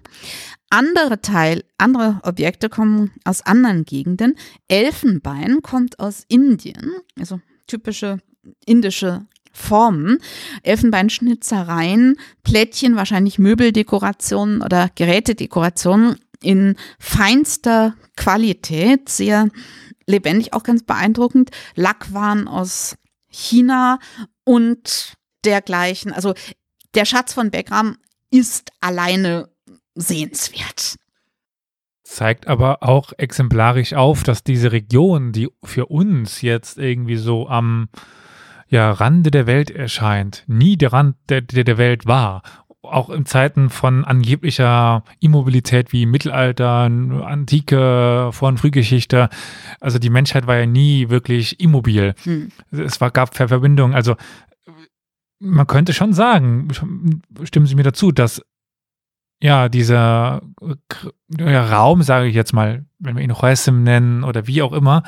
Andere 0.70 1.20
Teil, 1.20 1.64
andere 1.76 2.20
Objekte 2.22 2.68
kommen 2.68 3.12
aus 3.24 3.42
anderen 3.42 3.84
Gegenden. 3.84 4.36
Elfenbein 4.68 5.60
kommt 5.62 5.98
aus 5.98 6.24
Indien, 6.28 6.92
also 7.18 7.40
typische 7.72 8.18
indische 8.66 9.26
Formen, 9.52 10.18
Elfenbeinschnitzereien, 10.62 12.18
Plättchen, 12.42 12.96
wahrscheinlich 12.96 13.38
Möbeldekorationen 13.38 14.62
oder 14.62 14.90
Gerätedekorationen 14.94 16.16
in 16.42 16.76
feinster 16.98 17.94
Qualität, 18.16 19.08
sehr 19.08 19.48
lebendig, 20.06 20.52
auch 20.52 20.64
ganz 20.64 20.82
beeindruckend. 20.82 21.50
Lackwaren 21.74 22.48
aus 22.48 22.96
China 23.28 23.98
und 24.44 25.14
dergleichen. 25.44 26.12
Also 26.12 26.34
der 26.94 27.04
Schatz 27.04 27.32
von 27.32 27.50
Beckram 27.50 27.96
ist 28.30 28.70
alleine 28.80 29.48
sehenswert. 29.94 30.96
Zeigt 32.12 32.46
aber 32.46 32.82
auch 32.82 33.14
exemplarisch 33.16 33.94
auf, 33.94 34.22
dass 34.22 34.44
diese 34.44 34.70
Region, 34.70 35.32
die 35.32 35.48
für 35.64 35.86
uns 35.86 36.42
jetzt 36.42 36.76
irgendwie 36.76 37.16
so 37.16 37.48
am 37.48 37.88
ja, 38.68 38.90
Rande 38.90 39.30
der 39.30 39.46
Welt 39.46 39.70
erscheint, 39.70 40.44
nie 40.46 40.76
der 40.76 40.92
Rand 40.92 41.16
der, 41.30 41.40
der, 41.40 41.64
der 41.64 41.78
Welt 41.78 42.04
war. 42.04 42.42
Auch 42.82 43.08
in 43.08 43.24
Zeiten 43.24 43.70
von 43.70 44.04
angeblicher 44.04 45.04
Immobilität 45.20 45.94
wie 45.94 46.04
Mittelalter, 46.04 46.80
Antike, 46.80 48.28
Vor- 48.30 48.48
und 48.48 48.60
Frühgeschichte. 48.60 49.30
Also 49.80 49.98
die 49.98 50.10
Menschheit 50.10 50.46
war 50.46 50.58
ja 50.58 50.66
nie 50.66 51.08
wirklich 51.08 51.60
immobil. 51.60 52.14
Hm. 52.24 52.50
Es 52.72 53.00
war, 53.00 53.10
gab 53.10 53.34
Verbindungen. 53.34 53.94
Also 53.94 54.16
man 55.38 55.66
könnte 55.66 55.94
schon 55.94 56.12
sagen, 56.12 56.68
stimmen 57.44 57.66
Sie 57.66 57.74
mir 57.74 57.84
dazu, 57.84 58.12
dass 58.12 58.42
ja, 59.42 59.68
dieser 59.68 60.40
ja, 61.36 61.66
Raum, 61.66 62.02
sage 62.02 62.28
ich 62.28 62.34
jetzt 62.34 62.52
mal, 62.52 62.84
wenn 63.00 63.16
wir 63.16 63.24
ihn 63.24 63.42
Huesim 63.42 63.82
nennen 63.82 64.22
oder 64.22 64.46
wie 64.46 64.62
auch 64.62 64.72
immer, 64.72 65.02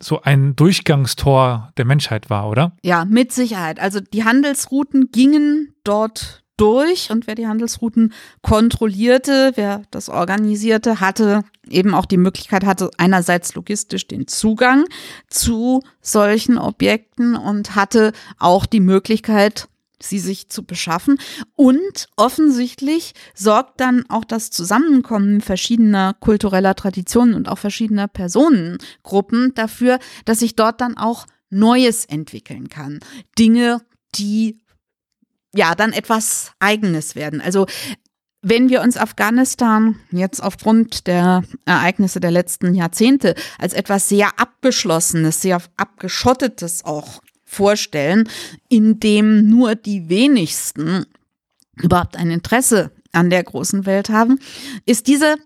so 0.00 0.22
ein 0.22 0.54
Durchgangstor 0.54 1.72
der 1.76 1.84
Menschheit 1.84 2.30
war, 2.30 2.48
oder? 2.48 2.76
Ja, 2.82 3.04
mit 3.04 3.32
Sicherheit. 3.32 3.80
Also 3.80 4.00
die 4.00 4.24
Handelsrouten 4.24 5.10
gingen 5.10 5.74
dort 5.82 6.44
durch 6.56 7.10
und 7.10 7.26
wer 7.26 7.34
die 7.34 7.48
Handelsrouten 7.48 8.12
kontrollierte, 8.40 9.52
wer 9.56 9.82
das 9.90 10.08
organisierte, 10.08 11.00
hatte 11.00 11.42
eben 11.68 11.94
auch 11.94 12.06
die 12.06 12.18
Möglichkeit, 12.18 12.64
hatte 12.64 12.90
einerseits 12.98 13.54
logistisch 13.56 14.06
den 14.06 14.28
Zugang 14.28 14.84
zu 15.28 15.82
solchen 16.00 16.58
Objekten 16.58 17.34
und 17.34 17.74
hatte 17.74 18.12
auch 18.38 18.64
die 18.64 18.80
Möglichkeit, 18.80 19.68
sie 20.02 20.18
sich 20.18 20.48
zu 20.48 20.64
beschaffen. 20.64 21.18
Und 21.54 22.08
offensichtlich 22.16 23.14
sorgt 23.34 23.80
dann 23.80 24.04
auch 24.08 24.24
das 24.24 24.50
Zusammenkommen 24.50 25.40
verschiedener 25.40 26.14
kultureller 26.14 26.74
Traditionen 26.74 27.34
und 27.34 27.48
auch 27.48 27.58
verschiedener 27.58 28.08
Personengruppen 28.08 29.54
dafür, 29.54 29.98
dass 30.24 30.40
sich 30.40 30.56
dort 30.56 30.80
dann 30.80 30.96
auch 30.96 31.26
Neues 31.50 32.04
entwickeln 32.06 32.68
kann. 32.68 33.00
Dinge, 33.38 33.80
die 34.14 34.58
ja 35.54 35.74
dann 35.74 35.92
etwas 35.92 36.52
Eigenes 36.58 37.14
werden. 37.14 37.40
Also 37.40 37.66
wenn 38.42 38.68
wir 38.68 38.82
uns 38.82 38.96
Afghanistan 38.96 39.96
jetzt 40.10 40.42
aufgrund 40.42 41.06
der 41.06 41.44
Ereignisse 41.64 42.18
der 42.18 42.32
letzten 42.32 42.74
Jahrzehnte 42.74 43.36
als 43.58 43.72
etwas 43.72 44.08
sehr 44.08 44.38
abgeschlossenes, 44.38 45.40
sehr 45.40 45.62
abgeschottetes 45.76 46.84
auch 46.84 47.22
vorstellen, 47.52 48.28
in 48.68 48.98
dem 48.98 49.48
nur 49.48 49.74
die 49.74 50.08
wenigsten 50.08 51.04
überhaupt 51.76 52.16
ein 52.16 52.30
Interesse 52.30 52.90
an 53.12 53.30
der 53.30 53.44
großen 53.44 53.84
Welt 53.86 54.08
haben, 54.08 54.38
ist 54.86 55.06
diese 55.06 55.36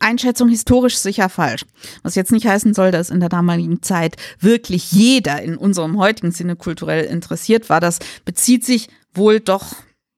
Einschätzung 0.00 0.48
historisch 0.48 0.96
sicher 0.96 1.28
falsch. 1.28 1.64
Was 2.02 2.14
jetzt 2.14 2.32
nicht 2.32 2.46
heißen 2.46 2.74
soll, 2.74 2.90
dass 2.90 3.10
in 3.10 3.20
der 3.20 3.28
damaligen 3.28 3.82
Zeit 3.82 4.16
wirklich 4.40 4.90
jeder 4.92 5.42
in 5.42 5.56
unserem 5.56 5.98
heutigen 5.98 6.32
Sinne 6.32 6.56
kulturell 6.56 7.04
interessiert 7.04 7.68
war. 7.68 7.80
Das 7.80 7.98
bezieht 8.24 8.64
sich 8.64 8.88
wohl 9.14 9.40
doch, 9.40 9.74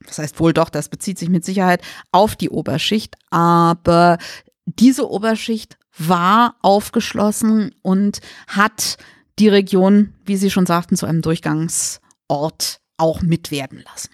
das 0.06 0.18
heißt 0.18 0.40
wohl 0.40 0.52
doch, 0.52 0.70
das 0.70 0.88
bezieht 0.88 1.18
sich 1.18 1.28
mit 1.28 1.44
Sicherheit 1.44 1.82
auf 2.12 2.36
die 2.36 2.50
Oberschicht, 2.50 3.16
aber 3.30 4.18
diese 4.64 5.10
Oberschicht 5.10 5.76
war 5.98 6.56
aufgeschlossen 6.62 7.74
und 7.82 8.20
hat 8.46 8.96
die 9.38 9.48
Region, 9.48 10.12
wie 10.24 10.36
Sie 10.36 10.50
schon 10.50 10.66
sagten, 10.66 10.96
zu 10.96 11.06
einem 11.06 11.22
Durchgangsort 11.22 12.80
auch 12.96 13.22
mitwerden 13.22 13.82
lassen. 13.84 14.10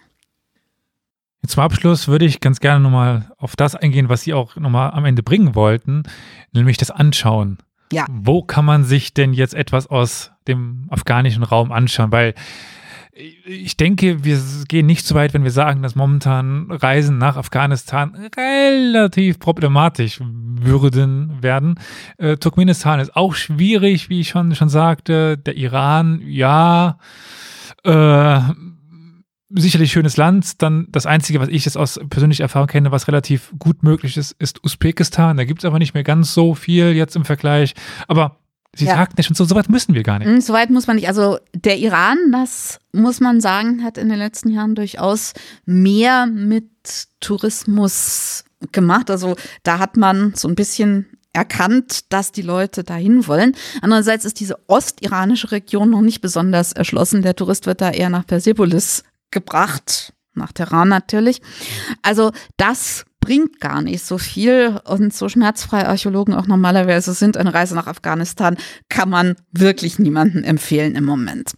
Zum 1.47 1.63
Abschluss 1.63 2.09
würde 2.09 2.27
ich 2.27 2.41
ganz 2.41 2.61
gerne 2.61 2.81
nochmal 2.81 3.31
auf 3.39 3.57
das 3.57 3.75
eingehen, 3.75 4.09
was 4.09 4.23
Sie 4.23 4.35
auch 4.35 4.57
nochmal 4.57 4.91
am 4.91 5.05
Ende 5.05 5.23
bringen 5.23 5.55
wollten, 5.55 6.03
nämlich 6.53 6.77
das 6.77 6.91
Anschauen. 6.91 7.59
Ja. 7.93 8.07
Wo 8.11 8.43
kann 8.43 8.65
man 8.65 8.85
sich 8.85 9.15
denn 9.15 9.33
jetzt 9.33 9.55
etwas 9.55 9.87
aus 9.87 10.31
dem 10.47 10.87
afghanischen 10.91 11.43
Raum 11.43 11.73
anschauen? 11.73 12.13
Weil 12.13 12.35
ich 13.45 13.77
denke, 13.77 14.25
wir 14.25 14.41
gehen 14.69 14.87
nicht 14.87 15.05
so 15.05 15.15
weit, 15.15 15.35
wenn 15.35 15.43
wir 15.43 15.51
sagen, 15.51 15.83
dass 15.83 15.97
momentan 15.97 16.71
Reisen 16.71 17.19
nach 17.19 17.37
Afghanistan 17.37 18.15
relativ 18.37 19.41
problematisch 19.41 20.21
würden 20.23 21.43
werden. 21.43 21.81
Äh, 22.19 22.37
Turkmenistan 22.37 23.01
ist 23.01 23.17
auch 23.17 23.35
schwierig, 23.35 24.09
wie 24.09 24.21
ich 24.21 24.29
schon, 24.29 24.55
schon 24.55 24.69
sagte. 24.69 25.37
Der 25.37 25.57
Iran, 25.57 26.23
ja, 26.25 26.99
äh, 27.85 28.41
sicherlich 29.51 29.91
schönes 29.91 30.17
Land. 30.17 30.63
Dann 30.63 30.87
das 30.91 31.07
Einzige, 31.07 31.41
was 31.41 31.49
ich 31.49 31.65
jetzt 31.65 31.77
aus 31.77 31.99
persönlicher 32.11 32.45
Erfahrung 32.45 32.69
kenne, 32.69 32.93
was 32.93 33.09
relativ 33.09 33.53
gut 33.59 33.83
möglich 33.83 34.17
ist, 34.17 34.33
ist 34.39 34.63
Usbekistan. 34.63 35.37
Da 35.37 35.45
gibt 35.45 35.61
es 35.61 35.65
aber 35.65 35.81
nicht 35.81 35.95
mehr 35.95 36.05
ganz 36.05 36.35
so 36.35 36.55
viel 36.55 36.93
jetzt 36.93 37.17
im 37.17 37.25
Vergleich. 37.25 37.75
Aber 38.07 38.38
Sie 38.77 38.85
ja. 38.85 38.95
sagten 38.95 39.17
ja 39.19 39.23
schon, 39.25 39.35
so, 39.35 39.45
so 39.45 39.55
weit 39.55 39.69
müssen 39.69 39.95
wir 39.95 40.03
gar 40.03 40.19
nicht. 40.19 40.29
Mhm, 40.29 40.41
so 40.41 40.53
weit 40.53 40.71
muss 40.71 40.87
man 40.87 40.97
nicht. 40.97 41.09
Also 41.09 41.39
der 41.55 41.79
Iran, 41.79 42.19
das 42.33 42.79
muss 42.93 43.21
man 43.21 43.41
sagen, 43.41 43.83
hat 43.83 43.99
in 43.99 44.09
den 44.09 44.19
letzten 44.19 44.51
Jahren 44.51 44.75
durchaus 44.75 45.33
mehr 45.65 46.27
mit 46.27 46.69
Tourismus 47.21 48.45
gemacht. 48.73 49.11
Also 49.11 49.37
da 49.63 49.79
hat 49.79 49.97
man 49.97 50.35
so 50.35 50.49
ein 50.49 50.55
bisschen 50.55 51.07
erkannt, 51.33 52.13
dass 52.13 52.33
die 52.33 52.43
Leute 52.43 52.85
dahin 52.85 53.27
wollen. 53.27 53.55
Andererseits 53.81 54.25
ist 54.25 54.41
diese 54.41 54.59
ostiranische 54.69 55.51
Region 55.53 55.91
noch 55.91 56.01
nicht 56.01 56.21
besonders 56.21 56.73
erschlossen. 56.73 57.23
Der 57.23 57.37
Tourist 57.37 57.67
wird 57.67 57.81
da 57.81 57.91
eher 57.91 58.11
nach 58.11 58.27
Persepolis 58.27 59.05
gebracht, 59.31 60.13
nach 60.35 60.53
Teheran 60.53 60.89
natürlich. 60.89 61.41
Also 62.03 62.33
das 62.57 63.05
bringt 63.21 63.61
gar 63.61 63.83
nicht 63.83 64.05
so 64.05 64.19
viel 64.19 64.81
und 64.85 65.13
so 65.13 65.29
schmerzfrei 65.29 65.87
Archäologen 65.87 66.35
auch 66.35 66.47
normalerweise 66.47 67.13
sind, 67.13 67.37
eine 67.37 67.53
Reise 67.53 67.75
nach 67.75 67.87
Afghanistan 67.87 68.57
kann 68.89 69.11
man 69.11 69.37
wirklich 69.53 69.99
niemandem 69.99 70.45
empfehlen 70.45 70.95
im 70.95 71.05
Moment. 71.05 71.53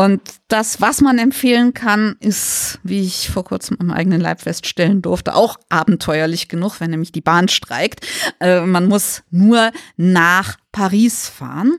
Und 0.00 0.22
das, 0.48 0.80
was 0.80 1.02
man 1.02 1.18
empfehlen 1.18 1.74
kann, 1.74 2.16
ist, 2.20 2.80
wie 2.82 3.02
ich 3.02 3.28
vor 3.28 3.44
kurzem 3.44 3.76
am 3.80 3.90
eigenen 3.90 4.18
Leib 4.18 4.40
feststellen 4.40 5.02
durfte, 5.02 5.34
auch 5.34 5.58
abenteuerlich 5.68 6.48
genug, 6.48 6.80
wenn 6.80 6.90
nämlich 6.90 7.12
die 7.12 7.20
Bahn 7.20 7.48
streikt. 7.48 8.06
Äh, 8.40 8.62
man 8.62 8.88
muss 8.88 9.22
nur 9.30 9.72
nach 9.98 10.56
Paris 10.72 11.28
fahren. 11.28 11.76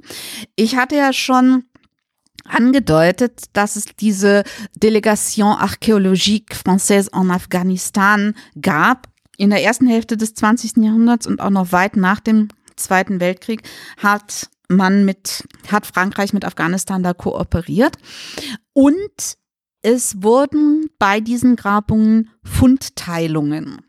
Ich 0.55 0.75
hatte 0.75 0.97
ja 0.97 1.13
schon 1.13 1.63
angedeutet, 2.51 3.45
dass 3.53 3.75
es 3.75 3.85
diese 3.99 4.43
Delegation 4.75 5.55
Archäologique 5.57 6.55
Française 6.55 7.09
en 7.13 7.31
Afghanistan 7.31 8.35
gab. 8.59 9.07
In 9.37 9.49
der 9.49 9.63
ersten 9.63 9.87
Hälfte 9.87 10.17
des 10.17 10.33
20. 10.35 10.77
Jahrhunderts 10.77 11.25
und 11.25 11.41
auch 11.41 11.49
noch 11.49 11.71
weit 11.71 11.95
nach 11.95 12.19
dem 12.19 12.49
Zweiten 12.75 13.19
Weltkrieg 13.19 13.63
hat 13.97 14.49
man 14.67 15.05
mit, 15.05 15.47
hat 15.69 15.85
Frankreich 15.85 16.33
mit 16.33 16.45
Afghanistan 16.45 17.03
da 17.03 17.13
kooperiert. 17.13 17.97
Und 18.73 19.37
es 19.81 20.21
wurden 20.21 20.89
bei 20.99 21.19
diesen 21.19 21.55
Grabungen 21.55 22.29
Fundteilungen 22.43 23.81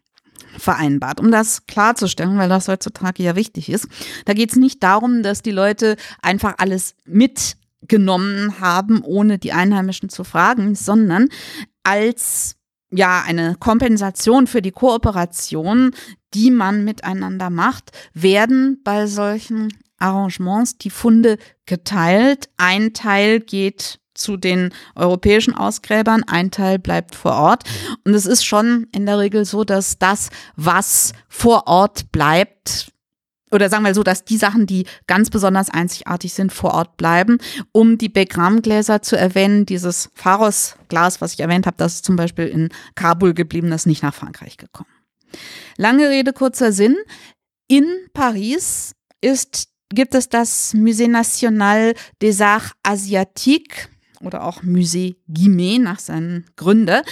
vereinbart, 0.59 1.21
um 1.21 1.31
das 1.31 1.67
klarzustellen, 1.67 2.39
weil 2.39 2.49
das 2.49 2.69
heutzutage 2.69 3.23
ja 3.23 3.37
wichtig 3.37 3.69
ist. 3.69 3.89
Da 4.25 4.35
geht 4.35 4.51
es 4.51 4.57
nicht 4.57 4.83
darum, 4.83 5.23
dass 5.23 5.43
die 5.43 5.51
Leute 5.51 5.97
einfach 6.21 6.55
alles 6.59 6.95
mit 7.05 7.57
genommen 7.89 8.61
haben, 8.61 9.03
ohne 9.03 9.39
die 9.39 9.53
Einheimischen 9.53 10.09
zu 10.09 10.25
fragen, 10.25 10.75
sondern 10.75 11.29
als 11.83 12.57
ja 12.91 13.23
eine 13.27 13.57
Kompensation 13.59 14.47
für 14.47 14.63
die 14.63 14.71
Kooperation, 14.71 15.93
die 16.35 16.51
man 16.51 16.85
miteinander 16.85 17.51
macht, 17.51 17.91
werden 18.15 18.81
bei 18.85 19.07
solchen 19.07 19.73
Arrangements 19.99 20.79
die 20.79 20.91
Funde 20.91 21.39
geteilt. 21.67 22.49
Ein 22.57 22.93
Teil 22.93 23.41
geht 23.41 24.01
zu 24.15 24.37
den 24.37 24.75
europäischen 24.95 25.55
Ausgräbern, 25.55 26.23
ein 26.27 26.51
Teil 26.51 26.79
bleibt 26.79 27.15
vor 27.15 27.33
Ort. 27.33 27.65
Und 28.05 28.15
es 28.15 28.27
ist 28.27 28.45
schon 28.45 28.87
in 28.93 29.07
der 29.07 29.19
Regel 29.19 29.45
so, 29.45 29.65
dass 29.65 29.99
das, 29.99 30.29
was 30.55 31.13
vor 31.29 31.67
Ort 31.67 32.13
bleibt, 32.13 32.93
oder 33.53 33.69
sagen 33.69 33.85
wir 33.85 33.95
so, 33.95 34.03
dass 34.03 34.25
die 34.25 34.37
Sachen, 34.37 34.67
die 34.67 34.87
ganz 35.07 35.31
besonders 35.31 35.71
einzigartig 35.71 36.33
sind, 36.33 36.53
vor 36.53 36.73
Ort 36.75 36.97
bleiben. 36.97 37.39
Um 37.73 37.99
die 37.99 38.09
Begram-Gläser 38.09 39.03
zu 39.03 39.17
erwähnen, 39.17 39.67
dieses 39.67 40.11
Pharos-Glas, 40.15 41.21
was 41.21 41.35
ich 41.35 41.41
erwähnt 41.41 41.67
habe, 41.67 41.77
das 41.77 41.97
ist 41.97 42.05
zum 42.05 42.17
Beispiel 42.17 42.47
in 42.47 42.71
Kabul 42.95 43.35
geblieben, 43.35 43.71
das 43.71 43.83
ist 43.83 43.87
nicht 43.87 44.03
nach 44.03 44.15
Frankreich 44.15 44.57
gekommen. 44.57 44.91
Lange 45.77 46.09
Rede, 46.09 46.33
kurzer 46.33 46.73
Sinn. 46.73 46.97
In 47.69 47.87
Paris 48.13 48.95
ist, 49.21 49.69
gibt 49.91 50.15
es 50.15 50.29
das 50.29 50.75
Musée 50.75 51.09
National 51.09 51.95
des 52.21 52.41
Arts 52.41 52.73
Asiatiques 52.83 53.89
oder 54.21 54.45
auch 54.45 54.63
Musée 54.63 55.17
Guimet 55.29 55.81
nach 55.81 55.99
seinen 55.99 56.47
Gründen. 56.57 57.03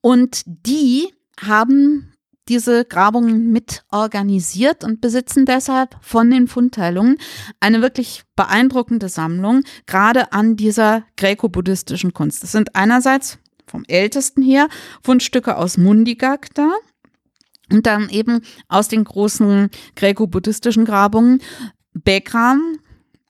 Und 0.00 0.42
die 0.46 1.08
haben 1.40 2.12
diese 2.48 2.84
Grabungen 2.84 3.52
mit 3.52 3.84
organisiert 3.90 4.84
und 4.84 5.00
besitzen 5.00 5.44
deshalb 5.44 5.96
von 6.00 6.30
den 6.30 6.48
Fundteilungen 6.48 7.18
eine 7.60 7.82
wirklich 7.82 8.22
beeindruckende 8.36 9.08
Sammlung, 9.08 9.62
gerade 9.86 10.32
an 10.32 10.56
dieser 10.56 11.04
gräko-buddhistischen 11.16 12.14
Kunst. 12.14 12.42
Es 12.42 12.52
sind 12.52 12.74
einerseits 12.74 13.38
vom 13.66 13.84
ältesten 13.86 14.42
her 14.42 14.68
Fundstücke 15.02 15.56
aus 15.56 15.76
Mundigak 15.76 16.54
da 16.54 16.72
und 17.70 17.86
dann 17.86 18.08
eben 18.08 18.40
aus 18.68 18.88
den 18.88 19.04
großen 19.04 19.68
gräko-buddhistischen 19.94 20.86
Grabungen 20.86 21.42
Bekram 21.92 22.78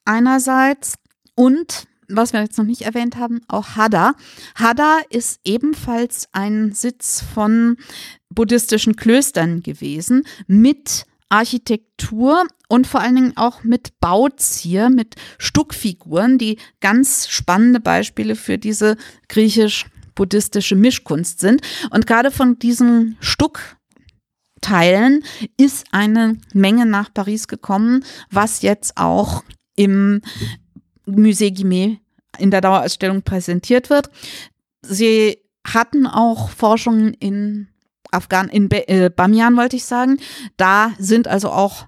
einerseits 0.04 0.94
und 1.34 1.87
was 2.08 2.32
wir 2.32 2.40
jetzt 2.40 2.58
noch 2.58 2.64
nicht 2.64 2.82
erwähnt 2.82 3.16
haben, 3.16 3.40
auch 3.48 3.76
Hada. 3.76 4.14
Hada 4.54 5.00
ist 5.10 5.40
ebenfalls 5.44 6.28
ein 6.32 6.72
Sitz 6.72 7.22
von 7.34 7.76
buddhistischen 8.30 8.96
Klöstern 8.96 9.62
gewesen 9.62 10.24
mit 10.46 11.04
Architektur 11.28 12.46
und 12.68 12.86
vor 12.86 13.00
allen 13.00 13.14
Dingen 13.14 13.36
auch 13.36 13.62
mit 13.62 14.00
Bauzier, 14.00 14.88
mit 14.88 15.16
Stuckfiguren, 15.38 16.38
die 16.38 16.58
ganz 16.80 17.28
spannende 17.28 17.80
Beispiele 17.80 18.34
für 18.34 18.58
diese 18.58 18.96
griechisch-buddhistische 19.28 20.74
Mischkunst 20.74 21.40
sind. 21.40 21.60
Und 21.90 22.06
gerade 22.06 22.30
von 22.30 22.58
diesen 22.58 23.18
Stuckteilen 23.20 25.22
ist 25.58 25.86
eine 25.92 26.38
Menge 26.54 26.86
nach 26.86 27.12
Paris 27.12 27.48
gekommen, 27.48 28.04
was 28.30 28.62
jetzt 28.62 28.96
auch 28.96 29.44
im 29.76 30.22
Musée 31.08 31.52
Guimet 31.52 31.98
in 32.38 32.50
der 32.50 32.60
Dauerausstellung 32.60 33.22
präsentiert 33.22 33.90
wird. 33.90 34.10
Sie 34.82 35.38
hatten 35.66 36.06
auch 36.06 36.50
Forschungen 36.50 37.14
in 37.14 37.68
Afghan, 38.10 38.48
in 38.48 38.70
äh, 38.70 39.10
Bamian 39.14 39.56
wollte 39.56 39.76
ich 39.76 39.84
sagen. 39.84 40.18
Da 40.56 40.92
sind 40.98 41.28
also 41.28 41.50
auch 41.50 41.86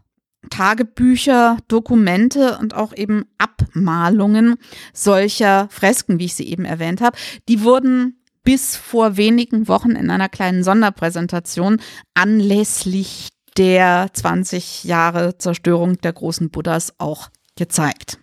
Tagebücher, 0.49 1.59
Dokumente 1.68 2.59
und 2.59 2.75
auch 2.75 2.95
eben 2.97 3.25
Abmalungen 3.39 4.57
solcher 4.93 5.68
Fresken, 5.71 6.18
wie 6.18 6.27
ich 6.27 6.35
sie 6.35 6.49
eben 6.49 6.64
erwähnt 6.64 7.01
habe. 7.01 7.16
Die 7.49 7.62
wurden 7.62 8.21
bis 8.43 8.77
vor 8.77 9.16
wenigen 9.16 9.68
Wochen 9.68 9.91
in 9.91 10.11
einer 10.11 10.29
kleinen 10.29 10.64
Sonderpräsentation 10.64 11.81
anlässlich 12.14 13.29
der 13.59 14.09
20 14.12 14.85
Jahre 14.85 15.37
Zerstörung 15.37 15.99
der 15.99 16.14
großen 16.14 16.51
Buddhas 16.51 16.95
auch 16.99 17.29
gezeigt. 17.57 18.18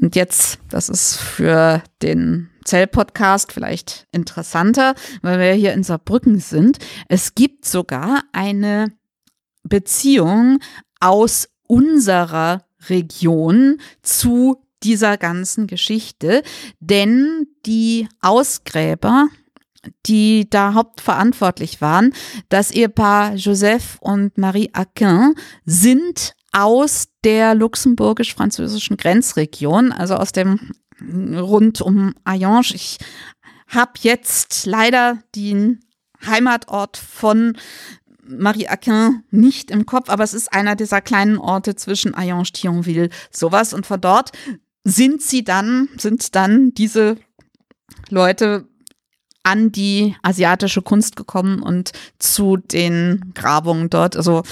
Und 0.00 0.16
jetzt, 0.16 0.58
das 0.68 0.88
ist 0.88 1.16
für 1.16 1.82
den 2.00 2.50
Zell-Podcast 2.64 3.52
vielleicht 3.52 4.06
interessanter, 4.12 4.94
weil 5.22 5.38
wir 5.38 5.52
hier 5.52 5.72
in 5.72 5.82
Saarbrücken 5.82 6.38
sind. 6.38 6.78
Es 7.08 7.34
gibt 7.34 7.64
sogar 7.64 8.22
eine 8.32 8.92
Beziehung 9.64 10.58
aus 11.00 11.48
unserer 11.66 12.64
Region 12.88 13.78
zu 14.02 14.62
dieser 14.82 15.16
ganzen 15.16 15.66
Geschichte, 15.66 16.42
denn 16.80 17.46
die 17.66 18.08
Ausgräber, 18.20 19.28
die 20.06 20.48
da 20.50 20.74
hauptverantwortlich 20.74 21.80
waren, 21.80 22.12
das 22.48 22.70
Ehepaar 22.70 23.34
Joseph 23.34 23.98
und 24.00 24.38
Marie 24.38 24.70
Aquin, 24.72 25.34
sind 25.64 26.34
aus 26.52 27.08
der 27.24 27.54
luxemburgisch-französischen 27.54 28.96
Grenzregion, 28.96 29.92
also 29.92 30.14
aus 30.16 30.32
dem 30.32 30.72
rund 31.00 31.80
um 31.80 32.14
Ayange. 32.24 32.74
Ich 32.74 32.98
habe 33.68 33.92
jetzt 34.00 34.66
leider 34.66 35.18
den 35.34 35.80
Heimatort 36.24 36.96
von 36.96 37.56
Marie 38.24 38.68
Aquin 38.68 39.24
nicht 39.30 39.70
im 39.70 39.86
Kopf, 39.86 40.08
aber 40.08 40.22
es 40.22 40.34
ist 40.34 40.52
einer 40.52 40.76
dieser 40.76 41.00
kleinen 41.00 41.38
Orte 41.38 41.74
zwischen 41.74 42.14
Ayange, 42.14 42.44
Thionville, 42.44 43.08
sowas. 43.30 43.72
Und 43.72 43.86
von 43.86 44.00
dort 44.00 44.30
sind 44.84 45.22
sie 45.22 45.42
dann, 45.42 45.88
sind 45.96 46.34
dann 46.34 46.72
diese 46.74 47.16
Leute 48.10 48.68
an 49.42 49.72
die 49.72 50.14
asiatische 50.22 50.82
Kunst 50.82 51.16
gekommen 51.16 51.62
und 51.62 51.92
zu 52.18 52.56
den 52.56 53.32
Grabungen 53.34 53.90
dort. 53.90 54.16
Also 54.16 54.42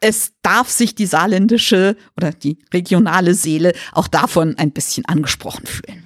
es 0.00 0.34
darf 0.42 0.68
sich 0.68 0.94
die 0.94 1.06
saarländische 1.06 1.96
oder 2.16 2.32
die 2.32 2.58
regionale 2.72 3.34
Seele 3.34 3.72
auch 3.92 4.08
davon 4.08 4.56
ein 4.56 4.72
bisschen 4.72 5.04
angesprochen 5.06 5.66
fühlen. 5.66 6.04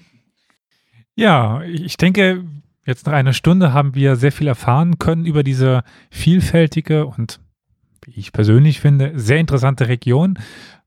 Ja, 1.14 1.62
ich 1.62 1.96
denke, 1.98 2.44
jetzt 2.86 3.06
nach 3.06 3.12
einer 3.12 3.34
Stunde 3.34 3.72
haben 3.72 3.94
wir 3.94 4.16
sehr 4.16 4.32
viel 4.32 4.46
erfahren 4.46 4.98
können 4.98 5.26
über 5.26 5.42
diese 5.42 5.84
vielfältige 6.10 7.06
und, 7.06 7.40
wie 8.04 8.18
ich 8.18 8.32
persönlich 8.32 8.80
finde, 8.80 9.12
sehr 9.16 9.38
interessante 9.38 9.88
Region. 9.88 10.38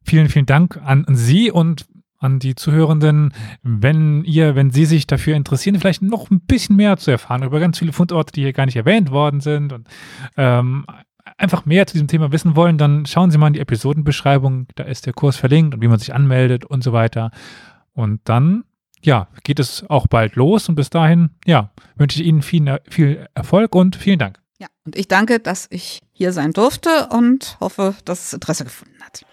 Vielen, 0.03 0.30
vielen 0.30 0.47
Dank 0.47 0.78
an 0.84 1.06
Sie 1.10 1.51
und 1.51 1.86
an 2.18 2.39
die 2.39 2.56
Zuhörenden, 2.56 3.34
wenn 3.62 4.24
ihr, 4.24 4.56
wenn 4.56 4.72
Sie 4.72 4.86
sich 4.86 5.06
dafür 5.06 5.36
interessieren, 5.36 5.80
vielleicht 5.80 6.01
noch 6.01 6.32
ein 6.32 6.39
bisschen 6.41 6.76
mehr 6.76 6.97
zu 6.97 7.12
erfahren 7.12 7.43
über 7.43 7.60
ganz 7.60 7.78
viele 7.78 7.93
Fundorte, 7.93 8.34
die 8.34 8.41
hier 8.41 8.53
gar 8.53 8.66
nicht 8.66 8.78
erwähnt 8.78 9.12
worden 9.12 9.41
sind 9.41 9.74
und 9.74 9.88
ähm, 10.38 10.86
einfach 11.38 11.65
mehr 11.65 11.86
zu 11.88 11.93
diesem 11.93 12.07
Thema 12.07 12.31
wissen 12.31 12.55
wollen, 12.55 12.77
dann 12.77 13.05
schauen 13.05 13.31
Sie 13.31 13.38
mal 13.38 13.47
in 13.47 13.53
die 13.53 13.59
Episodenbeschreibung, 13.59 14.67
da 14.75 14.83
ist 14.83 15.05
der 15.05 15.13
Kurs 15.13 15.36
verlinkt 15.36 15.75
und 15.75 15.81
wie 15.81 15.88
man 15.88 15.99
sich 15.99 16.13
anmeldet 16.13 16.65
und 16.65 16.83
so 16.83 16.93
weiter. 16.93 17.31
Und 17.93 18.21
dann, 18.25 18.63
ja, 19.01 19.27
geht 19.43 19.59
es 19.59 19.89
auch 19.89 20.07
bald 20.07 20.36
los 20.36 20.69
und 20.69 20.75
bis 20.75 20.89
dahin, 20.89 21.31
ja, 21.45 21.71
wünsche 21.95 22.21
ich 22.21 22.27
Ihnen 22.27 22.41
viel, 22.41 22.79
viel 22.89 23.27
Erfolg 23.33 23.75
und 23.75 23.95
vielen 23.95 24.19
Dank. 24.19 24.39
Ja, 24.59 24.67
und 24.86 24.95
ich 24.95 25.07
danke, 25.07 25.39
dass 25.39 25.67
ich 25.69 26.01
hier 26.13 26.31
sein 26.31 26.51
durfte 26.51 27.09
und 27.11 27.57
hoffe, 27.59 27.95
dass 28.05 28.27
es 28.27 28.33
Interesse 28.33 28.63
gefunden 28.63 28.95
hat. 29.03 29.25